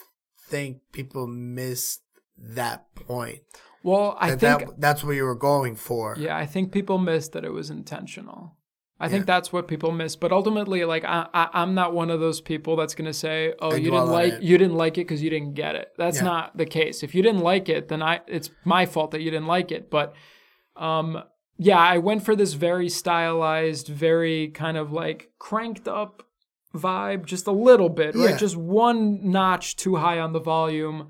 think 0.49 0.77
people 0.93 1.27
missed 1.27 2.01
that 2.37 2.93
point. 2.95 3.39
well 3.83 4.15
i 4.19 4.29
That, 4.35 4.39
think 4.39 4.69
that 4.69 4.79
that's 4.81 5.03
what 5.03 5.15
you 5.15 5.23
were 5.23 5.35
going 5.51 5.75
for. 5.75 6.15
Yeah, 6.19 6.37
I 6.37 6.45
think 6.45 6.71
people 6.71 6.97
missed 6.97 7.31
that 7.33 7.43
it 7.45 7.51
was 7.51 7.69
intentional. 7.69 8.56
I 8.99 9.09
think 9.09 9.21
Yeah. 9.21 9.35
that's 9.35 9.53
what 9.53 9.67
people 9.67 9.91
miss. 9.91 10.15
But 10.15 10.31
ultimately, 10.31 10.83
like 10.85 11.05
I, 11.05 11.27
I, 11.33 11.49
I'm 11.53 11.75
not 11.75 11.93
one 11.93 12.09
of 12.09 12.19
those 12.19 12.41
people 12.41 12.75
that's 12.75 12.95
gonna 12.95 13.13
say, 13.13 13.53
"Oh, 13.59 13.71
And 13.71 13.83
you 13.83 13.91
didn't 13.91 14.07
like 14.07 14.33
it. 14.33 14.41
you 14.41 14.57
didn't 14.57 14.75
like 14.75 14.97
it 14.97 15.01
because 15.07 15.21
you 15.21 15.29
didn't 15.29 15.53
get 15.53 15.75
it." 15.75 15.89
That's 15.97 16.17
Yeah. 16.17 16.23
not 16.25 16.57
the 16.57 16.65
case. 16.65 17.03
If 17.03 17.13
you 17.13 17.21
didn't 17.21 17.41
like 17.41 17.69
it, 17.69 17.89
then 17.89 18.01
I 18.01 18.21
it's 18.27 18.49
my 18.65 18.85
fault 18.85 19.11
that 19.11 19.21
you 19.21 19.29
didn't 19.29 19.47
like 19.47 19.71
it. 19.71 19.89
But 19.91 20.15
um, 20.75 21.21
yeah, 21.57 21.79
I 21.79 21.97
went 21.99 22.23
for 22.23 22.35
this 22.35 22.53
very 22.53 22.89
stylized, 22.89 23.87
very 23.87 24.47
kind 24.49 24.77
of 24.77 24.91
like 24.91 25.31
cranked 25.39 25.87
up 25.87 26.23
vibe, 26.75 27.25
just 27.25 27.47
a 27.47 27.51
little 27.51 27.89
bit, 27.89 28.15
Yeah. 28.15 28.25
right? 28.27 28.37
Just 28.39 28.55
one 28.57 29.31
notch 29.31 29.75
too 29.75 29.95
high 29.97 30.19
on 30.19 30.33
the 30.33 30.39
volume. 30.39 31.09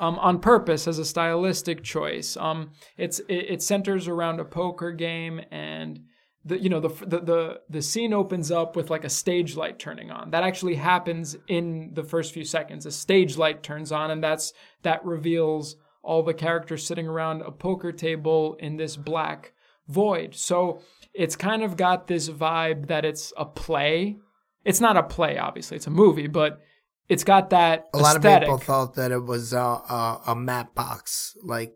Um, 0.00 0.16
on 0.20 0.38
purpose 0.38 0.86
as 0.86 1.00
a 1.00 1.04
stylistic 1.04 1.82
choice. 1.82 2.36
Um, 2.36 2.70
it's 2.96 3.18
it, 3.28 3.46
it 3.54 3.62
centers 3.64 4.06
around 4.06 4.38
a 4.38 4.44
poker 4.44 4.92
game, 4.92 5.40
and 5.50 5.98
the 6.44 6.60
you 6.60 6.68
know 6.68 6.80
the, 6.80 6.88
the 6.88 7.20
the 7.20 7.60
the 7.68 7.82
scene 7.82 8.12
opens 8.12 8.50
up 8.50 8.76
with 8.76 8.90
like 8.90 9.04
a 9.04 9.10
stage 9.10 9.56
light 9.56 9.78
turning 9.78 10.10
on. 10.10 10.30
That 10.30 10.44
actually 10.44 10.76
happens 10.76 11.36
in 11.48 11.90
the 11.94 12.04
first 12.04 12.32
few 12.32 12.44
seconds. 12.44 12.86
A 12.86 12.90
stage 12.90 13.36
light 13.36 13.62
turns 13.62 13.92
on, 13.92 14.10
and 14.10 14.22
that's 14.22 14.52
that 14.82 15.04
reveals 15.04 15.76
all 16.02 16.22
the 16.22 16.34
characters 16.34 16.86
sitting 16.86 17.06
around 17.06 17.42
a 17.42 17.50
poker 17.50 17.92
table 17.92 18.56
in 18.60 18.76
this 18.76 18.96
black 18.96 19.52
void. 19.88 20.34
So 20.34 20.80
it's 21.12 21.36
kind 21.36 21.62
of 21.62 21.76
got 21.76 22.06
this 22.06 22.28
vibe 22.28 22.86
that 22.86 23.04
it's 23.04 23.32
a 23.36 23.44
play. 23.44 24.16
It's 24.64 24.80
not 24.80 24.96
a 24.96 25.02
play, 25.02 25.38
obviously. 25.38 25.76
It's 25.76 25.86
a 25.86 25.90
movie, 25.90 26.28
but 26.28 26.60
it's 27.08 27.24
got 27.24 27.50
that 27.50 27.88
A 27.94 27.98
lot 27.98 28.16
of 28.16 28.22
people 28.22 28.58
thought 28.58 28.94
that 28.94 29.12
it 29.12 29.24
was 29.24 29.52
a, 29.52 29.58
a, 29.58 30.22
a 30.28 30.36
map 30.36 30.74
box 30.74 31.36
like 31.42 31.74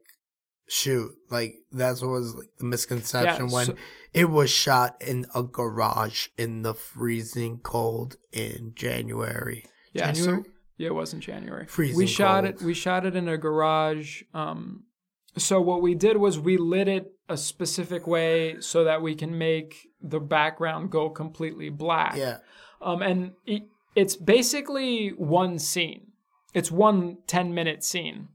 shoot. 0.72 1.12
Like 1.30 1.54
that's 1.70 2.00
what 2.00 2.10
was 2.10 2.34
like, 2.34 2.48
the 2.58 2.64
misconception 2.64 3.48
Yeah, 3.48 3.54
when 3.54 3.66
so- 3.66 3.74
it 4.14 4.30
was 4.30 4.50
shot 4.50 4.96
in 5.00 5.26
a 5.34 5.42
garage 5.42 6.28
in 6.38 6.62
the 6.62 6.74
freezing 6.74 7.58
cold 7.58 8.16
in 8.32 8.72
January. 8.74 9.66
Yeah, 9.92 10.12
so- 10.12 10.24
January? 10.24 10.44
yeah, 10.78 10.86
it 10.88 10.94
was 10.94 11.12
in 11.12 11.20
January. 11.20 11.66
Freezing 11.66 11.96
we 11.96 12.06
shot 12.06 12.44
cold. 12.44 12.54
it. 12.56 12.62
We 12.62 12.74
shot 12.74 13.04
it 13.06 13.14
in 13.16 13.28
a 13.28 13.36
garage. 13.36 14.22
Um, 14.32 14.84
so 15.36 15.60
what 15.60 15.82
we 15.82 15.94
did 15.94 16.16
was 16.16 16.38
we 16.38 16.56
lit 16.56 16.88
it 16.88 17.12
a 17.28 17.36
specific 17.36 18.06
way 18.06 18.56
so 18.60 18.84
that 18.84 19.00
we 19.02 19.14
can 19.14 19.36
make 19.38 19.88
the 20.00 20.20
background 20.20 20.90
go 20.90 21.08
completely 21.10 21.68
black. 21.70 22.16
Yeah. 22.16 22.38
Um, 22.80 23.00
and 23.02 23.32
it, 23.46 23.62
it's 23.94 24.16
basically 24.16 25.10
one 25.10 25.58
scene. 25.58 26.08
It's 26.54 26.70
one 26.70 27.18
10 27.26 27.54
minute 27.54 27.82
scene. 27.84 28.28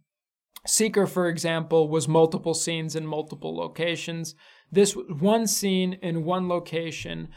Seeker, 0.67 1.07
for 1.07 1.27
example, 1.27 1.87
was 1.87 2.07
multiple 2.07 2.53
scenes 2.53 2.95
in 2.95 3.07
multiple 3.07 3.55
locations. 3.55 4.35
This 4.71 4.95
was 4.95 5.05
one 5.19 5.47
scene 5.47 5.93
in 6.01 6.25
one 6.25 6.47
location. 6.47 7.29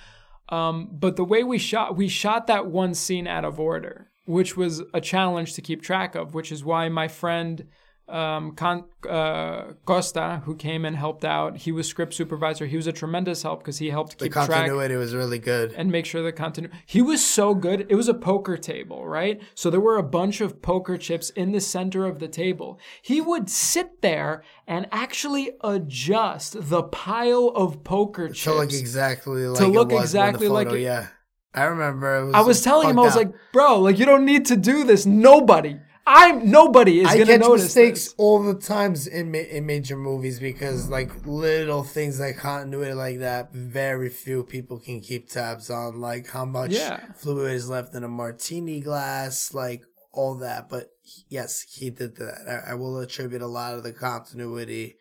Um, 0.48 0.88
but 0.92 1.16
the 1.16 1.24
way 1.24 1.44
we 1.44 1.58
shot, 1.58 1.96
we 1.96 2.08
shot 2.08 2.48
that 2.48 2.66
one 2.66 2.92
scene 2.92 3.28
out 3.28 3.44
of 3.44 3.60
order, 3.60 4.10
which 4.24 4.56
was 4.56 4.82
a 4.92 5.00
challenge 5.00 5.54
to 5.54 5.62
keep 5.62 5.80
track 5.80 6.16
of, 6.16 6.34
which 6.34 6.50
is 6.50 6.64
why 6.64 6.88
my 6.88 7.06
friend 7.06 7.66
um, 8.10 8.52
Con- 8.52 8.84
uh, 9.08 9.72
Costa, 9.84 10.42
who 10.44 10.54
came 10.56 10.84
and 10.84 10.96
helped 10.96 11.24
out, 11.24 11.56
he 11.58 11.72
was 11.72 11.88
script 11.88 12.12
supervisor. 12.14 12.66
He 12.66 12.76
was 12.76 12.86
a 12.86 12.92
tremendous 12.92 13.42
help 13.42 13.60
because 13.60 13.78
he 13.78 13.90
helped 13.90 14.18
The 14.18 14.24
keep 14.26 14.32
track 14.32 14.48
The 14.48 14.52
continuity 14.54 14.96
was 14.96 15.14
really 15.14 15.38
good. 15.38 15.72
and 15.76 15.90
make 15.90 16.06
sure 16.06 16.22
the 16.22 16.32
continuity. 16.32 16.76
He 16.86 17.00
was 17.02 17.24
so 17.24 17.54
good. 17.54 17.86
It 17.88 17.94
was 17.94 18.08
a 18.08 18.14
poker 18.14 18.56
table, 18.56 19.06
right? 19.06 19.40
So 19.54 19.70
there 19.70 19.80
were 19.80 19.96
a 19.98 20.02
bunch 20.02 20.40
of 20.40 20.60
poker 20.60 20.96
chips 20.98 21.30
in 21.30 21.52
the 21.52 21.60
center 21.60 22.04
of 22.06 22.18
the 22.18 22.28
table. 22.28 22.78
He 23.02 23.20
would 23.20 23.48
sit 23.48 24.02
there 24.02 24.42
and 24.66 24.86
actually 24.92 25.50
adjust 25.62 26.56
the 26.68 26.82
pile 26.82 27.48
of 27.54 27.82
poker 27.84 28.28
chips. 28.28 28.44
To 28.44 28.54
look 28.54 28.72
exactly 28.72 29.46
like 29.46 29.60
look 29.68 29.90
it 29.92 29.94
was 29.94 30.04
exactly 30.04 30.46
the 30.48 30.52
like 30.52 30.68
it- 30.72 30.80
yeah. 30.80 31.06
I 31.52 31.64
remember. 31.64 32.26
Was 32.26 32.34
I 32.36 32.40
was 32.42 32.62
telling 32.62 32.90
him, 32.90 32.98
I 33.00 33.02
was 33.02 33.12
out. 33.16 33.24
like, 33.24 33.32
bro, 33.52 33.80
like 33.80 33.98
you 33.98 34.06
don't 34.06 34.24
need 34.24 34.46
to 34.46 34.56
do 34.56 34.84
this. 34.84 35.04
Nobody, 35.04 35.80
I'm 36.06 36.50
nobody 36.50 37.00
is 37.00 37.06
I 37.08 37.18
gonna 37.18 37.26
catch 37.26 37.40
notice 37.40 37.62
mistakes 37.64 38.04
this. 38.06 38.14
all 38.18 38.42
the 38.42 38.54
times 38.54 39.06
in 39.06 39.30
ma- 39.30 39.38
in 39.38 39.66
major 39.66 39.96
movies 39.96 40.40
because 40.40 40.88
like 40.88 41.10
little 41.26 41.84
things 41.84 42.18
like 42.18 42.36
continuity 42.38 42.94
like 42.94 43.18
that, 43.20 43.52
very 43.52 44.08
few 44.08 44.42
people 44.42 44.78
can 44.78 45.00
keep 45.00 45.28
tabs 45.28 45.70
on. 45.70 46.00
Like 46.00 46.28
how 46.30 46.44
much 46.44 46.72
Yeah. 46.72 47.00
fluid 47.16 47.52
is 47.52 47.68
left 47.68 47.94
in 47.94 48.02
a 48.02 48.08
martini 48.08 48.80
glass, 48.80 49.54
like 49.54 49.82
all 50.12 50.34
that. 50.36 50.68
But 50.68 50.88
yes, 51.28 51.60
he 51.62 51.90
did 51.90 52.16
that. 52.16 52.62
I, 52.66 52.72
I 52.72 52.74
will 52.74 52.98
attribute 52.98 53.42
a 53.42 53.46
lot 53.46 53.74
of 53.74 53.82
the 53.84 53.92
continuity 53.92 54.96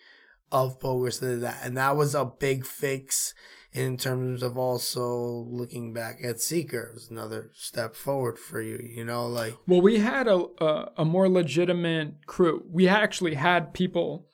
of 0.52 0.80
Poker 0.80 1.12
to 1.12 1.38
that, 1.38 1.60
and 1.64 1.78
that 1.78 1.96
was 1.96 2.14
a 2.14 2.26
big 2.26 2.66
fix 2.66 3.34
in 3.80 3.98
terms 3.98 4.44
of 4.44 4.58
also 4.58 5.08
looking 5.50 5.94
back 5.94 6.20
at 6.24 6.40
Seeker. 6.42 6.92
It 6.96 6.96
another 7.10 7.50
step 7.54 7.96
forward 7.96 8.38
for 8.38 8.62
you. 8.62 8.78
You 8.98 9.06
know, 9.06 9.28
like 9.28 9.56
Well, 9.68 9.82
we 9.82 10.00
had 10.00 10.28
a, 10.28 10.46
a 10.60 10.92
a 10.98 11.06
more 11.06 11.30
legitimate 11.30 12.26
crew. 12.26 12.64
We 12.70 12.88
actually 12.88 13.36
had 13.36 13.74
people 13.74 14.28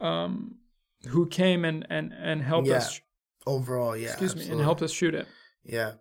um, 0.00 0.56
who 1.08 1.26
came 1.26 1.64
and 1.64 1.86
and 1.90 2.12
and 2.12 2.42
helped 2.42 2.68
Yeah. 2.68 2.76
us. 2.78 3.00
overall, 3.46 3.96
yeah. 3.96 4.10
Excuse 4.10 4.36
me, 4.36 4.48
and 4.50 4.60
helped 4.60 4.82
us 4.82 4.92
shoot 4.92 5.14
it. 5.14 5.26
Yeah. 5.64 5.92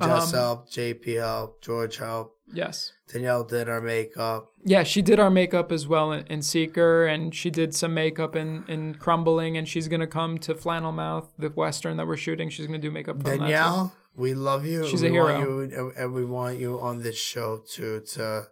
Jess 0.00 0.32
Um, 0.34 0.38
helped, 0.38 0.72
JP 0.72 1.18
helped, 1.20 1.64
George 1.64 1.96
helped, 1.96 2.34
Yes. 2.52 2.92
Danielle 3.12 3.44
did 3.44 3.68
our 3.68 3.80
makeup. 3.80 4.50
Yeah, 4.64 4.82
she 4.82 5.02
did 5.02 5.18
our 5.20 5.30
makeup 5.30 5.70
as 5.70 5.86
well 5.86 6.12
in, 6.12 6.26
in 6.28 6.42
Seeker, 6.42 7.06
and 7.06 7.34
she 7.34 7.50
did 7.50 7.74
some 7.74 7.92
makeup 7.94 8.34
in, 8.36 8.64
in 8.68 8.94
Crumbling, 8.94 9.56
and 9.56 9.68
she's 9.68 9.86
gonna 9.88 10.06
come 10.06 10.38
to 10.38 10.54
Flannel 10.54 10.92
Mouth, 10.92 11.32
the 11.38 11.48
western 11.50 11.96
that 11.98 12.06
we're 12.06 12.16
shooting. 12.16 12.48
She's 12.50 12.66
gonna 12.66 12.78
do 12.78 12.90
makeup. 12.90 13.22
Danielle, 13.22 13.92
we 14.16 14.34
love 14.34 14.64
you. 14.66 14.86
She's 14.88 15.02
we 15.02 15.08
a 15.08 15.10
hero. 15.12 15.38
you, 15.38 15.92
and 15.96 16.12
we 16.12 16.24
want 16.24 16.58
you 16.58 16.80
on 16.80 17.02
this 17.02 17.18
show 17.18 17.62
to 17.74 18.00
to 18.00 18.48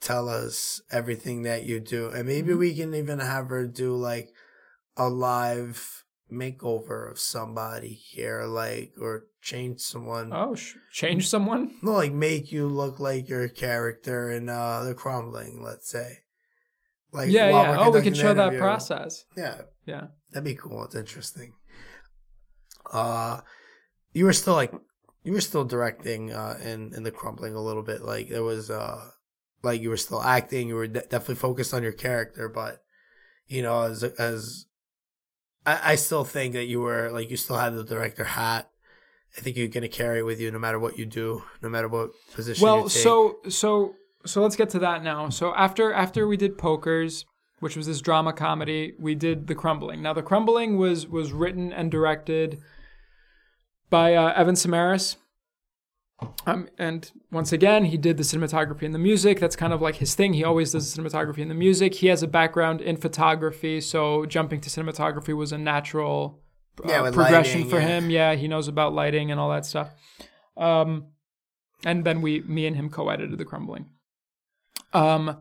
tell 0.00 0.28
us 0.28 0.80
everything 0.92 1.42
that 1.42 1.64
you 1.64 1.80
do, 1.80 2.08
and 2.10 2.26
maybe 2.26 2.50
Mm-hmm. 2.50 2.58
we 2.60 2.74
can 2.74 2.94
even 2.94 3.18
have 3.20 3.48
her 3.48 3.66
do 3.66 3.96
like 3.96 4.28
a 4.96 5.08
live 5.08 6.04
makeover 6.32 7.10
of 7.10 7.18
somebody 7.18 7.92
here, 7.94 8.44
like 8.44 8.92
or 9.00 9.26
change 9.40 9.80
someone. 9.80 10.30
Oh, 10.32 10.54
sh- 10.54 10.76
change 10.92 11.28
someone? 11.28 11.76
No, 11.82 11.92
like 11.92 12.12
make 12.12 12.52
you 12.52 12.66
look 12.68 13.00
like 13.00 13.28
your 13.28 13.48
character 13.48 14.30
in 14.30 14.48
uh 14.48 14.82
the 14.84 14.94
crumbling, 14.94 15.62
let's 15.62 15.90
say. 15.90 16.18
Like 17.12 17.30
yeah, 17.30 17.48
yeah. 17.50 17.76
Oh, 17.78 17.90
we 17.90 18.02
can 18.02 18.14
show 18.14 18.34
that 18.34 18.58
process. 18.58 19.24
Yeah, 19.36 19.62
Yeah. 19.86 20.08
that'd 20.30 20.44
be 20.44 20.54
cool. 20.54 20.84
It's 20.84 20.94
interesting. 20.94 21.54
Uh, 22.92 23.40
you 24.12 24.24
were 24.24 24.32
still 24.32 24.54
like, 24.54 24.72
you 25.22 25.32
were 25.32 25.40
still 25.40 25.64
directing 25.64 26.32
uh 26.32 26.58
in 26.62 26.92
in 26.94 27.02
the 27.02 27.10
crumbling 27.10 27.54
a 27.54 27.60
little 27.62 27.82
bit. 27.82 28.02
Like 28.02 28.28
there 28.28 28.42
was 28.42 28.70
uh, 28.70 29.10
like 29.62 29.80
you 29.80 29.88
were 29.90 29.96
still 29.96 30.22
acting. 30.22 30.68
You 30.68 30.74
were 30.76 30.86
de- 30.86 31.00
definitely 31.00 31.36
focused 31.36 31.72
on 31.74 31.82
your 31.82 31.92
character, 31.92 32.48
but 32.48 32.82
you 33.46 33.62
know, 33.62 33.82
as 33.82 34.02
as 34.04 34.66
I, 35.68 35.92
I 35.92 35.94
still 35.96 36.24
think 36.24 36.54
that 36.54 36.64
you 36.64 36.80
were 36.80 37.10
like 37.10 37.30
you 37.30 37.36
still 37.36 37.56
had 37.56 37.74
the 37.74 37.84
director 37.84 38.24
hat. 38.24 38.70
I 39.36 39.40
think 39.40 39.56
you're 39.56 39.68
gonna 39.68 39.88
carry 39.88 40.20
it 40.20 40.22
with 40.22 40.40
you 40.40 40.50
no 40.50 40.58
matter 40.58 40.78
what 40.78 40.98
you 40.98 41.04
do, 41.04 41.42
no 41.62 41.68
matter 41.68 41.88
what 41.88 42.10
position. 42.34 42.60
you 42.60 42.64
Well, 42.64 42.88
so 42.88 43.36
so 43.48 43.94
so 44.24 44.42
let's 44.42 44.56
get 44.56 44.70
to 44.70 44.78
that 44.78 45.02
now. 45.02 45.28
So 45.28 45.54
after 45.54 45.92
after 45.92 46.26
we 46.26 46.36
did 46.38 46.56
Pokers, 46.56 47.26
which 47.60 47.76
was 47.76 47.86
this 47.86 48.00
drama 48.00 48.32
comedy, 48.32 48.94
we 48.98 49.14
did 49.14 49.46
The 49.46 49.54
Crumbling. 49.54 50.00
Now 50.00 50.14
The 50.14 50.22
Crumbling 50.22 50.78
was 50.78 51.06
was 51.06 51.32
written 51.32 51.72
and 51.72 51.90
directed 51.90 52.58
by 53.90 54.14
uh, 54.14 54.32
Evan 54.34 54.54
Samaras. 54.54 55.16
Um, 56.46 56.68
and 56.78 57.10
once 57.30 57.52
again, 57.52 57.84
he 57.84 57.96
did 57.96 58.16
the 58.16 58.22
cinematography 58.24 58.82
and 58.82 58.94
the 58.94 58.98
music. 58.98 59.38
That's 59.38 59.54
kind 59.54 59.72
of 59.72 59.80
like 59.80 59.96
his 59.96 60.14
thing. 60.14 60.32
He 60.32 60.42
always 60.42 60.72
does 60.72 60.92
the 60.92 61.00
cinematography 61.00 61.42
and 61.42 61.50
the 61.50 61.54
music. 61.54 61.94
He 61.94 62.08
has 62.08 62.22
a 62.22 62.26
background 62.26 62.80
in 62.80 62.96
photography, 62.96 63.80
so 63.80 64.26
jumping 64.26 64.60
to 64.62 64.70
cinematography 64.70 65.36
was 65.36 65.52
a 65.52 65.58
natural 65.58 66.40
uh, 66.84 66.88
Yeah, 66.88 67.02
progression 67.10 67.60
lighting, 67.60 67.70
for 67.70 67.80
yeah. 67.80 67.86
him. 67.86 68.10
Yeah, 68.10 68.34
he 68.34 68.48
knows 68.48 68.66
about 68.66 68.94
lighting 68.94 69.30
and 69.30 69.38
all 69.38 69.50
that 69.50 69.64
stuff. 69.64 69.90
Um, 70.56 71.08
and 71.84 72.04
then 72.04 72.20
we, 72.20 72.40
me 72.40 72.66
and 72.66 72.74
him 72.74 72.90
co-edited 72.90 73.38
the 73.38 73.44
crumbling. 73.44 73.90
Um, 74.92 75.36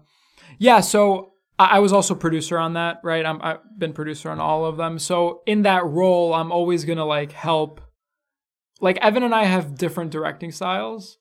yeah. 0.59 0.81
So 0.81 1.33
I, 1.57 1.77
I 1.77 1.79
was 1.79 1.91
also 1.91 2.13
producer 2.13 2.59
on 2.59 2.73
that, 2.73 2.99
right? 3.03 3.25
I'm, 3.25 3.41
I've 3.41 3.59
been 3.77 3.93
producer 3.93 4.29
on 4.29 4.39
all 4.39 4.65
of 4.65 4.77
them. 4.77 4.99
So 4.99 5.41
in 5.47 5.63
that 5.63 5.85
role, 5.85 6.35
I'm 6.35 6.51
always 6.51 6.85
gonna 6.85 7.05
like 7.05 7.31
help. 7.31 7.81
Like 8.79 8.97
Evan 8.97 9.23
and 9.23 9.33
I 9.33 9.45
have 9.45 9.77
different 9.77 10.11
directing 10.11 10.51
styles. 10.51 11.17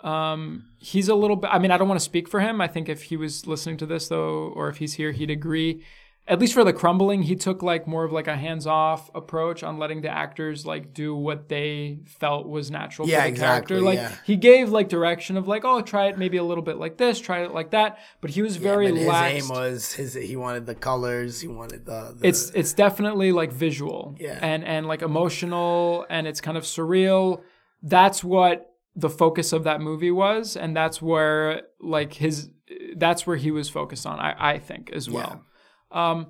Um, 0.00 0.70
he's 0.78 1.08
a 1.08 1.14
little 1.14 1.36
bit. 1.36 1.50
I 1.52 1.58
mean, 1.58 1.70
I 1.70 1.76
don't 1.76 1.88
want 1.88 2.00
to 2.00 2.04
speak 2.04 2.28
for 2.28 2.40
him. 2.40 2.60
I 2.60 2.68
think 2.68 2.88
if 2.88 3.04
he 3.04 3.16
was 3.16 3.46
listening 3.46 3.76
to 3.78 3.86
this 3.86 4.08
though, 4.08 4.52
or 4.54 4.68
if 4.68 4.78
he's 4.78 4.94
here, 4.94 5.12
he'd 5.12 5.30
agree. 5.30 5.82
At 6.28 6.38
least 6.38 6.52
for 6.52 6.62
the 6.62 6.72
crumbling, 6.74 7.22
he 7.22 7.34
took 7.36 7.62
like 7.62 7.86
more 7.86 8.04
of 8.04 8.12
like 8.12 8.26
a 8.28 8.36
hands-off 8.36 9.10
approach 9.14 9.62
on 9.62 9.78
letting 9.78 10.02
the 10.02 10.10
actors 10.10 10.66
like 10.66 10.92
do 10.92 11.14
what 11.14 11.48
they 11.48 12.00
felt 12.04 12.46
was 12.46 12.70
natural 12.70 13.08
Yeah, 13.08 13.24
for 13.24 13.30
the 13.30 13.36
character. 13.38 13.80
Like 13.80 13.96
yeah. 13.98 14.12
he 14.24 14.36
gave 14.36 14.68
like 14.68 14.88
direction 14.90 15.36
of 15.38 15.48
like, 15.48 15.64
oh, 15.64 15.80
try 15.80 16.08
it 16.08 16.18
maybe 16.18 16.36
a 16.36 16.44
little 16.44 16.62
bit 16.62 16.76
like 16.76 16.98
this, 16.98 17.18
try 17.18 17.44
it 17.44 17.52
like 17.52 17.70
that. 17.70 17.98
But 18.20 18.30
he 18.30 18.42
was 18.42 18.56
very 18.56 18.90
but 18.90 18.98
his 18.98 19.08
aim 19.08 19.48
was 19.48 19.92
his. 19.94 20.14
He 20.14 20.36
wanted 20.36 20.66
the 20.66 20.74
colors. 20.74 21.40
He 21.40 21.48
wanted 21.48 21.86
the. 21.86 22.14
the 22.18 22.28
it's 22.28 22.50
it's 22.50 22.74
definitely 22.74 23.32
like 23.32 23.50
visual 23.52 24.14
Yeah. 24.20 24.38
and 24.42 24.64
and 24.64 24.86
like 24.86 25.00
emotional 25.02 26.04
and 26.10 26.26
it's 26.26 26.40
kind 26.40 26.56
of 26.58 26.64
surreal 26.64 27.42
that's 27.82 28.22
what 28.24 28.74
the 28.96 29.08
focus 29.08 29.52
of 29.52 29.64
that 29.64 29.80
movie 29.80 30.10
was 30.10 30.56
and 30.56 30.76
that's 30.76 31.00
where 31.00 31.62
like 31.80 32.14
his 32.14 32.50
that's 32.96 33.26
where 33.26 33.36
he 33.36 33.50
was 33.52 33.68
focused 33.70 34.04
on 34.04 34.18
i 34.18 34.34
i 34.54 34.58
think 34.58 34.90
as 34.92 35.08
well 35.08 35.44
um 35.90 36.26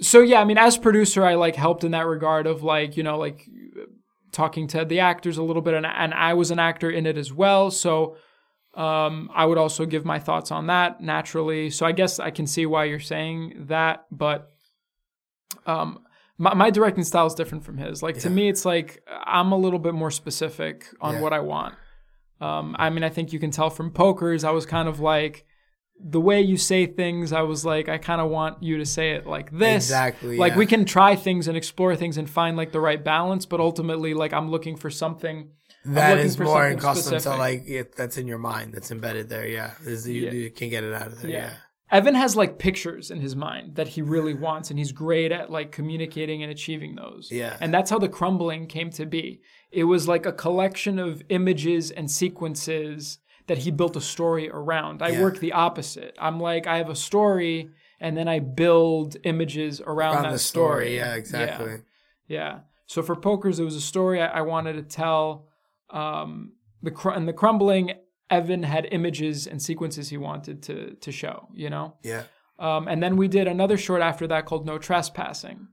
so 0.00 0.20
yeah 0.20 0.40
i 0.40 0.44
mean 0.44 0.58
as 0.58 0.76
producer 0.76 1.24
i 1.24 1.34
like 1.34 1.56
helped 1.56 1.84
in 1.84 1.92
that 1.92 2.06
regard 2.06 2.46
of 2.46 2.62
like 2.62 2.96
you 2.96 3.02
know 3.02 3.16
like 3.18 3.46
talking 4.32 4.66
to 4.66 4.84
the 4.84 4.98
actors 5.00 5.38
a 5.38 5.42
little 5.42 5.62
bit 5.62 5.74
and, 5.74 5.86
and 5.86 6.12
i 6.14 6.34
was 6.34 6.50
an 6.50 6.58
actor 6.58 6.90
in 6.90 7.06
it 7.06 7.16
as 7.16 7.32
well 7.32 7.70
so 7.70 8.16
um, 8.76 9.30
I 9.32 9.46
would 9.46 9.56
also 9.56 9.86
give 9.86 10.04
my 10.04 10.18
thoughts 10.18 10.50
on 10.50 10.66
that 10.66 11.00
naturally. 11.00 11.70
So 11.70 11.86
I 11.86 11.92
guess 11.92 12.18
I 12.18 12.30
can 12.32 12.44
see 12.44 12.66
why 12.66 12.86
you're 12.86 12.98
saying 12.98 13.66
that, 13.68 14.04
but 14.10 14.50
um, 15.64 16.00
my, 16.38 16.54
my 16.54 16.70
directing 16.70 17.04
style 17.04 17.26
is 17.26 17.34
different 17.34 17.64
from 17.64 17.78
his. 17.78 18.02
Like 18.02 18.18
to 18.18 18.30
me, 18.30 18.48
it's 18.48 18.64
like 18.64 19.00
I'm 19.24 19.52
a 19.52 19.56
little 19.56 19.78
bit 19.78 19.94
more 19.94 20.10
specific 20.10 20.86
on 21.00 21.14
Yeah. 21.14 21.20
what 21.20 21.32
I 21.32 21.38
want. 21.38 21.76
Um, 22.40 22.74
I 22.76 22.90
mean, 22.90 23.04
I 23.04 23.10
think 23.10 23.32
you 23.32 23.38
can 23.38 23.52
tell 23.52 23.70
from 23.70 23.92
pokers. 23.92 24.42
I 24.42 24.50
was 24.50 24.66
kind 24.66 24.88
of 24.88 24.98
like 24.98 25.46
the 25.98 26.20
way 26.20 26.40
you 26.40 26.56
say 26.56 26.86
things. 26.86 27.32
I 27.32 27.42
was 27.42 27.64
like, 27.64 27.88
I 27.88 27.98
kind 27.98 28.20
of 28.20 28.30
want 28.30 28.62
you 28.62 28.78
to 28.78 28.86
say 28.86 29.12
it 29.12 29.26
like 29.26 29.50
this. 29.50 29.84
Exactly, 29.84 30.36
Like 30.36 30.52
yeah. 30.52 30.58
we 30.58 30.66
can 30.66 30.84
try 30.84 31.16
things 31.16 31.48
and 31.48 31.56
explore 31.56 31.96
things 31.96 32.18
and 32.18 32.28
find 32.28 32.56
like 32.56 32.72
the 32.72 32.80
right 32.80 33.02
balance, 33.02 33.46
but 33.46 33.60
ultimately, 33.60 34.12
like 34.14 34.32
I'm 34.32 34.50
looking 34.50 34.76
for 34.76 34.90
something. 34.90 35.50
That 35.86 36.18
is 36.18 36.38
more 36.38 36.66
accustomed 36.66 37.20
to 37.22 37.36
like 37.36 37.64
it, 37.66 37.94
that's 37.94 38.16
in 38.16 38.26
your 38.26 38.38
mind. 38.38 38.72
That's 38.72 38.90
embedded 38.90 39.28
there. 39.28 39.46
Yeah, 39.46 39.72
is 39.84 40.08
you, 40.08 40.22
Yeah. 40.22 40.30
you 40.32 40.50
can 40.50 40.70
get 40.70 40.82
it 40.84 40.94
out 40.94 41.08
of 41.08 41.20
there. 41.20 41.30
Yeah. 41.30 41.36
Yeah. 41.38 41.52
Evan 41.90 42.14
has 42.14 42.34
like 42.34 42.58
pictures 42.58 43.10
in 43.10 43.20
his 43.20 43.36
mind 43.36 43.76
that 43.76 43.88
he 43.88 44.00
really 44.02 44.34
wants, 44.34 44.70
and 44.70 44.78
he's 44.78 44.90
great 44.92 45.30
at 45.30 45.50
like 45.50 45.70
communicating 45.70 46.42
and 46.42 46.50
achieving 46.50 46.94
those. 46.96 47.28
Yeah. 47.30 47.56
And 47.60 47.72
that's 47.72 47.90
how 47.90 47.98
the 47.98 48.08
crumbling 48.08 48.66
came 48.66 48.90
to 48.92 49.04
be. 49.06 49.42
It 49.70 49.84
was 49.84 50.08
like 50.08 50.24
a 50.26 50.32
collection 50.32 50.98
of 50.98 51.22
images 51.28 51.90
and 51.90 52.10
sequences 52.10 53.18
that 53.46 53.58
he 53.58 53.70
built 53.70 53.96
a 53.96 54.00
story 54.00 54.48
around. 54.50 55.02
I 55.02 55.08
Yeah. 55.10 55.22
work 55.22 55.38
the 55.38 55.52
opposite. 55.52 56.16
I'm 56.18 56.40
like, 56.40 56.66
I 56.66 56.78
have 56.78 56.88
a 56.90 56.94
story, 56.96 57.70
and 58.00 58.16
then 58.16 58.28
I 58.28 58.38
build 58.38 59.16
images 59.24 59.80
around, 59.80 60.14
Around 60.14 60.22
that 60.24 60.32
the 60.32 60.38
story. 60.38 60.84
story. 60.86 60.96
Yeah, 60.96 61.14
exactly. 61.14 61.82
Yeah. 62.26 62.60
So 62.86 63.02
for 63.02 63.16
pokers, 63.16 63.58
it 63.60 63.64
was 63.64 63.76
a 63.76 63.80
story 63.80 64.20
I, 64.20 64.26
I 64.26 64.40
wanted 64.42 64.74
to 64.74 64.82
tell. 64.82 65.48
Um, 65.90 66.52
the 66.82 66.90
cr- 66.90 67.10
and 67.10 67.26
the 67.28 67.32
crumbling, 67.32 67.92
Evan 68.30 68.62
had 68.62 68.86
images 68.90 69.46
and 69.46 69.60
sequences 69.62 70.08
he 70.08 70.16
wanted 70.16 70.62
to 70.64 70.94
to 70.94 71.12
show. 71.12 71.48
You 71.54 71.70
know. 71.70 71.94
Yeah. 72.02 72.24
Um, 72.58 72.88
and 72.88 73.02
then 73.02 73.16
we 73.16 73.26
did 73.28 73.46
another 73.48 73.76
short 73.76 74.00
after 74.00 74.26
that 74.28 74.46
called 74.46 74.64
No 74.66 74.78
Trespassing. 74.78 75.68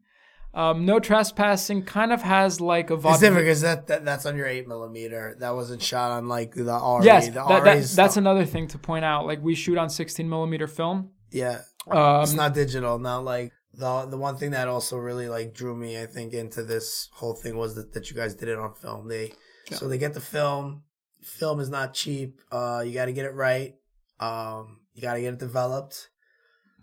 Um, 0.54 0.86
no 0.86 1.00
Trespassing 1.00 1.84
kind 1.84 2.12
of 2.12 2.22
has 2.22 2.60
like 2.60 2.90
a 2.90 2.96
It's 2.96 3.20
different 3.20 3.46
because 3.46 3.62
that, 3.62 3.88
that 3.88 4.04
that's 4.04 4.26
on 4.26 4.36
your 4.36 4.48
eight 4.48 4.68
millimeter. 4.68 5.36
That 5.40 5.56
wasn't 5.56 5.82
shot 5.82 6.12
on 6.12 6.28
like 6.28 6.54
the 6.54 6.72
R. 6.72 7.04
Yes, 7.04 7.28
the 7.28 7.34
that, 7.48 7.64
that, 7.64 7.84
that's 7.96 8.18
another 8.18 8.46
thing 8.46 8.68
to 8.70 8.78
point 8.78 9.06
out. 9.06 9.26
Like 9.26 9.42
we 9.42 9.56
shoot 9.56 9.78
on 9.78 9.90
16 9.90 10.28
millimeter 10.30 10.68
film. 10.68 11.12
yeah. 11.32 11.62
Um, 11.90 12.22
It's 12.22 12.34
not 12.34 12.54
digital. 12.54 13.00
Not 13.00 13.24
like 13.24 13.54
the 13.74 14.06
the 14.06 14.18
one 14.18 14.38
thing 14.38 14.52
that 14.52 14.68
also 14.68 14.98
really 14.98 15.30
like 15.30 15.54
drew 15.54 15.76
me, 15.76 16.00
I 16.00 16.06
think, 16.06 16.34
into 16.34 16.64
this 16.64 17.10
whole 17.14 17.34
thing 17.34 17.58
was 17.58 17.76
that, 17.76 17.94
that 17.94 18.10
you 18.10 18.16
guys 18.16 18.36
did 18.36 18.50
it 18.50 18.60
on 18.60 18.74
film. 18.76 19.08
They 19.08 19.32
so 19.72 19.88
they 19.88 19.98
get 19.98 20.14
the 20.14 20.22
film. 20.22 20.84
Film 21.24 21.60
is 21.60 21.70
not 21.70 21.94
cheap. 21.94 22.42
Uh, 22.52 22.84
you 22.86 22.94
got 22.94 23.06
to 23.06 23.14
get 23.14 23.26
it 23.26 23.34
right. 23.34 23.76
Um, 24.20 24.82
you 24.94 25.02
got 25.02 25.14
to 25.14 25.22
get 25.22 25.34
it 25.34 25.40
developed. 25.40 26.10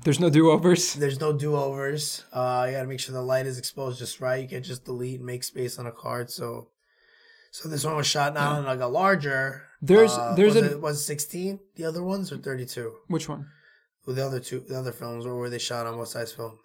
There's 0.04 0.20
no 0.20 0.30
do 0.30 0.50
overs. 0.50 0.94
There's 0.94 1.20
no 1.20 1.32
do 1.32 1.56
overs. 1.56 2.24
Uh, 2.32 2.64
you 2.68 2.72
got 2.76 2.82
to 2.82 2.88
make 2.88 3.00
sure 3.00 3.12
the 3.12 3.20
light 3.22 3.46
is 3.46 3.58
exposed 3.58 3.98
just 3.98 4.20
right. 4.20 4.40
You 4.42 4.48
can't 4.48 4.64
just 4.64 4.84
delete 4.84 5.16
and 5.18 5.26
make 5.26 5.42
space 5.44 5.78
on 5.78 5.86
a 5.86 5.92
card. 5.92 6.30
So, 6.30 6.68
so 7.50 7.68
this 7.68 7.84
one 7.84 7.96
was 7.96 8.06
shot 8.06 8.34
not 8.34 8.58
on 8.58 8.64
like 8.64 8.80
a 8.80 8.86
larger. 8.86 9.62
There's- 9.82 10.12
uh, 10.12 10.34
there's 10.36 10.54
was 10.54 10.62
a- 10.64 10.70
it, 10.72 10.80
was 10.80 11.04
16 11.04 11.60
the 11.76 11.84
other 11.84 12.02
ones 12.02 12.32
or 12.32 12.38
32? 12.38 12.92
Which 13.08 13.28
one? 13.28 13.46
With 14.06 14.16
the 14.16 14.24
other 14.24 14.40
two, 14.40 14.60
the 14.60 14.78
other 14.78 14.92
films, 14.92 15.26
or 15.26 15.36
were 15.36 15.50
they 15.50 15.58
shot 15.58 15.86
on 15.86 15.98
what 15.98 16.08
size 16.08 16.32
film? 16.32 16.58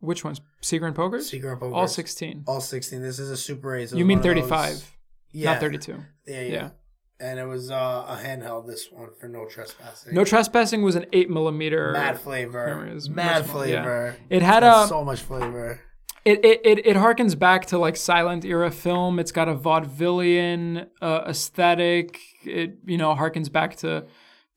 Which 0.00 0.24
ones? 0.24 0.40
Seeker 0.62 0.86
and 0.86 0.94
Pokers? 0.96 1.28
Seeker 1.28 1.50
and 1.52 1.60
Pokers. 1.60 1.74
All 1.74 1.88
16. 1.88 2.44
All 2.46 2.60
16. 2.60 3.02
This 3.02 3.18
is 3.18 3.30
a 3.30 3.36
Super 3.36 3.74
8. 3.76 3.90
so 3.90 3.96
You 3.96 4.04
mean 4.04 4.18
one 4.20 4.28
of 4.30 4.36
those- 4.36 4.48
35, 4.50 4.96
Yeah. 5.32 5.52
not 5.52 5.60
32. 5.60 5.92
Yeah, 6.26 6.40
yeah. 6.42 6.48
Yeah. 6.52 6.70
And 7.18 7.38
it 7.38 7.46
was 7.46 7.70
uh, 7.70 8.04
a 8.08 8.16
handheld, 8.22 8.66
this 8.66 8.88
one, 8.92 9.08
for 9.18 9.26
no 9.28 9.46
trespassing. 9.46 10.12
No 10.14 10.22
Trespassing 10.24 10.82
was 10.82 10.96
an 10.96 11.06
8 11.14 11.30
millimeter. 11.30 11.92
Mad 11.92 12.20
flavor. 12.20 12.92
Mad 13.08 13.46
more- 13.48 13.66
yeah. 13.66 13.82
flavor. 13.82 14.16
It 14.28 14.42
had 14.42 14.62
a- 14.62 14.86
so 14.86 15.02
much 15.02 15.20
flavor. 15.20 15.80
It, 16.26 16.44
it, 16.44 16.60
it, 16.64 16.86
it 16.86 16.96
harkens 16.96 17.38
back 17.38 17.66
to 17.66 17.78
like 17.78 17.96
silent 17.96 18.44
era 18.44 18.70
film. 18.72 19.18
It's 19.20 19.30
got 19.32 19.48
a 19.48 19.54
vaudevillian 19.54 20.88
uh, 21.00 21.22
aesthetic. 21.28 22.18
It 22.44 22.78
you 22.84 22.98
know 22.98 23.14
harkens 23.14 23.50
back 23.50 23.76
to 23.76 24.06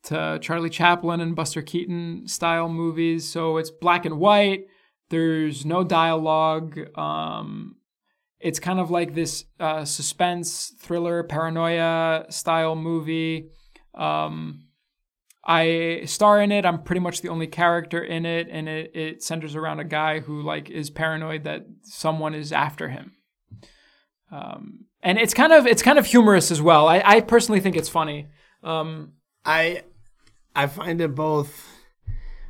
to 0.05 0.39
Charlie 0.41 0.71
Chaplin 0.71 1.21
and 1.21 1.35
Buster 1.35 1.61
Keaton 1.61 2.27
style 2.27 2.69
movies. 2.69 3.29
So 3.29 3.57
it's 3.57 3.69
black 3.69 4.05
and 4.05 4.17
white. 4.17 4.65
There's 5.11 5.63
no 5.65 5.83
dialogue. 5.83 6.79
Um, 6.97 7.75
it's 8.39 8.59
kind 8.59 8.79
of 8.79 8.89
like 8.89 9.13
this 9.13 9.45
uh, 9.59 9.85
suspense 9.85 10.73
thriller 10.79 11.23
paranoia 11.23 12.25
style 12.29 12.75
movie. 12.75 13.49
Um, 13.93 14.67
I 15.45 16.03
star 16.05 16.41
in 16.41 16.51
it. 16.51 16.65
I'm 16.65 16.83
pretty 16.83 17.01
much 17.01 17.21
the 17.21 17.29
only 17.29 17.47
character 17.47 18.01
in 18.01 18.25
it, 18.25 18.47
and 18.49 18.69
it, 18.69 18.95
it 18.95 19.23
centers 19.23 19.55
around 19.55 19.79
a 19.79 19.83
guy 19.83 20.19
who 20.19 20.41
like 20.41 20.69
is 20.69 20.89
paranoid 20.89 21.43
that 21.45 21.65
someone 21.83 22.33
is 22.33 22.51
after 22.51 22.89
him. 22.89 23.13
Um, 24.31 24.85
and 25.01 25.17
it's 25.17 25.33
kind 25.33 25.51
of 25.51 25.65
it's 25.65 25.81
kind 25.81 25.97
of 25.97 26.05
humorous 26.05 26.51
as 26.51 26.61
well. 26.61 26.87
I, 26.87 27.01
I 27.03 27.21
personally 27.21 27.61
think 27.61 27.75
it's 27.75 27.89
funny. 27.89 28.27
Um, 28.63 29.13
I 29.43 29.83
I 30.55 30.67
find 30.67 31.01
it 31.01 31.15
both 31.15 31.67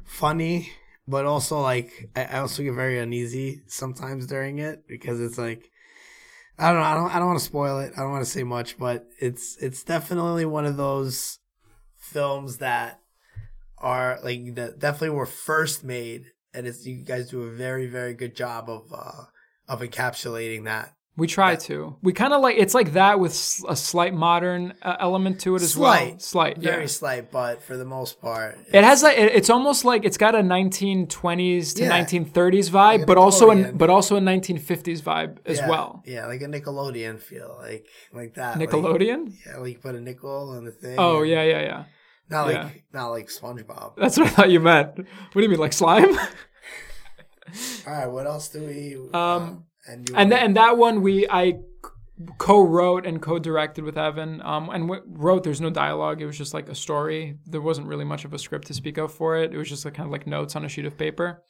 funny, 0.03 0.71
but 1.07 1.25
also 1.25 1.61
like 1.61 2.09
I, 2.15 2.25
I 2.25 2.39
also 2.39 2.63
get 2.63 2.73
very 2.73 2.99
uneasy 2.99 3.61
sometimes 3.67 4.27
during 4.27 4.59
it 4.59 4.83
because 4.87 5.21
it's 5.21 5.37
like 5.37 5.69
I 6.59 6.73
don't 6.73 6.81
know. 6.81 6.87
I 6.87 6.93
don't. 6.93 7.15
I 7.15 7.19
don't 7.19 7.27
want 7.27 7.39
to 7.39 7.45
spoil 7.45 7.79
it. 7.79 7.93
I 7.95 8.01
don't 8.01 8.11
want 8.11 8.25
to 8.25 8.29
say 8.29 8.43
much, 8.43 8.77
but 8.77 9.07
it's 9.19 9.55
it's 9.57 9.83
definitely 9.83 10.45
one 10.45 10.65
of 10.65 10.75
those 10.75 11.39
films 11.95 12.57
that 12.57 12.99
are 13.77 14.19
like 14.23 14.55
that 14.55 14.77
definitely 14.77 15.15
were 15.15 15.25
first 15.25 15.85
made, 15.85 16.25
and 16.53 16.67
it's 16.67 16.85
you 16.85 16.97
guys 16.97 17.29
do 17.29 17.43
a 17.43 17.51
very 17.51 17.87
very 17.87 18.13
good 18.13 18.35
job 18.35 18.69
of 18.69 18.91
uh 18.93 19.23
of 19.69 19.79
encapsulating 19.79 20.65
that. 20.65 20.93
We 21.17 21.27
try 21.27 21.55
to. 21.55 21.97
We 22.01 22.13
kind 22.13 22.31
of 22.33 22.41
like 22.41 22.55
it's 22.57 22.73
like 22.73 22.93
that 22.93 23.19
with 23.19 23.33
a 23.67 23.75
slight 23.75 24.13
modern 24.13 24.73
uh, 24.81 24.95
element 24.99 25.41
to 25.41 25.55
it 25.55 25.61
as 25.61 25.75
well. 25.75 25.91
Slight. 25.93 26.21
Slight, 26.21 26.57
Very 26.59 26.81
yeah. 26.83 26.87
slight, 26.87 27.29
but 27.31 27.61
for 27.61 27.75
the 27.75 27.83
most 27.85 28.21
part, 28.21 28.57
It 28.73 28.83
has 28.85 29.03
like 29.03 29.17
it- 29.17 29.33
it's 29.35 29.49
almost 29.49 29.83
like 29.83 30.05
it's 30.05 30.17
got 30.17 30.33
a 30.33 30.41
1920s 30.41 31.73
to 31.75 31.83
Yeah. 31.83 31.89
1930s 31.89 32.69
vibe, 32.69 33.03
a 33.03 33.05
but 33.05 33.17
also 33.17 33.49
an 33.49 33.75
but 33.77 33.89
also 33.89 34.15
a 34.15 34.21
1950s 34.21 35.01
vibe 35.01 35.37
as 35.45 35.57
yeah, 35.57 35.69
well. 35.69 36.01
Yeah, 36.05 36.25
like 36.27 36.41
a 36.41 36.45
Nickelodeon 36.47 37.19
feel, 37.21 37.57
like 37.61 37.85
like 38.13 38.35
that. 38.35 38.57
like- 38.57 38.69
Nickelodeon. 38.69 39.33
Yeah, 39.45 39.57
like 39.57 39.73
you 39.73 39.79
put 39.79 39.95
a 39.95 40.01
nickel 40.01 40.51
on 40.55 40.63
the 40.65 40.71
thing. 40.71 40.95
Oh 40.97 41.23
yeah, 41.23 41.43
yeah, 41.43 41.61
yeah. 41.61 41.83
Not 42.29 42.47
like 42.47 42.83
not 42.93 43.07
like 43.09 43.27
SpongeBob. 43.27 43.95
That's 43.97 44.17
what 44.17 44.27
I 44.27 44.29
thought 44.29 44.49
you 44.51 44.59
meant. 44.61 44.95
What 44.97 45.33
do 45.33 45.41
you 45.41 45.49
mean, 45.49 45.59
like 45.59 45.73
slime? 45.73 46.15
All 47.87 47.93
right, 47.93 48.07
what 48.07 48.27
else 48.27 48.49
do 48.49 48.61
we? 48.63 48.95
Um, 48.95 49.11
uh, 49.13 49.49
and 49.87 50.07
you 50.09 50.15
and 50.15 50.29
th- 50.31 50.41
and 50.41 50.55
that 50.55 50.77
one 50.77 51.01
we 51.01 51.27
I 51.29 51.59
co-wrote 52.37 53.05
and 53.05 53.21
co-directed 53.21 53.83
with 53.83 53.97
Evan. 53.97 54.41
Um, 54.41 54.69
and 54.69 54.87
w- 54.87 55.03
wrote. 55.07 55.43
There's 55.43 55.61
no 55.61 55.69
dialogue. 55.69 56.21
It 56.21 56.25
was 56.25 56.37
just 56.37 56.53
like 56.53 56.69
a 56.69 56.75
story. 56.75 57.37
There 57.45 57.61
wasn't 57.61 57.87
really 57.87 58.05
much 58.05 58.25
of 58.25 58.33
a 58.33 58.39
script 58.39 58.67
to 58.67 58.73
speak 58.73 58.97
of 58.97 59.13
for 59.13 59.37
it. 59.37 59.53
It 59.53 59.57
was 59.57 59.69
just 59.69 59.85
like 59.85 59.93
kind 59.93 60.07
of 60.07 60.11
like 60.11 60.27
notes 60.27 60.55
on 60.55 60.65
a 60.65 60.69
sheet 60.69 60.85
of 60.85 60.97
paper, 60.97 61.43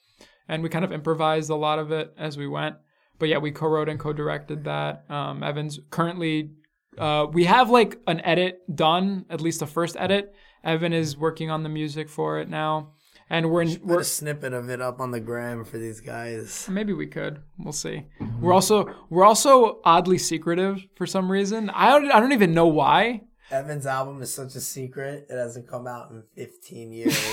and 0.48 0.62
we 0.62 0.68
kind 0.68 0.84
of 0.84 0.92
improvised 0.92 1.50
a 1.50 1.56
lot 1.56 1.78
of 1.78 1.90
it 1.92 2.14
as 2.16 2.36
we 2.36 2.46
went. 2.46 2.76
But 3.18 3.28
yeah, 3.28 3.38
we 3.38 3.50
co-wrote 3.50 3.88
and 3.88 3.98
co-directed 3.98 4.64
that. 4.64 5.04
Um, 5.10 5.42
Evan's 5.42 5.80
currently. 5.90 6.52
Uh, 6.98 7.26
we 7.32 7.44
have 7.44 7.70
like 7.70 7.98
an 8.06 8.20
edit 8.24 8.60
done, 8.74 9.24
at 9.30 9.40
least 9.40 9.60
the 9.60 9.66
first 9.66 9.96
edit. 9.98 10.34
Evan 10.64 10.92
is 10.92 11.16
working 11.16 11.50
on 11.50 11.62
the 11.62 11.68
music 11.68 12.08
for 12.08 12.38
it 12.40 12.48
now, 12.48 12.92
and 13.30 13.50
we're 13.50 13.62
in, 13.62 13.80
we're 13.82 14.00
a 14.00 14.04
snippet 14.04 14.52
of 14.52 14.68
it 14.68 14.82
up 14.82 15.00
on 15.00 15.12
the 15.12 15.20
gram 15.20 15.64
for 15.64 15.78
these 15.78 16.00
guys. 16.00 16.66
Maybe 16.68 16.92
we 16.92 17.06
could. 17.06 17.40
We'll 17.58 17.72
see. 17.72 18.06
We're 18.40 18.52
also 18.52 18.92
we're 19.08 19.24
also 19.24 19.80
oddly 19.84 20.18
secretive 20.18 20.84
for 20.96 21.06
some 21.06 21.30
reason. 21.30 21.70
I 21.70 21.90
don't, 21.90 22.10
I 22.10 22.18
don't 22.18 22.32
even 22.32 22.52
know 22.52 22.66
why. 22.66 23.22
Evan's 23.50 23.86
album 23.86 24.20
is 24.20 24.34
such 24.34 24.54
a 24.56 24.60
secret. 24.60 25.26
It 25.30 25.36
hasn't 25.36 25.68
come 25.68 25.86
out 25.86 26.10
in 26.10 26.22
15 26.36 26.92
years. 26.92 27.18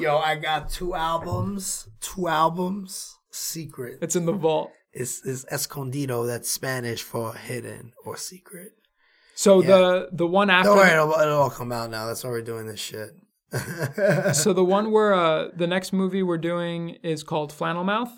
Yo, 0.00 0.16
I 0.18 0.38
got 0.40 0.70
two 0.70 0.94
albums. 0.94 1.88
Two 2.00 2.28
albums. 2.28 3.18
Secret. 3.30 3.98
It's 4.00 4.14
in 4.14 4.26
the 4.26 4.32
vault. 4.32 4.70
It's, 4.92 5.24
it's 5.26 5.44
escondido. 5.50 6.24
That's 6.26 6.48
Spanish 6.48 7.02
for 7.02 7.34
hidden 7.34 7.92
or 8.04 8.16
secret. 8.16 8.72
So 9.34 9.62
the 9.62 10.10
the 10.12 10.26
one 10.26 10.50
after 10.50 10.68
Don't 10.68 10.76
worry, 10.76 10.90
it'll, 10.90 11.12
it'll 11.12 11.40
all 11.40 11.50
come 11.50 11.72
out 11.72 11.90
now. 11.90 12.06
That's 12.06 12.22
why 12.22 12.28
we're 12.28 12.42
doing 12.42 12.66
this 12.66 12.78
shit. 12.78 13.10
So 14.32 14.52
the 14.52 14.64
one 14.64 14.92
where 14.92 15.12
uh, 15.12 15.48
the 15.54 15.66
next 15.66 15.92
movie 15.92 16.22
we're 16.22 16.38
doing 16.38 16.90
is 17.02 17.22
called 17.22 17.52
Flannel 17.52 17.84
Mouth. 17.84 18.12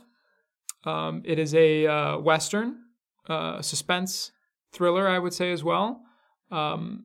Um, 0.84 1.22
it 1.24 1.38
is 1.38 1.54
a 1.54 1.86
uh, 1.86 2.18
western, 2.18 2.76
uh, 3.28 3.62
suspense 3.62 4.32
thriller, 4.72 5.08
I 5.08 5.18
would 5.18 5.32
say 5.32 5.52
as 5.52 5.62
well, 5.62 6.02
um, 6.50 7.04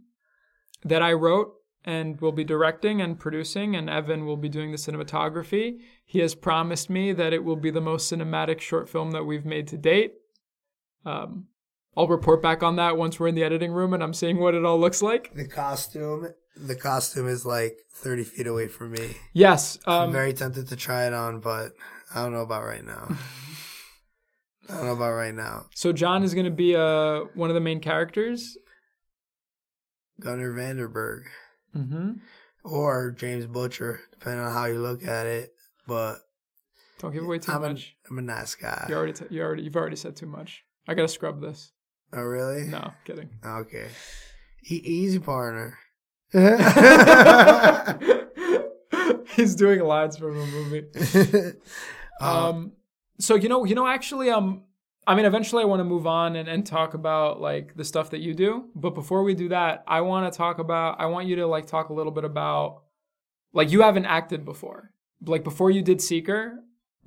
that 0.84 1.02
I 1.02 1.14
wrote 1.14 1.54
and 1.86 2.20
will 2.20 2.34
be 2.34 2.44
directing 2.44 3.02
and 3.02 3.18
producing, 3.18 3.76
and 3.76 3.90
Evan 3.90 4.26
will 4.26 4.36
be 4.36 4.50
doing 4.50 4.72
the 4.72 4.78
cinematography. 4.78 5.80
He 6.06 6.20
has 6.20 6.36
promised 6.36 6.90
me 6.90 7.14
that 7.14 7.32
it 7.32 7.46
will 7.46 7.56
be 7.56 7.72
the 7.72 7.82
most 7.82 8.12
cinematic 8.12 8.60
short 8.60 8.90
film 8.90 9.12
that 9.12 9.24
we've 9.24 9.46
made 9.46 9.68
to 9.68 9.78
date. 9.78 10.16
Um, 11.06 11.48
I'll 11.98 12.08
report 12.08 12.42
back 12.44 12.62
on 12.64 12.76
that 12.76 12.96
once 12.96 13.20
we're 13.20 13.28
in 13.28 13.36
the 13.36 13.44
editing 13.44 13.72
room 13.72 13.94
and 13.94 14.04
I'm 14.04 14.14
seeing 14.14 14.38
what 14.40 14.54
it 14.54 14.64
all 14.64 14.80
looks 14.80 15.02
like. 15.02 15.34
the 15.34 15.48
costume, 15.48 16.28
the 16.56 16.76
costume 16.76 17.28
is 17.28 17.44
like 17.46 17.80
30 17.94 18.24
feet 18.24 18.46
away 18.48 18.68
from 18.68 18.92
me. 18.92 19.16
Yes. 19.34 19.80
I'm 19.88 20.04
Um, 20.10 20.12
very 20.12 20.32
tempted 20.34 20.68
to 20.68 20.76
try 20.76 21.08
it 21.08 21.14
on, 21.14 21.40
but 21.40 21.72
I 22.14 22.22
don't 22.24 22.34
know 22.34 22.42
about 22.42 22.64
right 22.66 22.86
now. 22.86 23.08
I 24.70 24.76
don't 24.76 24.86
know 24.86 24.94
about 24.94 25.14
right 25.14 25.34
now. 25.34 25.66
so 25.74 25.92
John 25.92 26.24
is 26.24 26.34
going 26.34 26.46
to 26.46 26.52
be 26.52 26.76
uh, 26.76 27.22
one 27.34 27.50
of 27.50 27.54
the 27.56 27.62
main 27.62 27.80
characters. 27.80 28.58
Gunnar 30.20 30.52
Vanderberg 30.54 31.24
Mm-hmm. 31.76 32.14
or 32.64 33.12
James 33.12 33.46
Butcher, 33.46 34.00
depending 34.12 34.42
on 34.44 34.52
how 34.52 34.66
you 34.66 34.80
look 34.82 35.04
at 35.06 35.26
it. 35.28 35.52
But 35.88 36.18
Don't 37.00 37.14
give 37.14 37.24
away 37.24 37.40
too 37.40 37.52
I'm 37.52 37.62
much. 37.62 37.96
I'm 38.10 38.18
a 38.18 38.22
nice 38.22 38.56
guy. 38.56 38.86
You 38.90 38.96
already, 38.96 39.14
t- 39.14 39.26
you 39.30 39.42
already, 39.44 39.64
you've 39.64 39.76
already 39.76 39.96
said 39.96 40.16
too 40.16 40.26
much. 40.26 40.64
I 40.88 40.94
gotta 40.96 41.08
scrub 41.08 41.40
this. 41.42 41.72
Oh, 42.14 42.22
really? 42.22 42.68
No, 42.68 42.92
kidding. 43.06 43.30
Okay. 43.46 43.88
E- 44.70 44.82
easy 44.84 45.20
partner. 45.20 45.78
He's 49.36 49.56
doing 49.56 49.82
lines 49.82 50.18
from 50.18 50.40
a 50.40 50.46
movie. 50.46 50.86
um, 51.46 51.54
Um, 52.20 52.72
so 53.20 53.36
you 53.36 53.48
know, 53.48 53.64
you 53.64 53.76
know, 53.76 53.86
actually, 53.86 54.32
um, 54.32 54.64
I 55.06 55.14
mean, 55.16 55.26
eventually, 55.26 55.62
I 55.62 55.66
want 55.68 55.80
to 55.82 55.84
move 55.84 56.08
on 56.08 56.36
and, 56.36 56.50
and 56.50 56.66
talk 56.66 56.96
about 56.96 57.40
like 57.40 57.76
the 57.76 57.84
stuff 57.86 58.10
that 58.10 58.20
you 58.22 58.34
do. 58.34 58.66
But 58.76 58.92
before 58.96 59.22
we 59.24 59.36
do 59.36 59.50
that, 59.50 59.84
I 59.88 60.02
want 60.02 60.32
to 60.32 60.36
talk 60.36 60.58
about. 60.60 61.00
I 61.00 61.06
want 61.06 61.28
you 61.28 61.36
to 61.38 61.46
like 61.48 61.68
talk 61.68 61.90
a 61.90 61.94
little 61.94 62.12
bit 62.12 62.24
about, 62.24 62.82
like, 63.54 63.72
you 63.72 63.82
haven't 63.84 64.06
acted 64.06 64.44
before. 64.46 64.92
Like 65.24 65.44
before 65.44 65.70
you 65.72 65.82
did 65.84 66.02
Seeker, 66.02 66.56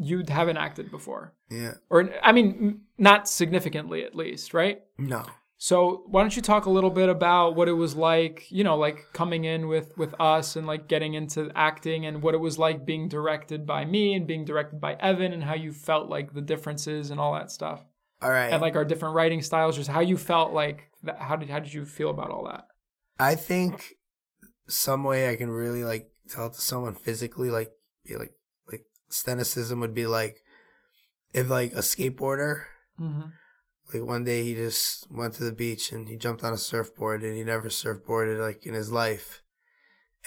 you 0.00 0.24
haven't 0.26 0.56
acted 0.56 0.90
before, 0.90 1.34
yeah. 1.50 1.74
or 1.90 2.10
I 2.22 2.32
mean, 2.32 2.80
not 2.96 3.28
significantly 3.28 4.02
at 4.02 4.14
least, 4.14 4.54
right? 4.54 4.80
No. 4.98 5.26
So 5.58 6.04
why 6.06 6.22
don't 6.22 6.34
you 6.34 6.40
talk 6.40 6.64
a 6.64 6.70
little 6.70 6.88
bit 6.88 7.10
about 7.10 7.54
what 7.54 7.68
it 7.68 7.74
was 7.74 7.94
like, 7.94 8.46
you 8.50 8.64
know, 8.64 8.78
like 8.78 9.04
coming 9.12 9.44
in 9.44 9.68
with 9.68 9.94
with 9.98 10.14
us 10.18 10.56
and 10.56 10.66
like 10.66 10.88
getting 10.88 11.12
into 11.12 11.52
acting 11.54 12.06
and 12.06 12.22
what 12.22 12.32
it 12.34 12.38
was 12.38 12.58
like 12.58 12.86
being 12.86 13.08
directed 13.08 13.66
by 13.66 13.84
me 13.84 14.14
and 14.14 14.26
being 14.26 14.46
directed 14.46 14.80
by 14.80 14.94
Evan 14.94 15.34
and 15.34 15.44
how 15.44 15.54
you 15.54 15.70
felt 15.70 16.08
like 16.08 16.32
the 16.32 16.40
differences 16.40 17.10
and 17.10 17.20
all 17.20 17.34
that 17.34 17.50
stuff 17.50 17.84
All 18.22 18.30
right. 18.30 18.50
and 18.50 18.62
like 18.62 18.74
our 18.74 18.86
different 18.86 19.14
writing 19.14 19.42
styles, 19.42 19.76
just 19.76 19.90
how 19.90 20.00
you 20.00 20.16
felt 20.16 20.54
like 20.54 20.90
that, 21.02 21.18
how 21.18 21.36
did 21.36 21.50
how 21.50 21.58
did 21.58 21.74
you 21.74 21.84
feel 21.84 22.08
about 22.08 22.30
all 22.30 22.46
that? 22.46 22.66
I 23.18 23.34
think 23.34 23.96
some 24.66 25.04
way 25.04 25.28
I 25.28 25.36
can 25.36 25.50
really 25.50 25.84
like 25.84 26.10
tell 26.30 26.46
it 26.46 26.54
to 26.54 26.60
someone 26.62 26.94
physically, 26.94 27.50
like 27.50 27.70
be 28.06 28.16
like 28.16 28.20
like 28.20 28.39
stenicism 29.10 29.80
would 29.80 29.94
be 29.94 30.06
like 30.06 30.36
if 31.32 31.48
like 31.48 31.72
a 31.72 31.78
skateboarder, 31.82 32.62
Mm-hmm. 33.00 33.28
like 33.94 34.02
one 34.06 34.24
day 34.24 34.42
he 34.44 34.54
just 34.54 35.10
went 35.10 35.32
to 35.34 35.44
the 35.44 35.52
beach 35.52 35.90
and 35.90 36.08
he 36.08 36.16
jumped 36.16 36.44
on 36.44 36.52
a 36.52 36.58
surfboard 36.58 37.22
and 37.22 37.34
he 37.34 37.44
never 37.44 37.68
surfboarded 37.68 38.38
like 38.38 38.66
in 38.66 38.74
his 38.74 38.92
life, 38.92 39.42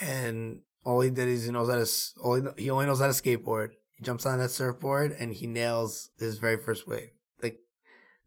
and 0.01 0.61
all 0.83 1.01
he 1.01 1.09
did 1.09 1.27
is 1.27 1.45
he 1.45 1.51
knows 1.51 1.69
how 1.69 1.75
to 1.75 2.21
all 2.23 2.35
he, 2.35 2.63
he 2.63 2.69
only 2.69 2.85
knows 2.85 2.99
how 2.99 3.07
to 3.07 3.13
skateboard. 3.13 3.69
He 3.97 4.03
jumps 4.03 4.25
on 4.25 4.39
that 4.39 4.49
surfboard 4.49 5.15
and 5.19 5.33
he 5.33 5.45
nails 5.45 6.09
his 6.17 6.39
very 6.39 6.57
first 6.57 6.87
wave. 6.87 7.09
Like 7.41 7.59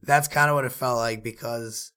that's 0.03 0.29
kind 0.29 0.49
of 0.49 0.55
what 0.55 0.65
it 0.65 0.73
felt 0.73 0.99
like 0.99 1.25
because 1.25 1.93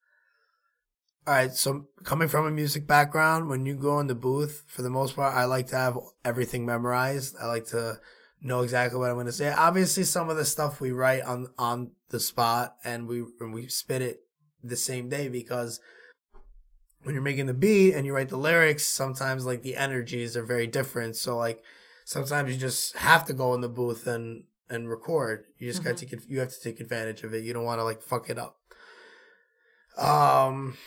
all 1.27 1.35
right, 1.35 1.53
so 1.53 1.85
coming 2.03 2.27
from 2.27 2.47
a 2.47 2.51
music 2.51 2.87
background, 2.87 3.49
when 3.49 3.65
you 3.67 3.75
go 3.75 3.99
in 3.99 4.07
the 4.07 4.15
booth, 4.15 4.63
for 4.65 4.81
the 4.81 4.89
most 4.89 5.15
part, 5.15 5.35
I 5.35 5.45
like 5.45 5.67
to 5.67 5.75
have 5.75 5.97
everything 6.25 6.65
memorized. 6.65 7.35
I 7.39 7.45
like 7.45 7.67
to 7.67 7.99
know 8.41 8.61
exactly 8.61 8.99
what 8.99 9.09
I'm 9.09 9.15
going 9.15 9.25
to 9.25 9.31
say. 9.31 9.51
Obviously, 9.51 10.03
some 10.03 10.29
of 10.29 10.37
the 10.37 10.45
stuff 10.45 10.79
we 10.79 10.91
write 10.91 11.23
on 11.23 11.47
on 11.57 11.91
the 12.09 12.19
spot 12.19 12.75
and 12.83 13.07
we 13.07 13.23
and 13.39 13.53
we 13.53 13.67
spit 13.67 14.01
it 14.01 14.21
the 14.63 14.75
same 14.75 15.09
day 15.09 15.27
because 15.27 15.79
when 17.03 17.15
you're 17.15 17.23
making 17.23 17.45
the 17.45 17.53
beat 17.53 17.93
and 17.93 18.05
you 18.05 18.13
write 18.13 18.29
the 18.29 18.37
lyrics, 18.37 18.85
sometimes 18.85 19.45
like 19.45 19.61
the 19.61 19.75
energies 19.75 20.35
are 20.35 20.45
very 20.45 20.67
different. 20.67 21.15
So 21.15 21.37
like 21.37 21.63
sometimes 22.05 22.51
you 22.51 22.57
just 22.57 22.97
have 22.97 23.25
to 23.25 23.33
go 23.33 23.53
in 23.53 23.61
the 23.61 23.69
booth 23.69 24.07
and 24.07 24.43
and 24.69 24.89
record. 24.89 25.45
You 25.57 25.67
just 25.67 25.83
got 25.83 25.97
to. 25.97 26.19
You 26.27 26.39
have 26.39 26.53
to 26.53 26.61
take 26.61 26.79
advantage 26.79 27.23
of 27.23 27.33
it. 27.33 27.43
You 27.43 27.53
don't 27.53 27.65
want 27.65 27.79
to 27.79 27.83
like 27.83 28.01
fuck 28.01 28.29
it 28.29 28.37
up. 28.37 28.57
Um, 29.97 30.77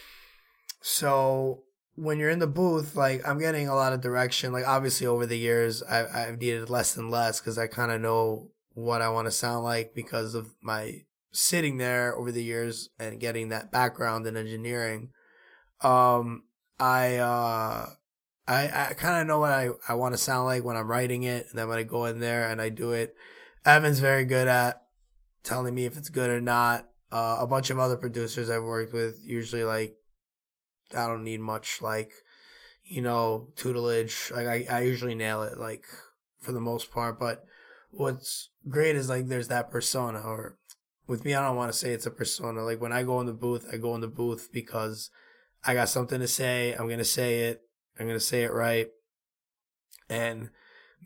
so 0.80 1.64
when 1.94 2.18
you're 2.18 2.30
in 2.30 2.38
the 2.38 2.46
booth, 2.46 2.96
like 2.96 3.26
I'm 3.26 3.38
getting 3.38 3.68
a 3.68 3.74
lot 3.74 3.92
of 3.92 4.00
direction. 4.00 4.52
Like 4.52 4.66
obviously 4.66 5.06
over 5.06 5.26
the 5.26 5.38
years, 5.38 5.82
I, 5.82 6.06
I've 6.06 6.40
needed 6.40 6.70
less 6.70 6.96
and 6.96 7.10
less 7.10 7.40
because 7.40 7.58
I 7.58 7.66
kind 7.66 7.92
of 7.92 8.00
know 8.00 8.50
what 8.74 9.02
I 9.02 9.10
want 9.10 9.26
to 9.26 9.32
sound 9.32 9.64
like 9.64 9.94
because 9.94 10.34
of 10.34 10.54
my 10.62 11.02
sitting 11.32 11.78
there 11.78 12.16
over 12.16 12.32
the 12.32 12.42
years 12.42 12.90
and 12.98 13.20
getting 13.20 13.48
that 13.48 13.70
background 13.70 14.26
in 14.26 14.36
engineering. 14.36 15.10
Um, 15.82 16.44
I 16.78 17.16
uh, 17.16 17.86
I 18.48 18.88
I 18.90 18.94
kind 18.94 19.20
of 19.20 19.26
know 19.26 19.38
what 19.38 19.52
I 19.52 19.70
I 19.88 19.94
want 19.94 20.14
to 20.14 20.18
sound 20.18 20.46
like 20.46 20.64
when 20.64 20.76
I'm 20.76 20.90
writing 20.90 21.24
it, 21.24 21.46
and 21.50 21.58
then 21.58 21.68
when 21.68 21.78
I 21.78 21.82
go 21.82 22.06
in 22.06 22.20
there 22.20 22.48
and 22.48 22.60
I 22.60 22.68
do 22.68 22.92
it. 22.92 23.14
Evan's 23.64 24.00
very 24.00 24.24
good 24.24 24.48
at 24.48 24.82
telling 25.44 25.74
me 25.74 25.84
if 25.84 25.96
it's 25.96 26.08
good 26.08 26.30
or 26.30 26.40
not. 26.40 26.88
Uh, 27.10 27.36
a 27.40 27.46
bunch 27.46 27.68
of 27.68 27.78
other 27.78 27.96
producers 27.96 28.48
I've 28.48 28.62
worked 28.62 28.94
with 28.94 29.20
usually 29.22 29.64
like 29.64 29.94
I 30.94 31.06
don't 31.06 31.24
need 31.24 31.40
much 31.40 31.80
like 31.82 32.12
you 32.84 33.02
know 33.02 33.48
tutelage. 33.56 34.30
Like 34.34 34.46
I, 34.46 34.66
I 34.70 34.80
usually 34.82 35.14
nail 35.14 35.42
it 35.42 35.58
like 35.58 35.84
for 36.40 36.52
the 36.52 36.60
most 36.60 36.90
part. 36.90 37.18
But 37.18 37.44
what's 37.90 38.50
great 38.68 38.96
is 38.96 39.08
like 39.08 39.28
there's 39.28 39.48
that 39.48 39.70
persona. 39.70 40.20
Or 40.20 40.58
with 41.06 41.24
me, 41.24 41.34
I 41.34 41.46
don't 41.46 41.56
want 41.56 41.72
to 41.72 41.78
say 41.78 41.92
it's 41.92 42.06
a 42.06 42.10
persona. 42.10 42.62
Like 42.62 42.80
when 42.80 42.92
I 42.92 43.02
go 43.02 43.20
in 43.20 43.26
the 43.26 43.32
booth, 43.32 43.66
I 43.72 43.76
go 43.76 43.94
in 43.94 44.00
the 44.00 44.08
booth 44.08 44.50
because 44.52 45.10
I 45.64 45.74
got 45.74 45.88
something 45.88 46.20
to 46.20 46.28
say. 46.28 46.74
I'm 46.74 46.88
gonna 46.88 47.04
say 47.04 47.44
it. 47.44 47.62
I'm 47.98 48.06
gonna 48.06 48.20
say 48.20 48.42
it 48.42 48.52
right. 48.52 48.88
And 50.08 50.50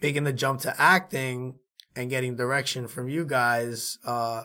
making 0.00 0.24
the 0.24 0.32
jump 0.32 0.60
to 0.62 0.80
acting 0.80 1.58
and 1.94 2.10
getting 2.10 2.36
direction 2.36 2.86
from 2.88 3.08
you 3.08 3.24
guys 3.24 3.98
uh 4.04 4.44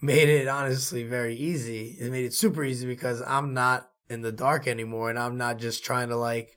made 0.00 0.28
it 0.28 0.48
honestly 0.48 1.02
very 1.04 1.34
easy. 1.34 1.96
It 2.00 2.10
made 2.10 2.24
it 2.24 2.34
super 2.34 2.64
easy 2.64 2.86
because 2.86 3.22
I'm 3.22 3.54
not 3.54 3.90
in 4.08 4.22
the 4.22 4.32
dark 4.32 4.66
anymore 4.66 5.10
and 5.10 5.18
I'm 5.18 5.36
not 5.36 5.58
just 5.58 5.84
trying 5.84 6.08
to 6.08 6.16
like 6.16 6.56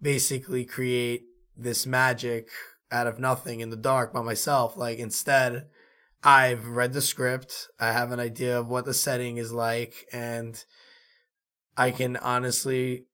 basically 0.00 0.64
create 0.64 1.24
this 1.56 1.86
magic 1.86 2.48
out 2.90 3.06
of 3.06 3.18
nothing 3.18 3.60
in 3.60 3.70
the 3.70 3.76
dark 3.76 4.12
by 4.12 4.22
myself. 4.22 4.76
Like 4.76 4.98
instead, 4.98 5.66
I've 6.22 6.68
read 6.68 6.92
the 6.92 7.00
script, 7.00 7.68
I 7.80 7.92
have 7.92 8.12
an 8.12 8.20
idea 8.20 8.58
of 8.58 8.68
what 8.68 8.84
the 8.84 8.94
setting 8.94 9.38
is 9.38 9.52
like, 9.52 10.06
and 10.12 10.62
I 11.76 11.90
can 11.90 12.16
honestly 12.16 13.06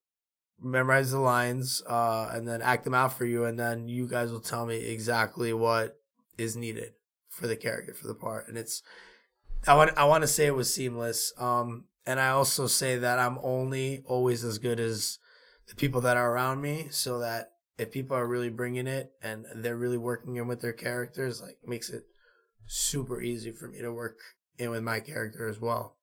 memorize 0.61 1.12
the 1.12 1.20
lines 1.20 1.82
uh, 1.89 2.30
and 2.32 2.47
then 2.47 2.61
act 2.61 2.84
them 2.84 2.95
out 2.95 3.16
for 3.16 3.24
you, 3.24 3.45
and 3.45 3.59
then 3.59 3.89
you 3.89 4.07
guys 4.07 4.30
will 4.30 4.41
tell 4.41 4.66
me 4.66 4.76
exactly 4.76 5.53
what 5.53 5.97
is 6.36 6.57
needed 6.57 6.93
for 7.30 7.47
the 7.47 7.57
character 7.57 7.95
for 7.95 8.09
the 8.09 8.14
part, 8.14 8.49
and 8.49 8.59
it's 8.59 8.82
I 9.66 9.74
want 9.74 9.97
I 9.97 10.05
want 10.05 10.22
to 10.22 10.28
say 10.28 10.47
it 10.47 10.55
was 10.55 10.72
seamless. 10.72 11.32
Um, 11.39 11.84
and 12.09 12.18
I 12.18 12.30
also 12.30 12.66
say 12.66 12.96
that 12.96 13.18
I'm 13.18 13.38
only 13.42 14.02
always 14.06 14.42
as 14.42 14.56
good 14.56 14.80
as 14.80 15.18
the 15.68 15.74
people 15.74 16.00
that 16.00 16.16
are 16.16 16.32
around 16.32 16.62
me, 16.62 16.88
so 16.90 17.18
that 17.18 17.50
if 17.76 17.92
people 17.92 18.16
are 18.16 18.26
really 18.26 18.48
bringing 18.48 18.86
it 18.86 19.12
and 19.22 19.44
they're 19.54 19.76
really 19.76 19.98
working 19.98 20.36
in 20.36 20.48
with 20.48 20.62
their 20.62 20.72
characters, 20.72 21.42
like 21.42 21.59
makes 21.66 21.90
it 21.90 22.04
super 22.66 23.20
easy 23.20 23.52
for 23.52 23.68
me 23.68 23.82
to 23.82 23.92
work 23.92 24.16
in 24.56 24.70
with 24.70 24.82
my 24.82 25.00
character 25.00 25.46
as 25.48 25.61
well. 25.61 25.98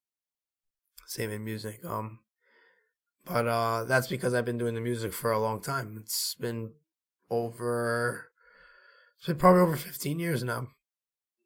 Same 1.07 1.31
in 1.31 1.43
music. 1.43 1.83
Um, 1.83 2.19
but 3.25 3.47
uh, 3.47 3.85
that's 3.85 4.07
because 4.07 4.35
I've 4.35 4.45
been 4.45 4.59
doing 4.59 4.75
the 4.75 4.81
music 4.81 5.11
for 5.11 5.31
a 5.31 5.39
long 5.39 5.59
time. 5.59 5.97
It's 5.99 6.35
been 6.35 6.73
over. 7.31 8.29
It's 9.17 9.25
been 9.25 9.37
probably 9.37 9.61
over 9.61 9.75
15 9.75 10.19
years 10.19 10.43
now. 10.43 10.67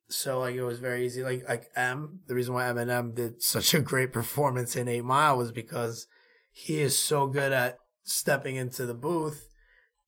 So 0.09 0.39
like 0.39 0.55
it 0.55 0.63
was 0.63 0.79
very 0.79 1.05
easy. 1.05 1.23
Like 1.23 1.47
like 1.47 1.69
M, 1.75 2.21
the 2.27 2.35
reason 2.35 2.53
why 2.53 2.63
Eminem 2.63 3.15
did 3.15 3.41
such 3.43 3.73
a 3.73 3.79
great 3.79 4.11
performance 4.11 4.75
in 4.75 4.87
Eight 4.87 5.05
Mile 5.05 5.37
was 5.37 5.51
because 5.51 6.07
he 6.51 6.81
is 6.81 6.97
so 6.97 7.27
good 7.27 7.51
at 7.51 7.77
stepping 8.03 8.55
into 8.55 8.85
the 8.85 8.93
booth 8.93 9.47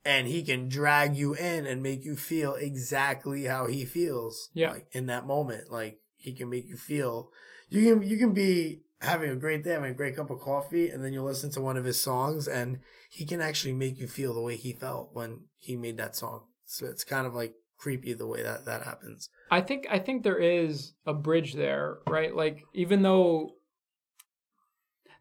and 0.04 0.28
he 0.28 0.44
can 0.44 0.68
drag 0.68 1.16
you 1.16 1.36
in 1.36 1.68
and 1.68 1.84
make 1.84 2.04
you 2.04 2.16
feel 2.16 2.56
exactly 2.56 3.46
how 3.46 3.68
he 3.68 3.86
feels. 3.86 4.50
Yeah. 4.54 4.72
Like 4.72 4.88
in 4.92 5.06
that 5.06 5.28
moment. 5.28 5.72
Like 5.72 6.00
he 6.18 6.34
can 6.34 6.50
make 6.50 6.68
you 6.68 6.78
feel 6.78 7.30
you 7.70 7.84
can 7.84 8.08
you 8.08 8.18
can 8.18 8.34
be 8.34 8.82
having 9.02 9.32
a 9.32 9.36
great 9.36 9.64
day, 9.64 9.72
having 9.72 9.92
a 9.92 9.96
great 9.96 10.16
cup 10.16 10.30
of 10.30 10.40
coffee, 10.40 10.90
and 10.90 11.04
then 11.04 11.14
you 11.14 11.24
listen 11.24 11.50
to 11.52 11.62
one 11.62 11.78
of 11.78 11.86
his 11.86 12.00
songs 12.00 12.48
and 12.48 12.80
he 13.10 13.26
can 13.26 13.42
actually 13.42 13.74
make 13.74 14.00
you 14.00 14.08
feel 14.08 14.34
the 14.34 14.42
way 14.42 14.56
he 14.56 14.74
felt 14.74 15.10
when 15.14 15.42
he 15.58 15.76
made 15.76 15.98
that 15.98 16.16
song. 16.16 16.42
So 16.66 16.86
it's 16.86 17.04
kind 17.04 17.28
of 17.28 17.34
like 17.34 17.54
creepy 17.82 18.14
the 18.14 18.28
way 18.28 18.44
that 18.44 18.66
that 18.66 18.84
happens. 18.84 19.30
I 19.50 19.62
think 19.62 19.88
I 19.90 19.98
think 20.00 20.22
there 20.24 20.38
is 20.38 20.94
a 21.06 21.14
bridge 21.14 21.54
there, 21.56 21.98
right? 22.08 22.34
Like 22.36 22.64
even 22.74 23.02
though 23.02 23.56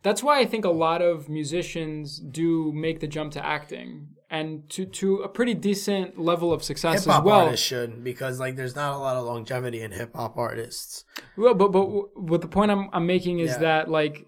that's 0.02 0.22
why 0.22 0.40
I 0.40 0.46
think 0.46 0.64
a 0.64 0.70
lot 0.70 1.02
of 1.02 1.28
musicians 1.28 2.18
do 2.20 2.72
make 2.72 3.00
the 3.00 3.06
jump 3.06 3.32
to 3.32 3.44
acting 3.44 4.08
and 4.30 4.68
to 4.70 4.84
to 4.86 5.16
a 5.18 5.28
pretty 5.28 5.54
decent 5.54 6.18
level 6.18 6.52
of 6.52 6.62
success 6.62 7.04
Hip 7.04 7.12
hop 7.12 7.22
as 7.22 7.26
well. 7.26 7.40
artists 7.46 7.66
should 7.66 8.04
because 8.04 8.38
like 8.40 8.56
there's 8.56 8.76
not 8.76 8.94
a 8.94 8.98
lot 8.98 9.16
of 9.16 9.24
longevity 9.24 9.80
in 9.82 9.90
hip 9.92 10.14
hop 10.14 10.36
artists. 10.36 11.04
Well, 11.36 11.54
but 11.54 11.72
but 11.72 11.84
what 12.20 12.40
the 12.42 12.48
point 12.48 12.70
I'm 12.70 12.88
I'm 12.92 13.06
making 13.06 13.40
is 13.40 13.50
Yeah. 13.52 13.58
that 13.58 13.90
like 13.90 14.26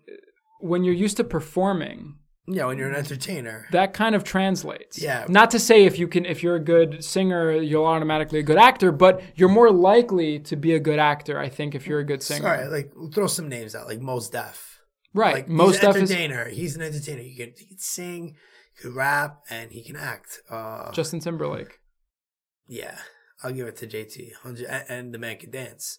when 0.60 0.84
you're 0.84 0.94
used 0.94 1.16
to 1.18 1.24
performing, 1.24 2.16
Yeah, 2.48 2.66
when 2.66 2.76
you're 2.76 2.88
an 2.88 2.96
entertainer. 2.96 3.66
that 3.70 3.92
kind 3.94 4.14
of 4.16 4.24
translates. 4.24 5.00
Yeah. 5.00 5.26
Not 5.28 5.52
to 5.52 5.60
say 5.60 5.84
if 5.84 5.98
you 5.98 6.08
can 6.08 6.26
if 6.26 6.42
you're 6.42 6.56
a 6.56 6.60
good 6.60 7.04
singer, 7.04 7.52
you're 7.52 7.86
automatically 7.86 8.40
a 8.40 8.42
good 8.42 8.58
actor, 8.58 8.90
but 8.90 9.22
you're 9.36 9.48
more 9.48 9.70
likely 9.70 10.40
to 10.40 10.56
be 10.56 10.74
a 10.74 10.80
good 10.80 10.98
actor, 10.98 11.38
I 11.38 11.48
think, 11.48 11.74
if 11.76 11.86
you're 11.86 12.00
a 12.00 12.04
good 12.04 12.22
singer. 12.22 12.42
Sorry, 12.42 12.66
like 12.66 12.92
throw 13.14 13.28
some 13.28 13.48
names 13.48 13.74
out, 13.76 13.86
like 13.86 14.00
Mos 14.00 14.28
Def. 14.28 14.80
Right. 15.14 15.34
Like 15.34 15.48
Most 15.48 15.72
he's 15.74 15.78
stuff 15.78 15.94
an 15.96 16.02
is 16.02 16.10
entertainer. 16.10 16.48
He's 16.48 16.74
an 16.74 16.82
entertainer. 16.82 17.22
He 17.22 17.36
can, 17.36 17.52
he 17.56 17.76
sing, 17.78 18.34
he 18.74 18.82
can 18.82 18.94
rap, 18.94 19.42
and 19.48 19.70
he 19.70 19.84
can 19.84 19.94
act. 19.96 20.40
Uh, 20.50 20.90
Justin 20.90 21.20
Timberlake. 21.20 21.78
yeah, 22.66 22.98
I'll 23.44 23.52
give 23.52 23.66
it 23.68 23.76
to 23.76 23.86
JT. 23.86 24.32
100 24.42 24.66
and, 24.66 24.84
and 24.88 25.14
the 25.14 25.18
man 25.18 25.36
can 25.36 25.50
dance. 25.50 25.98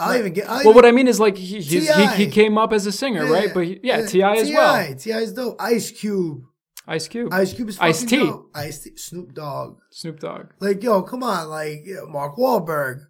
I'll 0.00 0.10
Right. 0.10 0.20
even 0.20 0.32
get. 0.32 0.44
I'll 0.48 0.54
Well, 0.56 0.60
even, 0.62 0.74
what 0.74 0.84
I 0.86 0.92
mean 0.92 1.08
is 1.08 1.18
like 1.20 1.36
he 1.36 1.60
he, 1.60 1.80
he 2.16 2.26
came 2.30 2.56
up 2.58 2.72
as 2.72 2.86
a 2.86 2.92
singer, 2.92 3.26
right? 3.26 3.52
But 3.52 3.64
he, 3.66 3.80
yeah, 3.82 4.06
T.I. 4.06 4.36
as 4.36 4.50
well. 4.50 4.94
T.I.'s 4.94 5.32
dope. 5.32 5.56
Ice 5.60 5.90
Cube. 5.90 6.42
Ice 6.86 7.06
Cube, 7.06 7.34
Ice 7.34 7.52
Cube 7.52 7.68
is 7.68 7.78
Ice-T. 7.78 8.16
dope. 8.16 8.50
Ice 8.54 8.78
T. 8.80 8.96
Snoop 8.96 9.34
Dogg. 9.34 9.76
Snoop 9.90 10.20
Dogg. 10.20 10.46
Like 10.58 10.82
yo, 10.82 11.02
come 11.02 11.22
on, 11.22 11.50
like 11.50 11.82
yeah, 11.84 12.00
Mark 12.08 12.36
Wahlberg, 12.38 13.00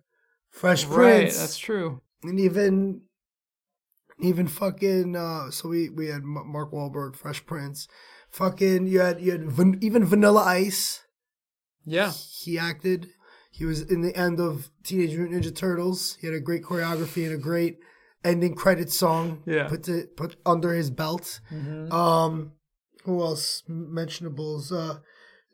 Fresh 0.50 0.86
Prince. 0.86 1.34
Right, 1.34 1.40
that's 1.40 1.56
true. 1.58 2.00
and 2.24 2.40
even 2.40 3.02
even 4.20 4.48
fucking 4.48 5.14
uh 5.14 5.50
so 5.52 5.68
we 5.68 5.90
we 5.90 6.08
had 6.08 6.24
Mark 6.24 6.72
Wahlberg, 6.72 7.14
Fresh 7.14 7.46
Prince, 7.46 7.86
fucking 8.30 8.88
you 8.88 8.98
had 8.98 9.20
you 9.20 9.30
had 9.30 9.44
van, 9.52 9.78
even 9.80 10.04
Vanilla 10.04 10.42
Ice. 10.42 11.04
Yeah. 11.84 12.10
He 12.42 12.58
acted. 12.58 13.10
He 13.58 13.64
was 13.64 13.82
in 13.82 14.02
the 14.02 14.14
end 14.16 14.38
of 14.38 14.70
Teenage 14.84 15.16
Mutant 15.16 15.42
Ninja 15.42 15.54
Turtles. 15.54 16.16
He 16.20 16.28
had 16.28 16.36
a 16.36 16.40
great 16.40 16.62
choreography 16.62 17.24
and 17.24 17.34
a 17.34 17.38
great 17.38 17.78
ending 18.24 18.54
credit 18.54 18.90
song. 18.92 19.42
Yeah. 19.46 19.66
put 19.66 19.82
to, 19.84 20.06
put 20.16 20.36
under 20.46 20.74
his 20.74 20.90
belt. 20.90 21.40
Um, 21.90 22.52
who 23.04 23.20
else 23.20 23.64
mentionables? 23.68 24.70
Uh, 24.70 24.98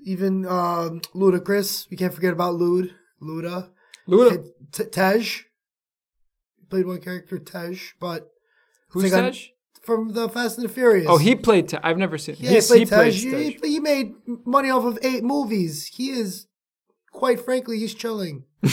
even 0.04 0.44
um, 0.44 1.00
Ludacris. 1.14 1.88
We 1.90 1.96
can't 1.96 2.12
forget 2.12 2.34
about 2.34 2.56
Lud. 2.56 2.90
Luda. 3.22 3.70
Luda. 4.06 4.44
T- 4.70 4.84
Tej. 4.84 5.24
Played 6.68 6.86
one 6.86 7.00
character, 7.00 7.38
Tej, 7.38 7.78
but 8.00 8.28
Who's 8.88 9.12
like 9.12 9.32
Tej? 9.32 9.52
from 9.82 10.12
the 10.12 10.28
Fast 10.28 10.58
and 10.58 10.68
the 10.68 10.72
Furious. 10.72 11.06
Oh, 11.08 11.16
he 11.18 11.34
played. 11.36 11.68
Te- 11.68 11.78
I've 11.82 11.98
never 11.98 12.18
seen. 12.18 12.36
yeah, 12.38 12.50
he 12.50 12.56
he 12.56 12.60
played 12.60 12.88
played 12.88 13.12
Tej. 13.14 13.30
Tej. 13.30 13.58
He, 13.62 13.68
he 13.74 13.80
made 13.80 14.12
money 14.44 14.68
off 14.70 14.84
of 14.84 14.98
eight 15.02 15.22
movies. 15.24 15.86
He 15.86 16.10
is, 16.10 16.46
quite 17.24 17.40
frankly, 17.40 17.78
he's 17.78 17.94
chilling. 17.94 18.44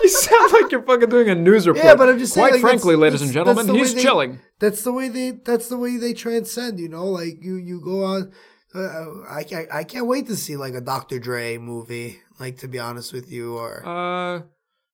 You 0.00 0.08
sound 0.10 0.52
like 0.52 0.70
you're 0.70 0.82
fucking 0.82 1.08
doing 1.08 1.28
a 1.30 1.34
news 1.34 1.66
report. 1.66 1.84
Yeah, 1.84 1.94
but 1.94 2.08
I'm 2.08 2.18
just 2.18 2.34
saying, 2.34 2.44
Quite 2.48 2.52
like, 2.54 2.60
frankly, 2.60 2.94
that's- 2.94 3.02
ladies 3.02 3.22
and 3.22 3.32
gentlemen, 3.32 3.66
that's 3.66 3.66
the 3.68 3.72
way 3.74 3.78
he's 3.80 3.94
they- 3.94 4.02
chilling. 4.02 4.38
That's 4.58 4.82
the 4.82 4.92
way 4.92 5.08
they. 5.08 5.30
That's 5.32 5.68
the 5.68 5.76
way 5.78 5.96
they 5.96 6.12
transcend. 6.12 6.78
You 6.78 6.88
know, 6.88 7.06
like 7.06 7.42
you 7.42 7.56
you 7.56 7.80
go 7.80 8.04
on. 8.04 8.32
Uh, 8.74 9.06
I 9.28 9.42
can't. 9.44 9.68
I 9.72 9.84
can't 9.84 10.06
wait 10.06 10.26
to 10.28 10.36
see 10.36 10.56
like 10.56 10.74
a 10.74 10.80
Dr. 10.82 11.18
Dre 11.18 11.56
movie. 11.58 12.20
Like 12.38 12.58
to 12.58 12.68
be 12.68 12.78
honest 12.78 13.12
with 13.12 13.30
you, 13.32 13.56
or 13.56 13.82
Uh, 13.86 14.42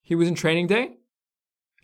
he 0.03 0.15
was 0.15 0.29
in 0.29 0.35
Training 0.37 0.69
Day, 0.69 0.99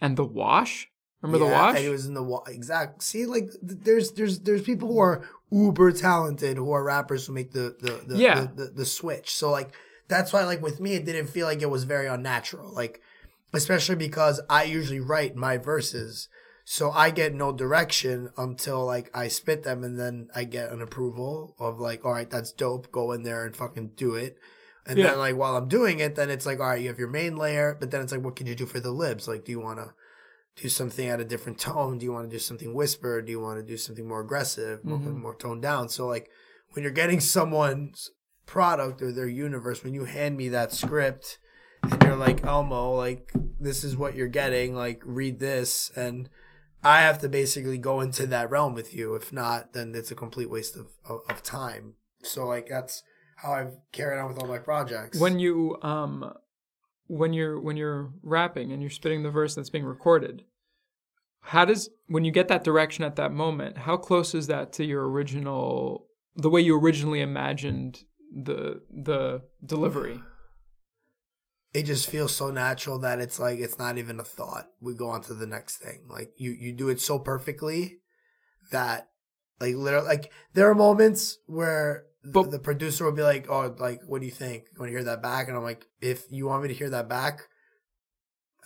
and 0.00 0.16
The 0.16 0.24
Wash. 0.24 0.88
Remember 1.22 1.44
The 1.46 1.52
Wash? 1.52 1.74
And 1.76 1.84
he 1.84 1.90
was 1.90 2.06
in 2.06 2.14
the 2.14 2.22
Wash. 2.22 2.48
exact. 2.48 3.02
See, 3.02 3.26
like 3.26 3.50
there's 3.62 4.12
there's 4.12 4.40
there's 4.40 4.62
people 4.62 4.88
who 4.88 5.00
are 5.00 5.22
uber 5.50 5.90
talented 5.92 6.56
who 6.56 6.70
are 6.72 6.84
rappers 6.84 7.26
who 7.26 7.32
make 7.34 7.50
the 7.52 7.76
the 7.80 7.92
the, 8.14 8.16
Yeah. 8.16 8.40
the, 8.40 8.64
the, 8.64 8.70
the 8.80 8.84
switch. 8.86 9.34
So 9.34 9.50
like 9.50 9.70
that's 10.10 10.32
why 10.32 10.44
like 10.44 10.60
with 10.60 10.80
me 10.80 10.94
it 10.94 11.06
didn't 11.06 11.28
feel 11.28 11.46
like 11.46 11.62
it 11.62 11.70
was 11.70 11.84
very 11.84 12.06
unnatural. 12.06 12.70
Like 12.74 13.00
especially 13.54 13.96
because 13.96 14.40
I 14.50 14.64
usually 14.64 15.00
write 15.00 15.34
my 15.36 15.56
verses. 15.56 16.28
So 16.64 16.90
I 16.92 17.10
get 17.10 17.34
no 17.34 17.52
direction 17.52 18.30
until 18.36 18.84
like 18.84 19.10
I 19.14 19.28
spit 19.28 19.62
them 19.64 19.82
and 19.82 19.98
then 19.98 20.28
I 20.34 20.44
get 20.44 20.70
an 20.70 20.82
approval 20.82 21.56
of 21.58 21.80
like, 21.80 22.04
all 22.04 22.12
right, 22.12 22.30
that's 22.30 22.52
dope. 22.52 22.92
Go 22.92 23.10
in 23.12 23.22
there 23.22 23.44
and 23.44 23.56
fucking 23.56 23.92
do 23.96 24.14
it. 24.14 24.36
And 24.86 24.98
Yeah. 24.98 25.08
then 25.10 25.18
like 25.18 25.36
while 25.36 25.56
I'm 25.56 25.66
doing 25.68 25.98
it, 26.00 26.14
then 26.14 26.30
it's 26.30 26.46
like, 26.46 26.60
all 26.60 26.68
right, 26.68 26.80
you 26.80 26.88
have 26.88 26.98
your 26.98 27.08
main 27.08 27.36
layer, 27.36 27.76
but 27.80 27.90
then 27.90 28.02
it's 28.02 28.12
like, 28.12 28.22
what 28.22 28.36
can 28.36 28.46
you 28.46 28.54
do 28.54 28.66
for 28.66 28.78
the 28.80 28.92
libs? 28.92 29.26
Like, 29.26 29.44
do 29.44 29.50
you 29.52 29.60
want 29.60 29.78
to 29.80 29.92
do 30.62 30.68
something 30.68 31.08
at 31.08 31.20
a 31.20 31.24
different 31.24 31.58
tone? 31.58 31.98
Do 31.98 32.04
you 32.04 32.12
want 32.12 32.30
to 32.30 32.34
do 32.36 32.38
something 32.40 32.72
whisper 32.74 33.20
Do 33.22 33.32
you 33.32 33.40
want 33.40 33.58
to 33.58 33.66
do 33.66 33.76
something 33.76 34.06
more 34.06 34.20
aggressive, 34.20 34.84
more, 34.84 34.98
Mhm. 34.98 35.16
more 35.16 35.34
toned 35.34 35.62
down? 35.62 35.88
So 35.88 36.06
like 36.06 36.30
when 36.72 36.84
you're 36.84 36.92
getting 36.92 37.18
someone's 37.36 38.10
product 38.46 39.02
or 39.02 39.12
their 39.12 39.28
universe, 39.28 39.84
when 39.84 39.94
you 39.94 40.04
hand 40.04 40.36
me 40.36 40.48
that 40.48 40.72
script 40.72 41.38
and 41.82 42.02
you're 42.02 42.16
like, 42.16 42.44
Elmo, 42.44 42.94
like 42.94 43.32
this 43.58 43.84
is 43.84 43.96
what 43.96 44.14
you're 44.14 44.28
getting, 44.28 44.74
like 44.74 45.02
read 45.04 45.38
this 45.38 45.90
and 45.96 46.28
I 46.82 47.02
have 47.02 47.20
to 47.20 47.28
basically 47.28 47.78
go 47.78 48.00
into 48.00 48.26
that 48.28 48.50
realm 48.50 48.74
with 48.74 48.94
you. 48.94 49.14
If 49.14 49.32
not, 49.32 49.74
then 49.74 49.94
it's 49.94 50.10
a 50.10 50.14
complete 50.14 50.48
waste 50.48 50.76
of, 50.76 50.86
of, 51.04 51.20
of 51.28 51.42
time. 51.42 51.94
So 52.22 52.46
like 52.46 52.68
that's 52.68 53.02
how 53.36 53.52
I've 53.52 53.76
carried 53.92 54.18
on 54.18 54.28
with 54.28 54.38
all 54.38 54.48
my 54.48 54.58
projects. 54.58 55.18
when 55.18 55.38
you 55.38 55.78
um, 55.82 56.32
when 57.06 57.32
you're 57.32 57.60
when 57.60 57.76
you're 57.76 58.12
rapping 58.22 58.72
and 58.72 58.80
you're 58.80 58.90
spitting 58.90 59.22
the 59.22 59.30
verse 59.30 59.54
that's 59.54 59.70
being 59.70 59.84
recorded, 59.84 60.44
how 61.40 61.64
does 61.64 61.90
when 62.06 62.24
you 62.24 62.32
get 62.32 62.48
that 62.48 62.64
direction 62.64 63.04
at 63.04 63.16
that 63.16 63.32
moment? 63.32 63.78
How 63.78 63.96
close 63.96 64.34
is 64.34 64.46
that 64.46 64.72
to 64.74 64.84
your 64.84 65.08
original, 65.08 66.06
the 66.36 66.50
way 66.50 66.60
you 66.60 66.78
originally 66.78 67.20
imagined 67.20 68.04
the 68.30 68.82
the 68.90 69.42
delivery? 69.64 70.20
it 71.72 71.84
just 71.84 72.10
feels 72.10 72.34
so 72.34 72.50
natural 72.50 72.98
that 72.98 73.20
it's 73.20 73.38
like 73.38 73.60
it's 73.60 73.78
not 73.78 73.96
even 73.96 74.18
a 74.18 74.24
thought. 74.24 74.66
We 74.80 74.94
go 74.94 75.08
on 75.10 75.22
to 75.22 75.34
the 75.34 75.46
next 75.46 75.76
thing. 75.76 76.00
Like 76.08 76.32
you 76.36 76.50
you 76.50 76.72
do 76.72 76.88
it 76.88 77.00
so 77.00 77.18
perfectly 77.18 77.98
that 78.72 79.08
like 79.60 79.76
literally 79.76 80.06
like 80.06 80.32
there 80.54 80.68
are 80.68 80.74
moments 80.74 81.38
where 81.46 82.06
But- 82.24 82.50
the 82.50 82.58
producer 82.58 83.04
will 83.04 83.12
be 83.12 83.22
like, 83.22 83.46
"Oh, 83.48 83.74
like 83.78 84.00
what 84.04 84.20
do 84.20 84.26
you 84.26 84.32
think? 84.32 84.64
You 84.72 84.80
want 84.80 84.88
to 84.90 84.96
hear 84.96 85.04
that 85.04 85.22
back?" 85.22 85.46
And 85.46 85.56
I'm 85.56 85.62
like, 85.62 85.86
"If 86.00 86.26
you 86.30 86.46
want 86.46 86.62
me 86.62 86.68
to 86.68 86.74
hear 86.74 86.90
that 86.90 87.08
back, 87.08 87.48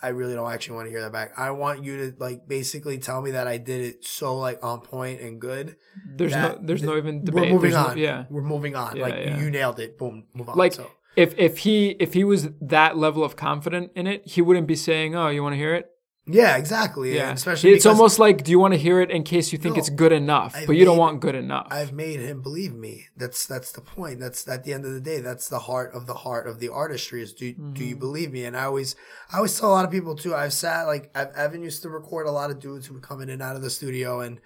I 0.05 0.09
really 0.09 0.35
don't 0.35 0.51
actually 0.51 0.75
want 0.75 0.85
to 0.85 0.91
hear 0.91 1.01
that 1.01 1.11
back. 1.11 1.31
I 1.35 1.49
want 1.49 1.83
you 1.83 1.97
to 1.97 2.15
like 2.19 2.47
basically 2.47 2.99
tell 2.99 3.23
me 3.23 3.31
that 3.31 3.47
I 3.47 3.57
did 3.57 3.81
it 3.81 4.05
so 4.05 4.37
like 4.37 4.63
on 4.63 4.81
point 4.81 5.19
and 5.19 5.41
good. 5.41 5.77
There's 6.15 6.31
no 6.31 6.59
there's 6.61 6.83
no 6.83 6.95
even 6.95 7.23
debate. 7.23 7.45
We're 7.45 7.49
moving 7.55 7.71
There's 7.71 7.83
no- 7.83 7.89
on. 7.91 7.97
yeah. 7.97 8.25
we're 8.29 8.43
moving 8.43 8.75
on. 8.75 8.95
Yeah, 8.95 9.01
like 9.01 9.15
yeah. 9.15 9.39
you 9.39 9.49
nailed 9.49 9.79
it. 9.79 9.97
Boom, 9.97 10.25
move 10.35 10.49
on. 10.49 10.57
Like 10.57 10.73
so. 10.73 10.91
if 11.15 11.35
if 11.39 11.57
he 11.59 11.89
if 11.99 12.13
he 12.13 12.23
was 12.23 12.49
that 12.61 12.97
level 12.97 13.23
of 13.23 13.35
confident 13.35 13.91
in 13.95 14.05
it, 14.05 14.27
he 14.27 14.43
wouldn't 14.43 14.67
be 14.67 14.75
saying, 14.75 15.15
"Oh, 15.15 15.29
you 15.29 15.41
want 15.41 15.53
to 15.53 15.57
hear 15.57 15.73
it?" 15.73 15.89
Yeah, 16.27 16.57
exactly. 16.57 17.15
Yeah, 17.15 17.29
and 17.29 17.37
especially 17.37 17.71
it's 17.71 17.85
almost 17.85 18.17
like, 18.19 18.43
"Do 18.43 18.49
you 18.51 18.57
want 18.59 18.73
to 18.73 18.79
hear 18.79 18.99
it 18.99 19.11
in 19.11 19.23
case 19.23 19.51
you 19.51 19.59
think 19.59 19.75
No, 19.75 19.79
it's 19.79 19.89
good 19.89 20.11
enough?" 20.11 20.53
I've 20.55 20.65
but 20.67 20.75
you 20.75 20.83
don't 20.83 20.97
want 20.97 21.19
good 21.21 21.35
enough. 21.35 21.67
I've 21.69 21.93
made 21.93 22.19
him 22.19 22.41
believe 22.41 22.73
me. 22.73 23.07
That's 23.15 23.45
that's 23.45 23.71
the 23.71 23.81
point. 23.81 24.19
That's 24.19 24.47
at 24.47 24.63
the 24.63 24.73
end 24.73 24.85
of 24.85 24.93
the 24.93 25.01
day. 25.01 25.19
That's 25.21 25.47
the 25.49 25.59
heart 25.59 25.93
of 25.93 26.07
the 26.07 26.15
heart 26.15 26.47
of 26.47 26.59
the 26.59 26.69
artistry. 26.69 27.21
Is 27.21 27.33
do 27.33 27.53
do 27.53 27.61
Mm-hmm. 27.61 27.83
you 27.83 27.95
believe 27.95 28.31
me? 28.31 28.45
And 28.45 28.57
I 28.57 28.63
always 28.63 28.95
I 29.31 29.37
always 29.37 29.57
tell 29.59 29.69
a 29.69 29.75
lot 29.75 29.85
of 29.85 29.91
people 29.91 30.15
too. 30.15 30.33
I've 30.33 30.53
sat 30.53 30.83
like 30.87 31.11
I've, 31.15 31.31
Evan 31.35 31.61
used 31.61 31.81
to 31.83 31.89
record 31.89 32.25
a 32.27 32.31
lot 32.31 32.49
of 32.49 32.59
dudes 32.59 32.87
who 32.87 32.95
would 32.95 33.03
come 33.03 33.21
in 33.21 33.29
and 33.29 33.41
out 33.41 33.55
of 33.55 33.61
the 33.61 33.69
studio, 33.69 34.19
and 34.21 34.39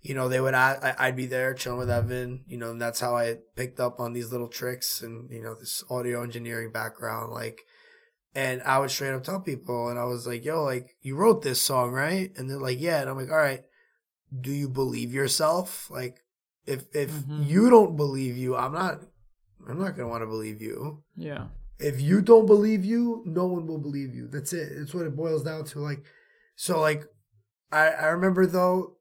you 0.00 0.14
know 0.14 0.28
they 0.28 0.40
would 0.40 0.54
I, 0.54 0.94
I'd 0.98 1.16
be 1.16 1.26
there 1.26 1.52
chilling 1.52 1.78
with 1.80 1.90
Evan. 1.90 2.44
You 2.46 2.56
know, 2.56 2.70
and 2.70 2.80
that's 2.80 3.00
how 3.00 3.14
I 3.16 3.36
picked 3.56 3.78
up 3.78 4.00
on 4.00 4.14
these 4.14 4.32
little 4.32 4.48
tricks 4.48 5.02
and 5.02 5.30
you 5.30 5.42
know 5.42 5.54
this 5.54 5.84
audio 5.90 6.22
engineering 6.22 6.70
background. 6.72 7.32
Like, 7.32 7.60
and 8.36 8.62
I 8.62 8.78
would 8.78 8.90
straight 8.90 9.14
up 9.14 9.24
tell 9.24 9.40
people, 9.40 9.88
and 9.88 9.98
I 9.98 10.04
was 10.04 10.26
like, 10.26 10.44
"Yo, 10.44 10.62
like 10.62 10.94
you 11.00 11.16
wrote 11.16 11.42
this 11.42 11.60
song, 11.60 11.90
right?" 11.90 12.30
And 12.36 12.48
they're 12.48 12.60
like, 12.60 12.78
"Yeah," 12.80 13.00
and 13.00 13.10
I'm 13.10 13.16
like, 13.16 13.30
"All 13.30 13.36
right." 13.36 13.64
Do 14.38 14.50
you 14.52 14.68
believe 14.68 15.12
yourself? 15.14 15.90
Like, 15.90 16.20
if 16.66 16.84
if 16.94 17.10
Mhm. 17.10 17.48
you 17.48 17.70
don't 17.70 17.96
believe 17.96 18.36
you, 18.36 18.54
I'm 18.56 18.72
not 18.72 19.00
I'm 19.68 19.78
not 19.78 19.96
gonna 19.96 20.08
want 20.08 20.22
to 20.22 20.26
believe 20.26 20.60
you. 20.60 21.02
yeah. 21.16 21.48
If 21.78 22.00
you 22.00 22.22
don't 22.22 22.46
believe 22.46 22.84
you, 22.84 23.22
no 23.26 23.46
one 23.46 23.66
will 23.66 23.78
believe 23.78 24.14
you. 24.14 24.28
That's 24.28 24.52
it. 24.52 24.72
It's 24.72 24.94
what 24.94 25.06
it 25.06 25.14
boils 25.16 25.42
down 25.44 25.64
to. 25.66 25.80
Like 25.80 26.02
so 26.56 26.80
like 26.80 27.04
I 27.70 27.88
I 27.90 28.06
remember 28.08 28.46
though 28.46 28.96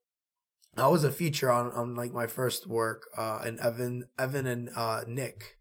I 0.78 0.88
was 0.88 1.04
a 1.04 1.12
feature 1.12 1.50
on 1.52 1.72
on 1.72 1.96
like 1.96 2.12
my 2.14 2.28
first 2.28 2.68
work. 2.68 3.08
Uh, 3.18 3.40
and 3.46 3.60
Evan 3.60 4.06
Evan 4.20 4.46
and 4.46 4.70
uh, 4.76 5.04
Nick, 5.08 5.58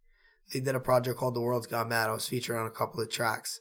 they 0.52 0.60
did 0.60 0.74
a 0.74 0.80
project 0.80 1.18
called 1.18 1.34
The 1.34 1.40
World's 1.40 1.66
Gone 1.68 1.88
Mad. 1.88 2.10
I 2.10 2.12
was 2.12 2.28
featured 2.28 2.56
on 2.56 2.66
a 2.66 2.70
couple 2.80 3.00
of 3.00 3.08
tracks, 3.10 3.60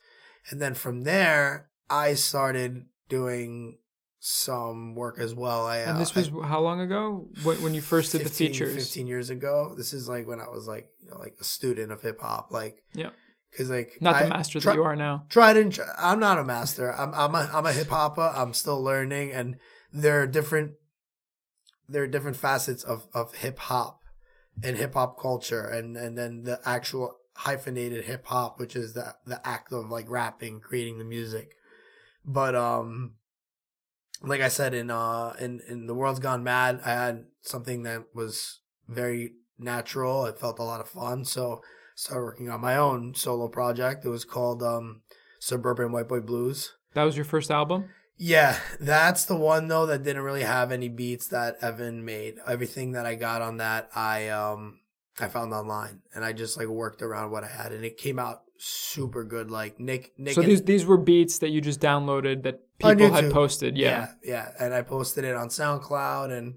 and 0.49 0.61
then 0.61 0.73
from 0.73 1.01
there 1.03 1.69
I 1.89 2.13
started 2.15 2.85
doing 3.09 3.77
some 4.19 4.95
work 4.95 5.19
as 5.19 5.35
well. 5.35 5.65
I 5.65 5.79
And 5.79 5.91
uh, 5.97 5.99
this 5.99 6.15
was 6.15 6.29
how 6.45 6.61
long 6.61 6.79
ago? 6.79 7.27
When, 7.43 7.73
you 7.73 7.81
first 7.81 8.13
did 8.13 8.21
the 8.21 8.29
15 8.29 8.47
features? 8.47 8.73
15 8.75 9.05
years 9.07 9.29
ago. 9.29 9.73
This 9.75 9.91
is 9.93 10.07
like 10.07 10.25
when 10.27 10.39
I 10.39 10.47
was 10.47 10.65
like, 10.65 10.87
you 11.01 11.09
know, 11.09 11.17
like 11.17 11.35
a 11.41 11.43
student 11.43 11.91
of 11.91 12.01
hip 12.01 12.21
hop, 12.21 12.49
like 12.49 12.77
Yeah. 12.93 13.09
because 13.51 13.69
like 13.69 13.97
Not 13.99 14.17
the 14.19 14.25
I 14.25 14.29
master 14.29 14.59
try- 14.61 14.71
that 14.73 14.77
you 14.77 14.83
are 14.85 14.95
now. 14.95 15.25
Tried 15.29 15.57
and 15.57 15.73
tr- 15.73 15.81
I'm 15.97 16.19
not 16.21 16.39
a 16.39 16.43
master. 16.45 16.93
I'm 16.93 17.13
I'm 17.13 17.35
a 17.35 17.49
I'm 17.53 17.65
a 17.65 17.73
hip 17.73 17.89
hopper. 17.89 18.31
I'm 18.33 18.53
still 18.53 18.81
learning, 18.81 19.31
and 19.33 19.57
there 19.91 20.21
are 20.21 20.27
different 20.27 20.71
there 21.89 22.03
are 22.03 22.07
different 22.07 22.37
facets 22.37 22.81
of 22.83 23.07
of 23.13 23.35
hip 23.35 23.59
hop 23.59 23.99
and 24.63 24.77
hip 24.77 24.93
hop 24.93 25.19
culture, 25.19 25.65
and 25.65 25.97
and 25.97 26.17
then 26.17 26.43
the 26.43 26.61
actual 26.65 27.17
hyphenated 27.35 28.05
hip 28.05 28.25
hop, 28.27 28.59
which 28.59 28.75
is 28.75 28.93
the 28.93 29.15
the 29.25 29.45
act 29.47 29.71
of 29.71 29.89
like 29.89 30.09
rapping, 30.09 30.59
creating 30.59 30.97
the 30.97 31.03
music. 31.03 31.55
But 32.25 32.55
um, 32.55 33.15
like 34.21 34.41
I 34.41 34.47
said 34.47 34.73
in 34.73 34.89
uh 34.89 35.35
in 35.39 35.61
in 35.67 35.87
the 35.87 35.95
world's 35.95 36.19
gone 36.19 36.43
mad, 36.43 36.81
I 36.85 36.91
had 36.91 37.25
something 37.41 37.83
that 37.83 38.05
was 38.13 38.61
very 38.87 39.33
natural. 39.57 40.25
It 40.25 40.39
felt 40.39 40.59
a 40.59 40.63
lot 40.63 40.81
of 40.81 40.89
fun, 40.89 41.25
so 41.25 41.61
started 41.95 42.23
working 42.23 42.49
on 42.49 42.61
my 42.61 42.77
own 42.77 43.13
solo 43.15 43.47
project. 43.47 44.05
It 44.05 44.09
was 44.09 44.25
called 44.25 44.63
um 44.63 45.01
Suburban 45.39 45.91
White 45.91 46.07
Boy 46.07 46.21
Blues. 46.21 46.73
That 46.93 47.03
was 47.03 47.15
your 47.15 47.25
first 47.25 47.51
album? 47.51 47.89
Yeah, 48.15 48.59
that's 48.79 49.25
the 49.25 49.35
one 49.35 49.67
though 49.67 49.85
that 49.87 50.03
didn't 50.03 50.21
really 50.21 50.43
have 50.43 50.71
any 50.71 50.87
beats 50.87 51.27
that 51.27 51.57
Evan 51.61 52.05
made. 52.05 52.35
Everything 52.47 52.91
that 52.93 53.05
I 53.05 53.15
got 53.15 53.41
on 53.41 53.57
that 53.57 53.89
I 53.95 54.29
um 54.29 54.79
I 55.19 55.27
found 55.27 55.53
online 55.53 56.01
and 56.15 56.25
I 56.25 56.33
just 56.33 56.57
like 56.57 56.67
worked 56.67 57.01
around 57.01 57.31
what 57.31 57.43
I 57.43 57.47
had 57.47 57.71
and 57.71 57.85
it 57.85 57.97
came 57.97 58.17
out 58.19 58.41
super 58.57 59.23
good. 59.23 59.51
Like 59.51 59.79
Nick 59.79 60.13
Nick 60.17 60.33
So 60.33 60.41
these 60.41 60.63
these 60.63 60.85
were 60.85 60.97
beats 60.97 61.39
that 61.39 61.49
you 61.49 61.61
just 61.61 61.79
downloaded 61.79 62.43
that 62.43 62.61
people 62.79 63.11
had 63.11 63.31
posted. 63.31 63.77
Yeah. 63.77 64.07
yeah, 64.23 64.31
yeah. 64.59 64.65
And 64.65 64.73
I 64.73 64.81
posted 64.81 65.23
it 65.23 65.35
on 65.35 65.49
SoundCloud 65.49 66.31
and 66.35 66.55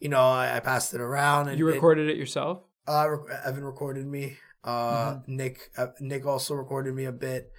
you 0.00 0.08
know, 0.10 0.20
I, 0.20 0.56
I 0.56 0.60
passed 0.60 0.92
it 0.92 1.00
around 1.00 1.48
and 1.48 1.58
You 1.58 1.68
it- 1.68 1.74
recorded 1.74 2.10
it 2.10 2.16
yourself? 2.16 2.62
Uh, 2.86 3.08
Evan 3.46 3.64
recorded 3.64 4.06
me. 4.06 4.36
Uh, 4.62 5.14
Mm-hmm. 5.14 5.36
Nick 5.36 5.70
uh, 5.78 5.86
Nick 6.00 6.26
also 6.26 6.54
recorded 6.54 6.94
me 6.94 7.04
a 7.06 7.12
bit. 7.12 7.50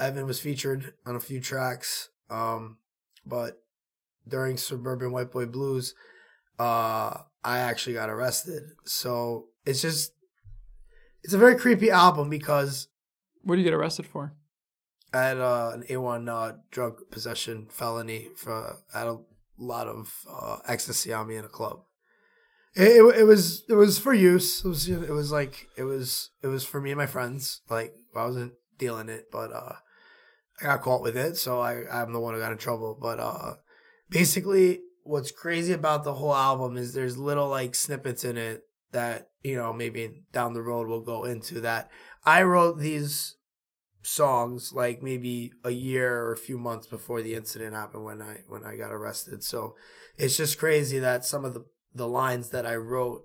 Evan 0.00 0.26
was 0.26 0.38
featured 0.40 0.92
on 1.06 1.16
a 1.16 1.20
few 1.20 1.40
tracks. 1.40 2.10
Um, 2.30 2.76
but 3.24 3.62
during 4.26 4.56
Suburban 4.58 5.12
White 5.12 5.30
Boy 5.32 5.46
Blues, 5.46 5.94
uh, 6.58 7.18
I 7.44 7.58
actually 7.58 7.94
got 7.94 8.10
arrested. 8.10 8.62
So 8.84 9.46
it's 9.68 9.82
just 9.82 10.12
it's 11.22 11.34
a 11.34 11.38
very 11.38 11.56
creepy 11.56 11.90
album 11.90 12.30
because 12.30 12.88
What 13.42 13.56
did 13.56 13.62
you 13.62 13.70
get 13.70 13.76
arrested 13.76 14.06
for? 14.06 14.32
I 15.12 15.22
had 15.22 15.38
uh, 15.38 15.72
an 15.74 15.82
A1 15.88 16.28
uh, 16.28 16.56
drug 16.70 17.10
possession 17.10 17.66
felony 17.70 18.28
for 18.36 18.78
I 18.94 18.98
had 19.00 19.08
a 19.08 19.18
lot 19.58 19.86
of 19.86 20.14
uh, 20.30 20.58
ecstasy 20.66 21.12
on 21.12 21.28
me 21.28 21.36
in 21.36 21.44
a 21.44 21.48
club. 21.48 21.80
It, 22.74 22.88
it, 22.88 23.20
it 23.20 23.24
was 23.24 23.64
it 23.68 23.74
was 23.74 23.98
for 23.98 24.14
use. 24.14 24.64
It 24.64 24.68
was 24.68 24.88
it 24.88 25.10
was 25.10 25.32
like 25.32 25.68
it 25.76 25.84
was 25.84 26.30
it 26.42 26.46
was 26.46 26.64
for 26.64 26.80
me 26.80 26.90
and 26.90 26.98
my 26.98 27.06
friends. 27.06 27.60
Like 27.68 27.94
I 28.16 28.24
wasn't 28.24 28.54
dealing 28.78 29.08
it, 29.08 29.26
but 29.30 29.52
uh, 29.52 29.74
I 30.60 30.64
got 30.64 30.82
caught 30.82 31.02
with 31.02 31.16
it, 31.16 31.36
so 31.36 31.60
I 31.60 31.84
I'm 31.90 32.12
the 32.12 32.20
one 32.20 32.34
who 32.34 32.40
got 32.40 32.52
in 32.52 32.58
trouble. 32.58 32.96
But 33.00 33.20
uh, 33.20 33.54
basically, 34.08 34.80
what's 35.02 35.30
crazy 35.30 35.72
about 35.72 36.04
the 36.04 36.14
whole 36.14 36.34
album 36.34 36.76
is 36.76 36.92
there's 36.94 37.18
little 37.18 37.48
like 37.48 37.74
snippets 37.74 38.24
in 38.24 38.36
it 38.36 38.67
that 38.92 39.30
you 39.42 39.56
know 39.56 39.72
maybe 39.72 40.22
down 40.32 40.54
the 40.54 40.62
road 40.62 40.88
we'll 40.88 41.00
go 41.00 41.24
into 41.24 41.60
that. 41.60 41.90
I 42.24 42.42
wrote 42.42 42.78
these 42.78 43.36
songs 44.02 44.72
like 44.72 45.02
maybe 45.02 45.52
a 45.64 45.70
year 45.70 46.22
or 46.22 46.32
a 46.32 46.36
few 46.36 46.58
months 46.58 46.86
before 46.86 47.20
the 47.20 47.34
incident 47.34 47.74
happened 47.74 48.04
when 48.04 48.22
I 48.22 48.38
when 48.48 48.64
I 48.64 48.76
got 48.76 48.92
arrested. 48.92 49.42
So 49.42 49.74
it's 50.16 50.36
just 50.36 50.58
crazy 50.58 50.98
that 50.98 51.24
some 51.24 51.44
of 51.44 51.54
the 51.54 51.64
the 51.94 52.08
lines 52.08 52.50
that 52.50 52.66
I 52.66 52.76
wrote 52.76 53.22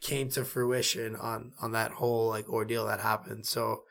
came 0.00 0.28
to 0.30 0.44
fruition 0.44 1.14
on 1.14 1.52
on 1.60 1.72
that 1.72 1.92
whole 1.92 2.28
like 2.28 2.48
ordeal 2.48 2.86
that 2.86 3.00
happened. 3.00 3.46
So 3.46 3.84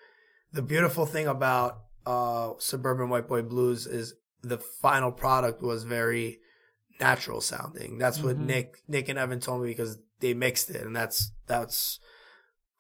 the 0.52 0.62
beautiful 0.62 1.06
thing 1.06 1.28
about 1.28 1.80
uh 2.06 2.54
Suburban 2.58 3.10
White 3.10 3.28
Boy 3.28 3.42
Blues 3.42 3.88
is 3.88 4.14
the 4.42 4.58
final 4.58 5.12
product 5.12 5.62
was 5.62 5.84
very 5.84 6.40
natural 7.02 7.42
sounding. 7.42 7.98
That's 7.98 8.24
what 8.24 8.38
Mhm. 8.38 8.46
Nick 8.46 8.84
Nick 8.88 9.10
and 9.10 9.20
Evan 9.20 9.40
told 9.42 9.62
me 9.64 9.70
because 9.70 9.98
they 10.20 10.34
mixed 10.34 10.70
it 10.70 10.86
and 10.86 10.96
that's 10.96 11.32
that's 11.48 12.00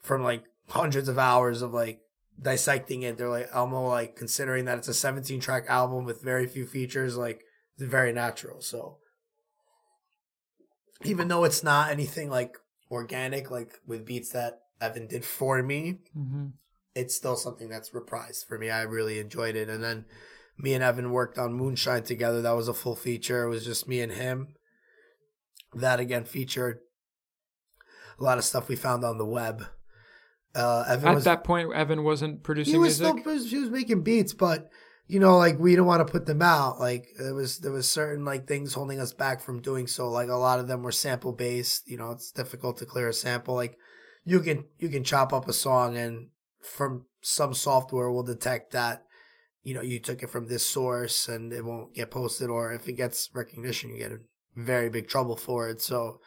from 0.01 0.24
like 0.24 0.43
hundreds 0.69 1.09
of 1.09 1.17
hours 1.19 1.61
of 1.61 1.74
like 1.74 1.99
dissecting 2.41 3.01
it. 3.01 3.17
They're 3.17 3.30
like 3.30 3.49
Elmo 3.51 3.88
like 3.88 4.15
considering 4.15 4.65
that 4.65 4.78
it's 4.78 4.88
a 4.88 4.93
17 4.93 5.39
track 5.41 5.65
album 5.67 6.05
with 6.05 6.22
very 6.24 6.47
few 6.47 6.65
features, 6.65 7.17
like 7.17 7.41
it's 7.76 7.84
very 7.84 8.13
natural. 8.13 8.61
So 8.61 8.99
even 11.03 11.28
though 11.28 11.43
it's 11.43 11.63
not 11.63 11.91
anything 11.91 12.30
like 12.30 12.57
organic, 12.89 13.49
like 13.49 13.80
with 13.88 14.05
beats 14.05 14.30
that 14.30 14.59
Evan 14.80 15.07
did 15.07 15.26
for 15.26 15.61
me, 15.63 15.99
hmm 16.13 16.47
it's 16.93 17.15
still 17.15 17.38
something 17.38 17.69
that's 17.69 17.91
reprised 17.91 18.45
for 18.47 18.59
me. 18.59 18.69
I 18.69 18.82
really 18.82 19.17
enjoyed 19.17 19.55
it. 19.55 19.69
And 19.69 19.82
then 19.82 20.03
me 20.62 20.74
and 20.74 20.84
Evan 20.84 21.12
worked 21.12 21.38
on 21.38 21.53
Moonshine 21.53 22.03
together. 22.03 22.41
That 22.41 22.55
was 22.55 22.68
a 22.68 22.74
full 22.74 22.95
feature. 22.95 23.43
It 23.43 23.49
was 23.49 23.66
just 23.66 23.88
me 23.88 24.01
and 24.01 24.12
him. 24.12 24.55
That 25.74 25.99
again 25.99 26.26
featured 26.26 26.80
a 28.20 28.24
lot 28.24 28.38
of 28.38 28.43
stuff 28.43 28.68
we 28.68 28.76
found 28.76 29.03
on 29.03 29.18
the 29.18 29.26
web. 29.26 29.66
Uh, 30.53 30.84
Evan 30.88 31.09
At 31.09 31.16
was 31.16 31.24
that 31.24 31.43
point, 31.43 31.74
Evan 31.74 32.03
wasn't 32.03 32.43
producing 32.43 32.74
he 32.74 32.78
was 32.78 32.99
music. 32.99 33.22
still 33.22 33.38
he 33.47 33.57
was 33.57 33.70
making 33.70 34.03
beats, 34.03 34.34
but 34.34 34.70
you 35.07 35.20
know, 35.20 35.38
like 35.38 35.57
we 35.59 35.72
didn't 35.72 35.86
want 35.86 36.05
to 36.05 36.12
put 36.12 36.26
them 36.26 36.41
out. 36.41 36.80
Like 36.80 37.07
there 37.18 37.34
was 37.34 37.59
there 37.59 37.72
was 37.72 37.89
certain 37.89 38.26
like 38.26 38.47
things 38.47 38.74
holding 38.74 38.99
us 38.99 39.14
back 39.14 39.41
from 39.41 39.62
doing 39.62 39.88
so. 39.88 40.09
Like 40.09 40.30
a 40.30 40.36
lot 40.36 40.59
of 40.59 40.68
them 40.68 40.84
were 40.84 40.91
sample 40.91 41.32
based. 41.32 41.89
You 41.89 41.97
know, 41.97 42.12
it's 42.12 42.32
difficult 42.32 42.78
to 42.78 42.86
clear 42.86 43.09
a 43.09 43.14
sample. 43.14 43.55
Like 43.55 43.78
you 44.26 44.41
can 44.41 44.66
you 44.78 44.89
can 44.89 45.03
chop 45.03 45.34
up 45.34 45.47
a 45.47 45.53
song 45.53 45.97
and 45.97 46.28
from 46.62 47.05
some 47.22 47.53
software 47.53 48.12
will 48.12 48.24
detect 48.24 48.74
that 48.74 49.03
you 49.64 49.74
know 49.74 49.82
you 49.82 49.99
took 49.99 50.24
it 50.24 50.30
from 50.30 50.47
this 50.47 50.66
source 50.66 51.28
and 51.28 51.53
it 51.53 51.64
won't 51.64 51.93
get 51.93 52.12
posted 52.12 52.49
or 52.49 52.74
if 52.74 52.88
it 52.88 52.93
gets 52.93 53.30
recognition 53.34 53.89
you 53.89 53.97
get 53.97 54.12
in 54.12 54.22
very 54.55 54.89
big 54.89 55.07
trouble 55.07 55.36
for 55.36 55.70
it 55.70 55.82
so 55.82 56.20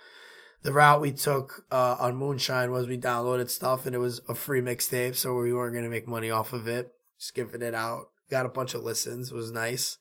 the 0.63 0.73
route 0.73 1.01
we 1.01 1.13
took 1.13 1.67
uh, 1.71 1.97
on 1.99 2.17
moonshine 2.17 2.71
was 2.71 2.89
we 2.89 2.97
downloaded 2.97 3.51
stuff 3.51 3.85
and 3.85 3.95
it 3.95 3.99
was 3.99 4.21
a 4.29 4.35
free 4.35 4.63
mixtape 4.63 5.15
so 5.15 5.35
we 5.35 5.53
weren't 5.53 5.75
going 5.75 5.85
to 5.85 5.91
make 5.91 6.09
money 6.09 6.31
off 6.31 6.53
of 6.53 6.67
it 6.67 6.91
just 7.19 7.35
giving 7.35 7.63
it 7.63 7.75
out 7.75 8.07
got 8.31 8.47
a 8.47 8.51
bunch 8.51 8.75
of 8.75 8.83
listens 8.83 9.31
it 9.31 9.35
was 9.35 9.53
nice 9.53 9.99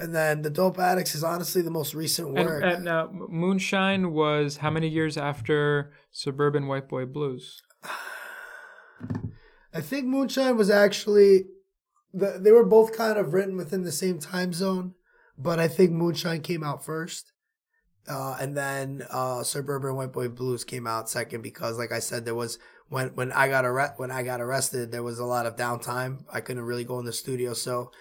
and 0.00 0.14
then 0.14 0.42
the 0.42 0.50
dope 0.50 0.78
addicts 0.78 1.14
is 1.14 1.22
honestly 1.22 1.62
the 1.62 1.70
most 1.70 1.94
recent 1.94 2.28
And, 2.28 2.48
work 2.48 2.64
and 2.64 2.88
uh, 2.88 3.08
Moonshine 3.10 4.12
was 4.12 4.58
how 4.58 4.70
many 4.70 4.88
years 4.88 5.16
after 5.16 5.92
Suburban 6.10 6.66
White 6.66 6.88
Boy 6.88 7.04
Blues? 7.04 7.62
I 9.72 9.80
think 9.80 10.06
Moonshine 10.06 10.56
was 10.56 10.70
actually 10.70 11.44
the, 12.12 12.38
they 12.40 12.50
were 12.50 12.64
both 12.64 12.96
kind 12.96 13.18
of 13.18 13.32
written 13.32 13.56
within 13.56 13.84
the 13.84 13.92
same 13.92 14.18
time 14.18 14.52
zone, 14.52 14.94
but 15.38 15.60
I 15.60 15.68
think 15.68 15.92
Moonshine 15.92 16.42
came 16.42 16.64
out 16.64 16.84
first. 16.84 17.32
Uh, 18.08 18.36
and 18.40 18.56
then 18.56 19.04
uh, 19.10 19.42
Suburban 19.42 19.94
White 19.94 20.12
Boy 20.12 20.28
Blues 20.28 20.64
came 20.64 20.86
out 20.86 21.08
second 21.08 21.42
because, 21.42 21.78
like 21.78 21.92
I 21.92 22.00
said, 22.00 22.24
there 22.24 22.34
was 22.34 22.58
when 22.88 23.08
when 23.10 23.30
I 23.30 23.48
got 23.48 23.64
arre- 23.64 23.94
when 23.98 24.10
I 24.10 24.22
got 24.22 24.40
arrested, 24.40 24.90
there 24.90 25.02
was 25.02 25.18
a 25.18 25.24
lot 25.24 25.46
of 25.46 25.54
downtime. 25.54 26.24
I 26.32 26.40
couldn't 26.40 26.64
really 26.64 26.84
go 26.84 26.98
in 26.98 27.04
the 27.04 27.12
studio, 27.12 27.52
so 27.52 27.92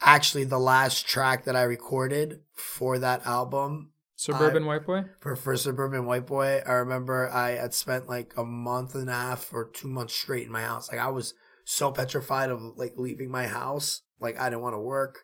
actually, 0.00 0.44
the 0.44 0.60
last 0.60 1.06
track 1.06 1.44
that 1.44 1.56
I 1.56 1.64
recorded 1.64 2.40
for 2.54 2.98
that 3.00 3.26
album 3.26 3.90
Suburban 4.18 4.66
White 4.66 4.84
Boy? 4.84 5.04
for, 5.20 5.36
for 5.36 5.56
Suburban 5.56 6.04
White 6.04 6.26
Boy, 6.26 6.60
I 6.66 6.72
remember 6.72 7.30
I 7.30 7.50
had 7.50 7.72
spent 7.72 8.08
like 8.08 8.34
a 8.36 8.44
month 8.44 8.96
and 8.96 9.08
a 9.08 9.12
half 9.12 9.54
or 9.54 9.70
two 9.70 9.86
months 9.86 10.12
straight 10.12 10.44
in 10.44 10.52
my 10.52 10.62
house. 10.62 10.90
Like 10.90 11.00
I 11.00 11.06
was 11.06 11.34
so 11.64 11.92
petrified 11.92 12.50
of 12.50 12.60
like 12.76 12.94
leaving 12.96 13.30
my 13.30 13.46
house. 13.46 14.02
Like 14.18 14.36
I 14.36 14.50
didn't 14.50 14.62
want 14.62 14.74
to 14.74 14.80
work. 14.80 15.22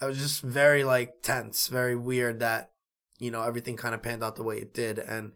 I 0.00 0.06
was 0.06 0.18
just 0.18 0.42
very 0.42 0.82
like 0.82 1.22
tense, 1.22 1.68
very 1.68 1.94
weird 1.94 2.40
that, 2.40 2.72
you 3.20 3.30
know, 3.30 3.42
everything 3.42 3.76
kind 3.76 3.94
of 3.94 4.02
panned 4.02 4.24
out 4.24 4.34
the 4.34 4.42
way 4.42 4.56
it 4.56 4.74
did. 4.74 4.98
And 4.98 5.34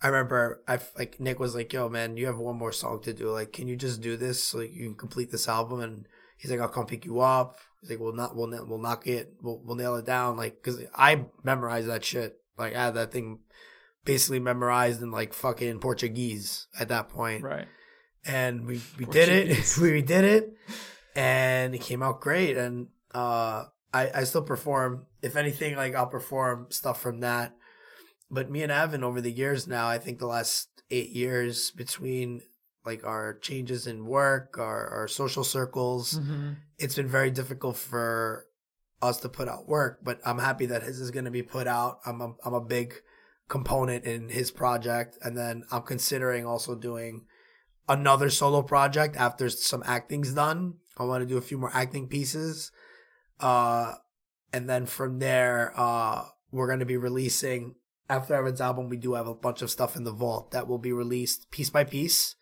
I 0.00 0.06
remember 0.06 0.62
I 0.68 0.78
like 0.96 1.18
Nick 1.18 1.40
was 1.40 1.56
like, 1.56 1.72
yo 1.72 1.88
man, 1.88 2.16
you 2.16 2.26
have 2.26 2.38
one 2.38 2.56
more 2.56 2.70
song 2.70 3.02
to 3.02 3.12
do. 3.12 3.32
Like, 3.32 3.52
can 3.52 3.66
you 3.66 3.74
just 3.74 4.00
do 4.00 4.16
this 4.16 4.44
so 4.44 4.60
you 4.60 4.84
can 4.84 4.94
complete 4.94 5.32
this 5.32 5.48
album? 5.48 5.80
And 5.80 6.06
he's 6.36 6.52
like, 6.52 6.60
I'll 6.60 6.68
come 6.68 6.86
pick 6.86 7.04
you 7.04 7.18
up. 7.18 7.56
He's 7.80 7.90
like, 7.90 8.00
we'll 8.00 8.12
not, 8.12 8.36
we'll, 8.36 8.50
we'll 8.66 8.78
knock 8.78 9.06
it, 9.06 9.34
we'll, 9.42 9.60
we'll 9.64 9.76
nail 9.76 9.96
it 9.96 10.06
down. 10.06 10.36
Like, 10.36 10.62
cause 10.62 10.82
I 10.94 11.24
memorized 11.42 11.88
that 11.88 12.04
shit. 12.04 12.38
Like, 12.58 12.74
I 12.74 12.84
had 12.84 12.94
that 12.94 13.12
thing 13.12 13.40
basically 14.04 14.40
memorized 14.40 15.02
in 15.02 15.10
like 15.10 15.32
fucking 15.32 15.80
Portuguese 15.80 16.66
at 16.78 16.88
that 16.88 17.08
point. 17.08 17.42
Right. 17.42 17.66
And 18.26 18.66
we, 18.66 18.80
we 18.98 19.06
did 19.06 19.28
it. 19.28 19.76
We 19.80 20.02
did 20.02 20.24
it. 20.24 20.52
And 21.16 21.74
it 21.74 21.80
came 21.80 22.02
out 22.02 22.20
great. 22.20 22.56
And, 22.56 22.88
uh, 23.14 23.64
I 23.92 24.10
I 24.14 24.24
still 24.24 24.42
perform. 24.42 25.06
If 25.22 25.36
anything, 25.36 25.76
like 25.76 25.94
I'll 25.94 26.06
perform 26.06 26.66
stuff 26.70 27.00
from 27.00 27.20
that. 27.20 27.54
But 28.30 28.50
me 28.50 28.62
and 28.62 28.72
Evan 28.72 29.02
over 29.02 29.20
the 29.20 29.32
years 29.32 29.66
now, 29.66 29.88
I 29.88 29.98
think 29.98 30.18
the 30.18 30.26
last 30.26 30.68
eight 30.90 31.10
years 31.10 31.70
between 31.72 32.42
like 32.84 33.04
our 33.04 33.38
changes 33.38 33.86
in 33.86 34.06
work, 34.06 34.58
our 34.58 34.88
our 34.88 35.08
social 35.08 35.44
circles, 35.44 36.18
hmm 36.18 36.52
it's 36.80 36.94
been 36.94 37.08
very 37.08 37.30
difficult 37.30 37.76
for 37.76 38.46
us 39.02 39.20
to 39.20 39.28
put 39.28 39.48
out 39.48 39.68
work, 39.68 40.00
but 40.02 40.18
I'm 40.24 40.38
happy 40.38 40.66
that 40.66 40.82
his 40.82 40.98
is 40.98 41.10
going 41.10 41.26
to 41.26 41.30
be 41.30 41.42
put 41.42 41.66
out. 41.66 42.00
I'm 42.06 42.20
a, 42.20 42.32
I'm 42.44 42.54
a 42.54 42.60
big 42.60 42.94
component 43.48 44.04
in 44.04 44.28
his 44.28 44.50
project, 44.50 45.18
and 45.22 45.36
then 45.36 45.64
I'm 45.70 45.82
considering 45.82 46.46
also 46.46 46.74
doing 46.74 47.26
another 47.88 48.30
solo 48.30 48.62
project 48.62 49.16
after 49.16 49.48
some 49.50 49.82
acting's 49.86 50.32
done. 50.32 50.74
I 50.96 51.04
want 51.04 51.22
to 51.22 51.26
do 51.26 51.38
a 51.38 51.42
few 51.42 51.58
more 51.58 51.70
acting 51.72 52.08
pieces, 52.08 52.72
uh, 53.40 53.94
and 54.52 54.68
then 54.68 54.86
from 54.86 55.18
there, 55.18 55.72
uh, 55.76 56.24
we're 56.50 56.66
going 56.66 56.80
to 56.80 56.86
be 56.86 56.96
releasing 56.96 57.74
after 58.08 58.34
Evan's 58.34 58.60
album. 58.60 58.88
We 58.88 58.96
do 58.96 59.14
have 59.14 59.26
a 59.26 59.34
bunch 59.34 59.62
of 59.62 59.70
stuff 59.70 59.96
in 59.96 60.04
the 60.04 60.12
vault 60.12 60.50
that 60.50 60.66
will 60.66 60.78
be 60.78 60.92
released 60.92 61.50
piece 61.50 61.70
by 61.70 61.84
piece 61.84 62.36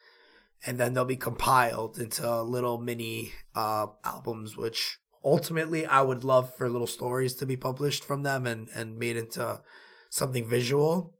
and 0.66 0.78
then 0.78 0.94
they'll 0.94 1.04
be 1.04 1.16
compiled 1.16 1.98
into 1.98 2.42
little 2.42 2.78
mini 2.78 3.32
uh, 3.54 3.86
albums, 4.04 4.56
which 4.56 4.98
ultimately 5.24 5.86
I 5.86 6.02
would 6.02 6.24
love 6.24 6.54
for 6.56 6.68
little 6.68 6.86
stories 6.86 7.34
to 7.36 7.46
be 7.46 7.56
published 7.56 8.04
from 8.04 8.22
them 8.22 8.46
and, 8.46 8.68
and 8.74 8.98
made 8.98 9.16
into 9.16 9.60
something 10.10 10.48
visual. 10.48 11.14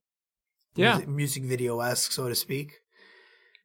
Yeah. 0.75 0.95
Music, 0.95 1.09
music 1.09 1.45
video 1.45 1.81
esque, 1.81 2.13
so 2.13 2.29
to 2.29 2.35
speak. 2.35 2.81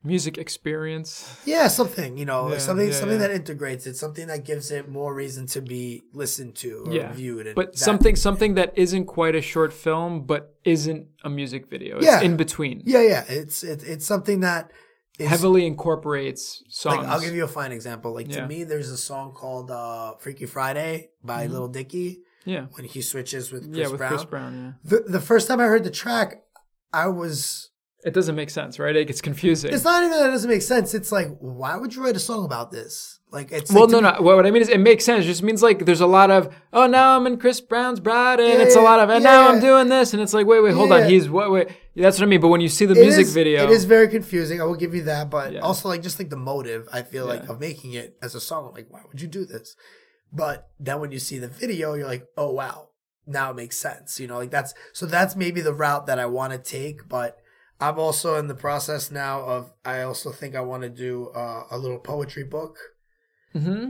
Music 0.05 0.37
experience. 0.37 1.39
Yeah, 1.45 1.69
something, 1.69 2.17
you 2.17 2.25
know, 2.25 2.51
Yeah, 2.51 2.57
something 2.57 2.87
yeah, 2.87 2.93
something 2.93 3.21
yeah. 3.21 3.27
that 3.27 3.35
integrates 3.35 3.87
it, 3.87 3.95
something 3.95 4.27
that 4.27 4.43
gives 4.43 4.69
it 4.69 4.89
more 4.89 5.13
reason 5.15 5.47
to 5.47 5.61
be 5.61 6.01
listened 6.13 6.55
to 6.55 6.83
or 6.87 6.93
Yeah, 6.93 7.13
viewed. 7.13 7.55
But 7.55 7.77
something 7.77 8.17
something 8.17 8.55
that 8.55 8.73
isn't 8.75 9.05
quite 9.05 9.33
a 9.33 9.41
short 9.41 9.71
film, 9.71 10.25
but 10.25 10.55
isn't 10.65 11.07
a 11.23 11.29
music 11.29 11.69
video. 11.69 11.97
It's 11.97 12.05
Yeah. 12.05 12.19
in 12.21 12.35
between. 12.35 12.81
Yeah, 12.83 13.01
yeah. 13.01 13.23
It's 13.29 13.63
it, 13.63 13.83
it's 13.83 14.05
something 14.05 14.41
that 14.41 14.71
Heavily 15.19 15.65
incorporates 15.67 16.63
songs. 16.69 16.97
Like, 16.97 17.07
I'll 17.07 17.21
give 17.21 17.35
you 17.35 17.43
a 17.43 17.47
fine 17.47 17.71
example. 17.71 18.13
Like 18.13 18.27
Yeah. 18.29 18.41
to 18.41 18.47
me, 18.47 18.63
there's 18.63 18.89
a 18.89 18.97
song 18.97 19.33
called 19.33 19.69
uh, 19.69 20.15
"Freaky 20.19 20.45
Friday" 20.47 21.11
by 21.23 21.47
Mhm. 21.47 21.51
Lil 21.51 21.67
Dicky 21.67 22.21
yeah. 22.45 22.65
when 22.73 22.85
he 22.85 23.01
switches 23.01 23.51
with 23.51 23.63
Chris 23.71 23.77
yeah, 23.77 23.87
with 23.89 23.97
Brown. 23.99 24.09
Chris 24.09 24.25
Brown, 24.25 24.53
yeah. 24.83 24.97
The 24.97 25.03
the 25.11 25.21
first 25.21 25.47
time 25.47 25.59
I 25.59 25.65
heard 25.65 25.83
the 25.83 25.91
track, 25.91 26.41
I 26.91 27.07
was. 27.07 27.69
It 28.05 28.13
doesn't 28.13 28.35
make 28.35 28.49
sense, 28.49 28.79
right? 28.79 28.95
It 28.95 29.07
gets 29.07 29.21
confusing. 29.21 29.73
It's 29.73 29.83
not 29.85 30.03
even 30.03 30.17
that 30.19 30.27
it 30.27 30.31
doesn't 30.31 30.49
make 30.49 30.61
sense. 30.61 30.93
It's 30.93 31.11
like, 31.11 31.29
why 31.39 31.77
would 31.77 31.95
you 31.95 32.03
write 32.03 32.15
a 32.15 32.19
song 32.19 32.43
about 32.43 32.71
this? 32.71 33.19
Like, 33.31 33.51
it's 33.51 33.71
well, 33.71 33.87
like, 33.87 33.91
no, 34.03 34.11
no. 34.11 34.21
What 34.21 34.45
I 34.45 34.51
mean 34.51 34.61
is, 34.61 34.69
it 34.69 34.79
makes 34.79 35.05
sense. 35.05 35.23
It 35.25 35.27
just 35.27 35.41
means 35.41 35.63
like 35.63 35.85
there's 35.85 36.01
a 36.01 36.05
lot 36.07 36.29
of, 36.29 36.53
oh, 36.73 36.85
now 36.85 37.15
I'm 37.15 37.25
in 37.25 37.37
Chris 37.37 37.61
Brown's 37.61 37.99
bride, 37.99 38.39
and 38.39 38.61
it's 38.61 38.75
a 38.75 38.81
lot 38.81 38.99
of, 38.99 39.09
and 39.09 39.23
now 39.23 39.43
yeah. 39.47 39.47
I'm 39.55 39.59
doing 39.59 39.87
this, 39.89 40.13
and 40.13 40.21
it's 40.21 40.33
like, 40.33 40.45
wait, 40.45 40.61
wait, 40.61 40.73
hold 40.73 40.89
Yeah. 40.89 40.97
on. 41.05 41.09
He's 41.09 41.29
what? 41.29 41.49
Wait, 41.51 41.69
that's 41.95 42.19
what 42.19 42.25
I 42.25 42.27
mean. 42.27 42.41
But 42.41 42.49
when 42.49 42.61
you 42.61 42.69
see 42.69 42.85
the 42.85 42.93
It 42.93 43.01
music 43.01 43.23
is- 43.27 43.33
video, 43.33 43.63
It 43.63 43.71
is 43.71 43.85
very 43.85 44.07
confusing. 44.07 44.61
I 44.61 44.65
will 44.65 44.75
give 44.75 44.93
you 44.93 45.03
that, 45.03 45.29
but 45.29 45.53
Yeah. 45.53 45.61
also 45.61 45.87
like 45.89 46.03
just 46.03 46.19
like 46.19 46.29
the 46.29 46.35
motive. 46.35 46.87
I 46.93 47.01
feel 47.01 47.25
like 47.25 47.47
of 47.49 47.59
making 47.59 47.93
it 47.93 48.17
as 48.21 48.35
a 48.35 48.41
song. 48.41 48.73
Like, 48.75 48.87
why 48.89 49.01
would 49.07 49.21
you 49.21 49.27
do 49.27 49.45
this? 49.45 49.75
But 50.31 50.67
then 50.79 50.99
when 50.99 51.11
you 51.11 51.19
see 51.19 51.39
the 51.39 51.47
video, 51.47 51.93
you're 51.93 52.07
like, 52.07 52.25
oh 52.37 52.51
wow, 52.51 52.89
now 53.25 53.49
it 53.51 53.55
makes 53.55 53.77
sense. 53.77 54.19
You 54.19 54.27
know, 54.27 54.37
like 54.37 54.51
that's 54.51 54.73
so 54.93 55.05
that's 55.05 55.35
maybe 55.35 55.61
the 55.61 55.73
route 55.73 56.05
that 56.07 56.19
I 56.19 56.25
want 56.27 56.53
to 56.53 56.59
take. 56.59 57.07
But 57.07 57.37
I'm 57.83 57.99
also 57.99 58.35
in 58.35 58.47
the 58.47 58.55
process 58.55 59.11
now 59.11 59.41
of. 59.41 59.73
I 59.83 60.01
also 60.01 60.31
think 60.31 60.55
I 60.55 60.61
want 60.61 60.83
to 60.83 60.89
do 60.89 61.29
uh, 61.35 61.63
a 61.69 61.77
little 61.77 61.99
poetry 61.99 62.43
book. 62.43 62.77
hmm 63.51 63.89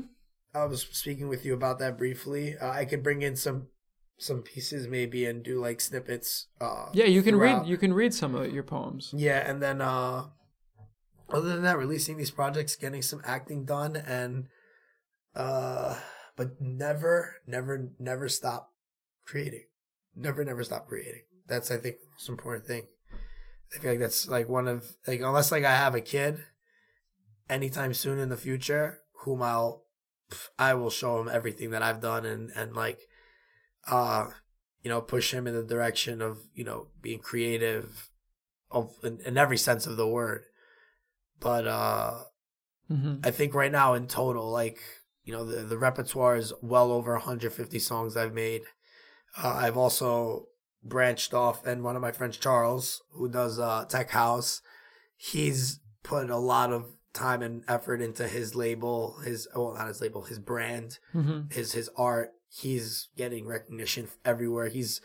I 0.56 0.66
was 0.66 0.84
speaking 0.92 1.30
with 1.30 1.46
you 1.46 1.54
about 1.54 1.80
that 1.80 1.98
briefly. 1.98 2.56
Uh, 2.58 2.70
I 2.70 2.86
could 2.86 3.02
bring 3.04 3.22
in 3.22 3.36
some 3.36 3.68
some 4.18 4.42
pieces 4.42 4.88
maybe 4.88 5.26
and 5.26 5.44
do 5.44 5.60
like 5.60 5.82
snippets. 5.82 6.48
Uh, 6.62 6.88
yeah, 6.94 7.06
you 7.06 7.22
can 7.22 7.36
throughout. 7.36 7.62
read, 7.64 7.70
you 7.70 7.78
can 7.78 7.94
read 7.94 8.14
some 8.14 8.36
of 8.36 8.52
your 8.52 8.64
poems. 8.64 9.14
Yeah, 9.16 9.40
and 9.50 9.62
then 9.62 9.82
uh 9.82 10.26
other 11.30 11.50
than 11.50 11.64
that, 11.64 11.78
releasing 11.78 12.18
these 12.18 12.32
projects, 12.32 12.76
getting 12.76 13.02
some 13.02 13.22
acting 13.26 13.66
done 13.66 13.96
and 13.96 14.48
uh 15.36 16.00
but 16.36 16.60
never, 16.60 17.36
never, 17.46 17.92
never 18.00 18.28
stop 18.30 18.72
creating. 19.26 19.66
Never, 20.16 20.44
never 20.44 20.64
stop 20.64 20.88
creating. 20.88 21.24
That's 21.48 21.70
I 21.70 21.78
think 21.78 21.98
the 22.00 22.08
most 22.16 22.30
important 22.30 22.66
thing. 22.66 22.84
I 23.74 23.80
feel 23.80 23.92
like 23.92 24.00
that's 24.00 24.28
like 24.28 24.50
one 24.50 24.68
of 24.68 24.86
like 25.08 25.22
unless 25.22 25.52
like 25.52 25.64
I 25.64 25.76
have 25.76 25.96
a 25.96 26.02
kid 26.02 26.40
anytime 27.50 27.94
soon 27.94 28.20
in 28.20 28.30
the 28.30 28.38
future, 28.38 29.00
whom 29.24 29.42
I'll 29.42 29.84
I 30.58 30.74
will 30.74 30.90
show 30.90 31.20
him 31.20 31.30
everything 31.30 31.72
that 31.72 31.82
I've 31.84 32.02
done 32.02 32.26
and 32.26 32.52
and 32.56 32.76
like 32.76 33.00
uh 33.88 34.28
you 34.82 34.90
know 34.90 35.02
push 35.02 35.34
him 35.34 35.48
in 35.48 35.54
the 35.54 35.64
direction 35.64 36.22
of 36.22 36.40
you 36.54 36.64
know 36.64 36.88
being 37.02 37.20
creative 37.20 38.10
of 38.72 38.92
in, 39.04 39.20
in 39.26 39.38
every 39.38 39.58
sense 39.58 39.86
of 39.88 39.98
the 39.98 40.08
word. 40.08 40.44
But 41.40 41.68
uh 41.68 42.24
hmm 42.88 43.16
i 43.24 43.32
think 43.32 43.54
right 43.54 43.72
now 43.72 43.94
in 43.94 44.08
total 44.08 44.52
like 44.52 44.80
you 45.24 45.32
know 45.32 45.46
the, 45.46 45.62
the 45.62 45.78
repertoire 45.78 46.36
is 46.36 46.52
well 46.62 46.92
over 46.92 47.14
150 47.14 47.80
songs 47.80 48.18
i've 48.18 48.34
made. 48.34 48.62
Uh, 49.42 49.56
i've 49.56 49.78
also 49.78 50.48
branched 50.84 51.34
off 51.34 51.66
and 51.66 51.84
one 51.84 51.96
of 51.96 52.02
my 52.02 52.12
friends 52.12 52.38
charles 52.38 53.02
who 53.12 53.30
does 53.30 53.60
uh 53.60 53.86
tech 53.86 54.10
house 54.10 54.62
he's 55.16 55.80
put 56.04 56.30
a 56.30 56.38
lot 56.38 56.72
of 56.72 56.86
time 57.14 57.42
and 57.42 57.64
effort 57.68 58.02
into 58.02 58.28
his 58.28 58.56
label 58.56 59.20
his 59.24 59.48
well 59.56 59.74
not 59.74 59.88
his 59.88 60.02
label 60.02 60.24
his 60.24 60.40
brand 60.40 61.00
hmm 61.12 61.42
his 61.54 61.74
his 61.74 61.90
art. 61.96 62.32
He's 62.50 63.10
getting 63.18 63.48
recognition 63.48 64.10
everywhere. 64.26 64.68
He's 64.68 65.02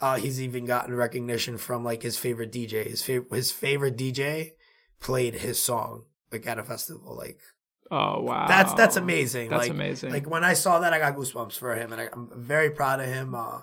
uh 0.00 0.16
he's 0.16 0.40
even 0.40 0.64
gotten 0.64 0.94
recognition 0.94 1.58
from 1.58 1.84
like 1.84 2.02
his 2.02 2.16
favorite 2.16 2.52
DJ. 2.52 2.88
His 2.88 3.02
favorite 3.02 3.34
his 3.34 3.50
favorite 3.50 3.96
DJ 3.96 4.50
played 5.00 5.34
his 5.34 5.60
song 5.60 6.04
like 6.30 6.46
at 6.46 6.58
a 6.58 6.64
festival. 6.64 7.16
Like 7.16 7.38
Oh 7.90 8.22
wow, 8.22 8.46
that's 8.48 8.74
that's 8.74 8.96
amazing. 8.96 9.50
That's 9.50 9.64
like, 9.64 9.70
amazing. 9.70 10.12
Like 10.12 10.28
when 10.28 10.44
I 10.44 10.54
saw 10.54 10.80
that, 10.80 10.92
I 10.92 10.98
got 10.98 11.16
goosebumps 11.16 11.58
for 11.58 11.74
him, 11.74 11.92
and 11.92 12.00
I, 12.00 12.08
I'm 12.12 12.30
very 12.34 12.70
proud 12.70 13.00
of 13.00 13.06
him. 13.06 13.34
Uh, 13.34 13.60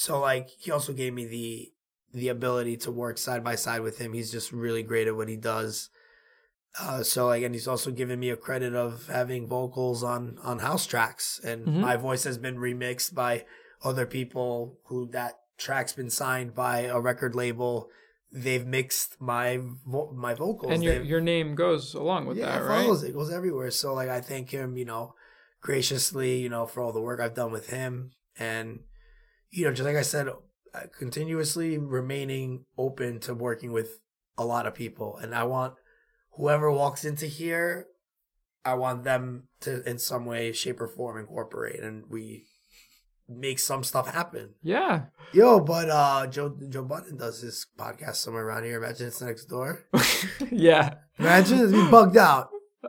so 0.00 0.20
like 0.20 0.48
he 0.60 0.70
also 0.70 0.92
gave 0.92 1.12
me 1.12 1.26
the 1.26 1.72
the 2.20 2.28
ability 2.28 2.76
to 2.76 2.90
work 2.92 3.18
side 3.18 3.42
by 3.42 3.54
side 3.56 3.80
with 3.80 3.98
him. 3.98 4.12
He's 4.12 4.30
just 4.30 4.52
really 4.52 4.82
great 4.84 5.08
at 5.08 5.16
what 5.16 5.28
he 5.28 5.36
does. 5.36 5.90
Uh, 6.80 7.02
so 7.02 7.26
like, 7.26 7.42
and 7.42 7.52
he's 7.54 7.66
also 7.66 7.90
given 7.90 8.20
me 8.20 8.30
a 8.30 8.36
credit 8.36 8.74
of 8.74 9.08
having 9.08 9.48
vocals 9.48 10.04
on 10.04 10.38
on 10.44 10.60
house 10.60 10.86
tracks, 10.86 11.40
and 11.42 11.66
Mhm. 11.66 11.80
my 11.80 11.96
voice 11.96 12.22
has 12.24 12.38
been 12.38 12.56
remixed 12.58 13.12
by 13.14 13.44
other 13.82 14.06
people 14.06 14.78
who 14.86 15.08
that 15.10 15.34
track's 15.56 15.92
been 15.94 16.10
signed 16.10 16.54
by 16.54 16.82
a 16.82 17.00
record 17.00 17.34
label. 17.34 17.88
They've 18.30 18.66
mixed 18.66 19.20
my 19.20 19.58
vo- 19.92 20.12
my 20.14 20.34
vocals, 20.34 20.72
and 20.72 20.84
your 20.84 20.94
They've- 20.94 21.06
your 21.12 21.20
name 21.20 21.54
goes 21.56 21.94
along 21.94 22.26
with 22.26 22.36
yeah, 22.38 22.46
that, 22.58 22.64
right? 22.64 22.82
follows 22.82 23.02
it 23.02 23.14
goes 23.14 23.32
everywhere. 23.32 23.70
So 23.72 23.92
like 23.94 24.08
I 24.10 24.20
thank 24.20 24.50
him, 24.50 24.76
you 24.76 24.84
know, 24.84 25.14
graciously, 25.60 26.38
you 26.38 26.48
know, 26.48 26.66
for 26.66 26.80
all 26.82 26.92
the 26.92 27.00
work 27.08 27.18
I've 27.20 27.34
done 27.34 27.50
with 27.52 27.70
him, 27.70 28.12
and 28.38 28.80
you 29.50 29.64
know, 29.64 29.72
just 29.72 29.86
like 29.86 29.96
I 29.96 30.02
said, 30.02 30.28
uh, 30.28 30.80
continuously 30.98 31.78
remaining 31.78 32.64
open 32.76 33.20
to 33.20 33.34
working 33.34 33.72
with 33.72 34.00
a 34.36 34.44
lot 34.44 34.66
of 34.66 34.74
people, 34.74 35.16
and 35.16 35.34
I 35.34 35.44
want 35.44 35.74
whoever 36.36 36.70
walks 36.70 37.04
into 37.04 37.26
here, 37.26 37.86
I 38.64 38.74
want 38.74 39.04
them 39.04 39.44
to 39.60 39.82
in 39.88 39.98
some 39.98 40.26
way, 40.26 40.52
shape, 40.52 40.80
or 40.80 40.88
form 40.88 41.18
incorporate, 41.18 41.80
and 41.80 42.04
we 42.08 42.44
make 43.28 43.58
some 43.58 43.84
stuff 43.84 44.08
happen. 44.12 44.54
Yeah, 44.62 45.06
Yo, 45.32 45.60
but 45.60 45.90
uh 45.90 46.26
Joe 46.28 46.56
Joe 46.68 46.84
Budden 46.84 47.16
does 47.18 47.40
his 47.42 47.66
podcast 47.78 48.16
somewhere 48.16 48.46
around 48.46 48.64
here. 48.64 48.82
Imagine 48.82 49.08
it's 49.08 49.20
next 49.20 49.46
door. 49.46 49.86
yeah, 50.50 50.94
Imagine 51.18 51.58
it's 51.60 51.90
bugged 51.90 52.16
out. 52.16 52.48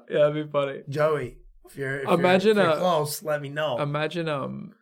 yeah. 0.09 0.27
That'd 0.27 0.45
be 0.45 0.51
funny. 0.51 0.81
Joey, 0.87 1.37
if 1.65 1.75
you're, 1.77 1.99
if 2.01 2.09
Imagine 2.09 2.57
you're, 2.57 2.65
if 2.65 2.69
you're 2.71 2.77
a- 2.77 2.79
close, 2.79 3.23
let 3.23 3.41
me 3.41 3.49
know. 3.49 3.79
Imagine 3.79 4.29
um, 4.29 4.73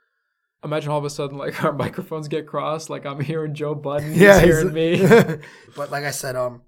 imagine 0.67 0.91
all 0.91 0.99
of 0.99 1.05
a 1.05 1.09
sudden 1.09 1.37
like 1.37 1.63
our 1.63 1.73
microphones 1.73 2.27
get 2.27 2.45
crossed. 2.47 2.89
Like 2.89 3.05
I'm 3.05 3.19
hearing 3.21 3.53
Joe 3.53 3.73
Budden, 3.75 4.09
he's 4.11 4.19
he's- 4.21 4.43
hearing 4.43 4.73
me. 4.73 5.01
but 5.75 5.91
like 5.91 6.03
I 6.03 6.11
said, 6.11 6.35
um, 6.35 6.61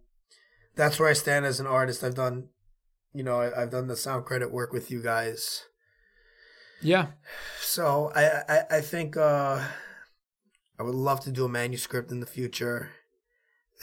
that's 0.75 0.99
where 0.99 1.09
I 1.09 1.13
stand 1.13 1.45
as 1.45 1.59
an 1.59 1.67
artist. 1.67 2.03
I've 2.03 2.15
done, 2.15 2.49
you 3.13 3.23
know, 3.23 3.39
I, 3.41 3.61
I've 3.63 3.71
done 3.71 3.87
the 3.87 3.95
sound 3.95 4.25
credit 4.25 4.51
work 4.51 4.71
with 4.73 4.89
you 4.89 5.01
guys. 5.01 5.65
yeah, 6.81 7.07
So 7.61 8.11
I, 8.15 8.23
I, 8.47 8.77
I 8.77 8.81
think 8.81 9.17
uh, 9.17 9.59
I 10.79 10.83
would 10.83 10.95
love 10.95 11.19
to 11.21 11.31
do 11.31 11.43
a 11.45 11.49
manuscript 11.49 12.11
in 12.11 12.21
the 12.21 12.25
future. 12.25 12.91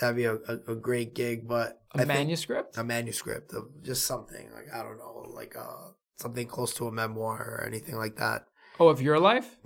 That'd 0.00 0.16
be 0.16 0.24
a, 0.24 0.34
a, 0.34 0.72
a 0.72 0.74
great 0.74 1.14
gig, 1.14 1.46
but 1.48 1.80
a 1.94 2.02
I 2.02 2.04
manuscript. 2.06 2.76
a 2.78 2.84
manuscript 2.84 3.52
of 3.54 3.64
just 3.82 4.06
something 4.06 4.50
like 4.54 4.66
I 4.74 4.82
don't 4.82 4.98
know, 4.98 5.26
like 5.34 5.54
uh, 5.56 5.92
something 6.16 6.46
close 6.46 6.72
to 6.74 6.86
a 6.88 6.92
memoir 6.92 7.58
or 7.60 7.64
anything 7.66 7.96
like 7.96 8.16
that. 8.16 8.46
oh, 8.80 8.88
of 8.88 9.00
your 9.02 9.18
life. 9.18 9.56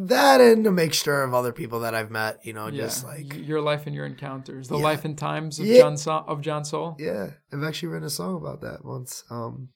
That 0.00 0.40
and 0.40 0.64
a 0.66 0.70
mixture 0.70 1.22
of 1.22 1.34
other 1.34 1.52
people 1.52 1.80
that 1.80 1.92
I've 1.94 2.10
met, 2.10 2.38
you 2.46 2.52
know, 2.52 2.70
just 2.70 3.04
like 3.04 3.34
your 3.34 3.60
life 3.60 3.86
and 3.86 3.94
your 3.96 4.06
encounters, 4.06 4.68
the 4.68 4.76
Yeah. 4.78 4.84
life 4.84 5.04
and 5.04 5.18
times 5.18 5.58
of 5.58 5.66
Yeah. 5.66 5.80
John 5.80 5.96
so- 5.96 6.24
of 6.28 6.40
John 6.40 6.64
Soul. 6.64 6.94
yeah, 7.00 7.30
I've 7.52 7.64
actually 7.64 7.88
written 7.88 8.06
a 8.06 8.10
song 8.10 8.36
about 8.36 8.60
that 8.60 8.84
once. 8.84 9.24
Um, 9.28 9.70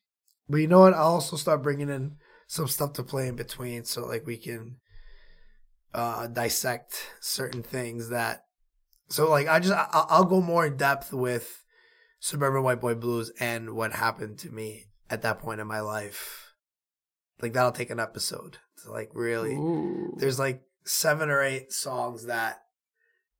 but 0.48 0.58
you 0.58 0.68
know 0.68 0.78
what? 0.80 0.94
I'll 0.94 1.14
also 1.14 1.36
start 1.36 1.62
bringing 1.62 1.88
in 1.90 2.18
some 2.46 2.68
stuff 2.68 2.92
to 2.94 3.02
play 3.02 3.26
in 3.26 3.34
between, 3.34 3.84
so 3.84 4.06
like 4.06 4.24
we 4.26 4.36
can 4.36 4.76
uh 5.94 6.26
dissect 6.28 6.94
certain 7.20 7.62
things 7.62 8.08
that. 8.10 8.44
So 9.08 9.28
like 9.28 9.48
I 9.48 9.58
just 9.58 9.74
I, 9.74 9.88
I'll 10.08 10.24
go 10.24 10.40
more 10.40 10.66
in 10.66 10.76
depth 10.76 11.12
with 11.12 11.64
Suburban 12.20 12.62
White 12.62 12.80
Boy 12.80 12.94
Blues 12.94 13.32
and 13.40 13.70
what 13.74 13.92
happened 13.92 14.38
to 14.38 14.50
me 14.50 14.84
at 15.10 15.22
that 15.22 15.40
point 15.40 15.60
in 15.60 15.66
my 15.66 15.80
life. 15.80 16.54
Like 17.40 17.52
that'll 17.54 17.72
take 17.72 17.90
an 17.90 17.98
episode 17.98 18.58
to 18.84 18.90
like 18.92 19.10
really. 19.14 19.54
Ooh. 19.54 20.14
There's 20.18 20.38
like 20.38 20.62
seven 20.84 21.30
or 21.30 21.42
eight 21.42 21.72
songs 21.72 22.26
that 22.26 22.62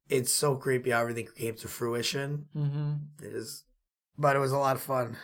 it's 0.08 0.32
so 0.32 0.56
creepy 0.56 0.90
how 0.90 1.00
everything 1.00 1.28
came 1.36 1.54
to 1.56 1.68
fruition. 1.68 2.46
hmm 2.52 2.92
It 3.22 3.32
is, 3.32 3.64
but 4.18 4.36
it 4.36 4.40
was 4.40 4.52
a 4.52 4.58
lot 4.58 4.76
of 4.76 4.82
fun. 4.82 5.16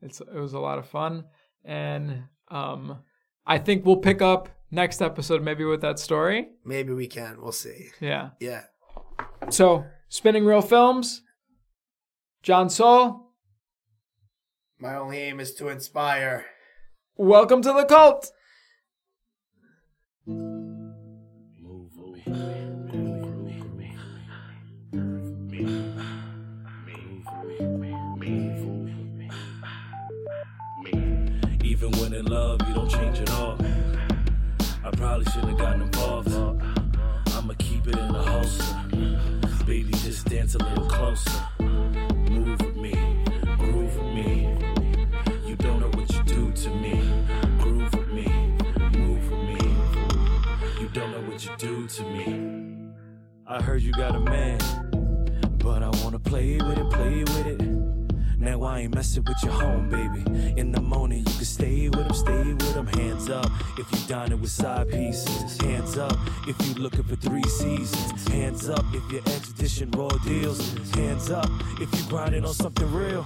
It's 0.00 0.20
it 0.20 0.34
was 0.38 0.52
a 0.52 0.60
lot 0.60 0.78
of 0.78 0.86
fun, 0.86 1.24
and 1.64 2.24
um, 2.48 2.98
I 3.46 3.58
think 3.58 3.84
we'll 3.84 3.96
pick 3.96 4.22
up 4.22 4.48
next 4.70 5.02
episode 5.02 5.42
maybe 5.42 5.64
with 5.64 5.80
that 5.80 5.98
story. 5.98 6.48
Maybe 6.64 6.92
we 6.92 7.06
can. 7.08 7.40
We'll 7.40 7.52
see. 7.52 7.88
Yeah. 8.00 8.30
Yeah. 8.38 8.64
So 9.50 9.84
spinning 10.08 10.44
real 10.44 10.60
films. 10.62 11.22
John 12.42 12.70
Soul, 12.70 13.32
My 14.78 14.94
only 14.94 15.18
aim 15.18 15.40
is 15.40 15.52
to 15.54 15.68
inspire. 15.68 16.46
welcome 17.16 17.60
to 17.62 17.72
the 17.72 17.84
cult. 17.84 18.30
Gotten 35.58 35.82
involved. 35.82 36.28
I'ma 37.34 37.54
keep 37.58 37.88
it 37.88 37.96
in 37.96 38.12
the 38.12 38.22
holster. 38.22 39.64
Baby, 39.66 39.90
just 39.90 40.26
dance 40.26 40.54
a 40.54 40.58
little 40.58 40.86
closer. 40.86 41.30
Move 41.58 42.60
with 42.60 42.76
me, 42.76 42.92
groove 43.58 43.96
with 43.96 44.14
me. 44.14 44.56
You 45.44 45.56
don't 45.56 45.80
know 45.80 45.90
what 45.98 46.12
you 46.12 46.22
do 46.22 46.52
to 46.52 46.70
me. 46.70 47.02
Groove 47.58 47.92
with 47.92 48.08
me, 48.12 48.28
move 48.96 49.30
with 49.30 49.42
me. 49.50 49.60
You 50.80 50.88
don't 50.92 51.10
know 51.10 51.22
what 51.28 51.44
you 51.44 51.50
do 51.58 51.88
to 51.88 52.02
me. 52.04 52.92
I 53.46 53.60
heard 53.60 53.82
you 53.82 53.90
got 53.92 54.14
a 54.14 54.20
man, 54.20 54.60
but 55.58 55.82
I 55.82 55.90
wanna 56.04 56.20
play 56.20 56.56
with 56.58 56.78
it, 56.78 56.90
play 56.90 57.18
with 57.18 57.46
it. 57.46 57.87
Now 58.48 58.62
I 58.62 58.80
ain't 58.80 58.94
messing 58.94 59.24
with 59.24 59.36
your 59.42 59.52
home, 59.52 59.90
baby. 59.90 60.24
In 60.58 60.72
the 60.72 60.80
morning, 60.80 61.18
you 61.18 61.24
can 61.34 61.44
stay 61.44 61.90
with 61.90 62.06
him, 62.06 62.14
stay 62.14 62.54
with 62.54 62.74
him. 62.74 62.86
Hands 62.86 63.28
up 63.28 63.50
if 63.76 63.86
you 63.92 64.08
dining 64.08 64.40
with 64.40 64.50
side 64.50 64.88
pieces. 64.88 65.60
Hands 65.60 65.98
up 65.98 66.16
if 66.46 66.56
you 66.66 66.72
looking 66.82 67.02
for 67.02 67.16
three 67.16 67.42
seasons. 67.42 68.26
Hands 68.28 68.70
up 68.70 68.86
if 68.94 69.12
you're 69.12 69.54
dishing 69.58 69.90
raw 69.90 70.08
deals. 70.24 70.72
Hands 70.94 71.30
up 71.30 71.50
if 71.78 71.94
you 71.94 72.08
grinding 72.08 72.46
on 72.46 72.54
something 72.54 72.90
real. 72.90 73.22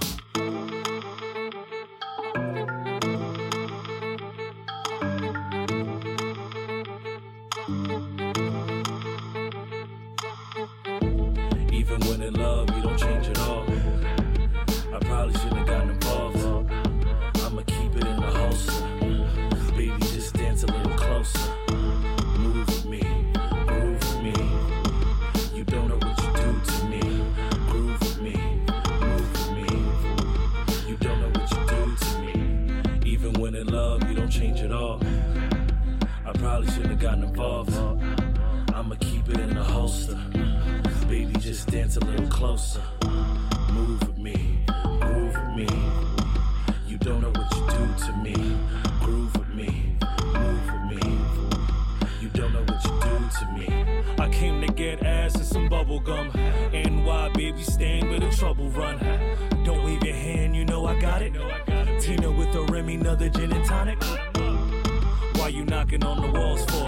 On 66.01 66.21
the 66.21 66.39
walls 66.39 66.63
for? 66.65 66.87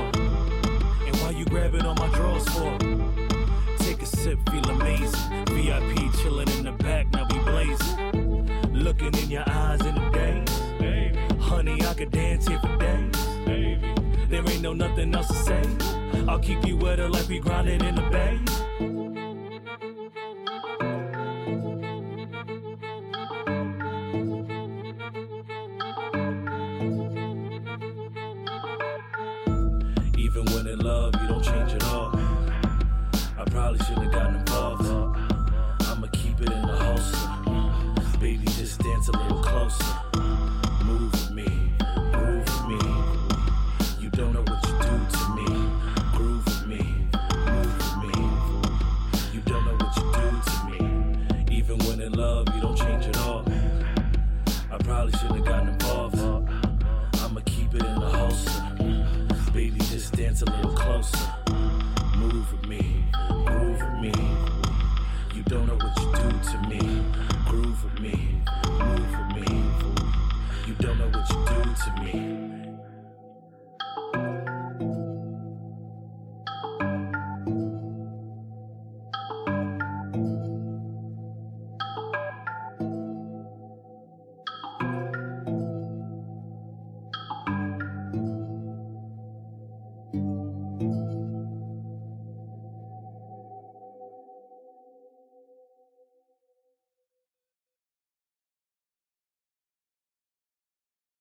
And 1.06 1.16
why 1.18 1.32
you 1.32 1.45
grabbing 1.45 1.82
on 1.82 1.95
my 1.97 2.08
drawers 2.16 2.47
for? 2.49 2.78
Take 3.84 4.01
a 4.01 4.06
sip, 4.06 4.39
feel 4.49 4.68
amazing. 4.70 5.45
VIP 5.47 6.12
chilling 6.22 6.49
in 6.58 6.64
the 6.64 6.72
back, 6.72 7.12
now 7.14 7.28
we 7.32 7.38
blazing. 7.39 8.74
Looking 8.74 9.14
in 9.16 9.30
your 9.30 9.43
eyes 9.47 9.82
in 9.82 9.93
the 9.93 10.10
days. 10.10 11.41
Honey, 11.41 11.80
I 11.86 11.93
could 11.93 12.12
dance 12.12 12.47
here 12.47 12.60
for 12.60 12.76
days. 12.78 13.16
Baby. 13.45 13.93
There 14.30 14.49
ain't 14.49 14.62
no 14.62 14.74
nothing 14.74 15.14
else 15.14 15.28
to 15.28 15.34
say. 15.34 15.62
I'll 16.28 16.39
keep 16.39 16.66
you 16.66 16.78
wetter 16.78 17.08
like 17.08 17.28
we 17.28 17.39
grinding 17.39 17.84
in 17.84 17.95
the 17.95 18.10
bay. 18.10 18.39
A 39.10 39.12
little 39.12 39.43
closer. 39.43 40.05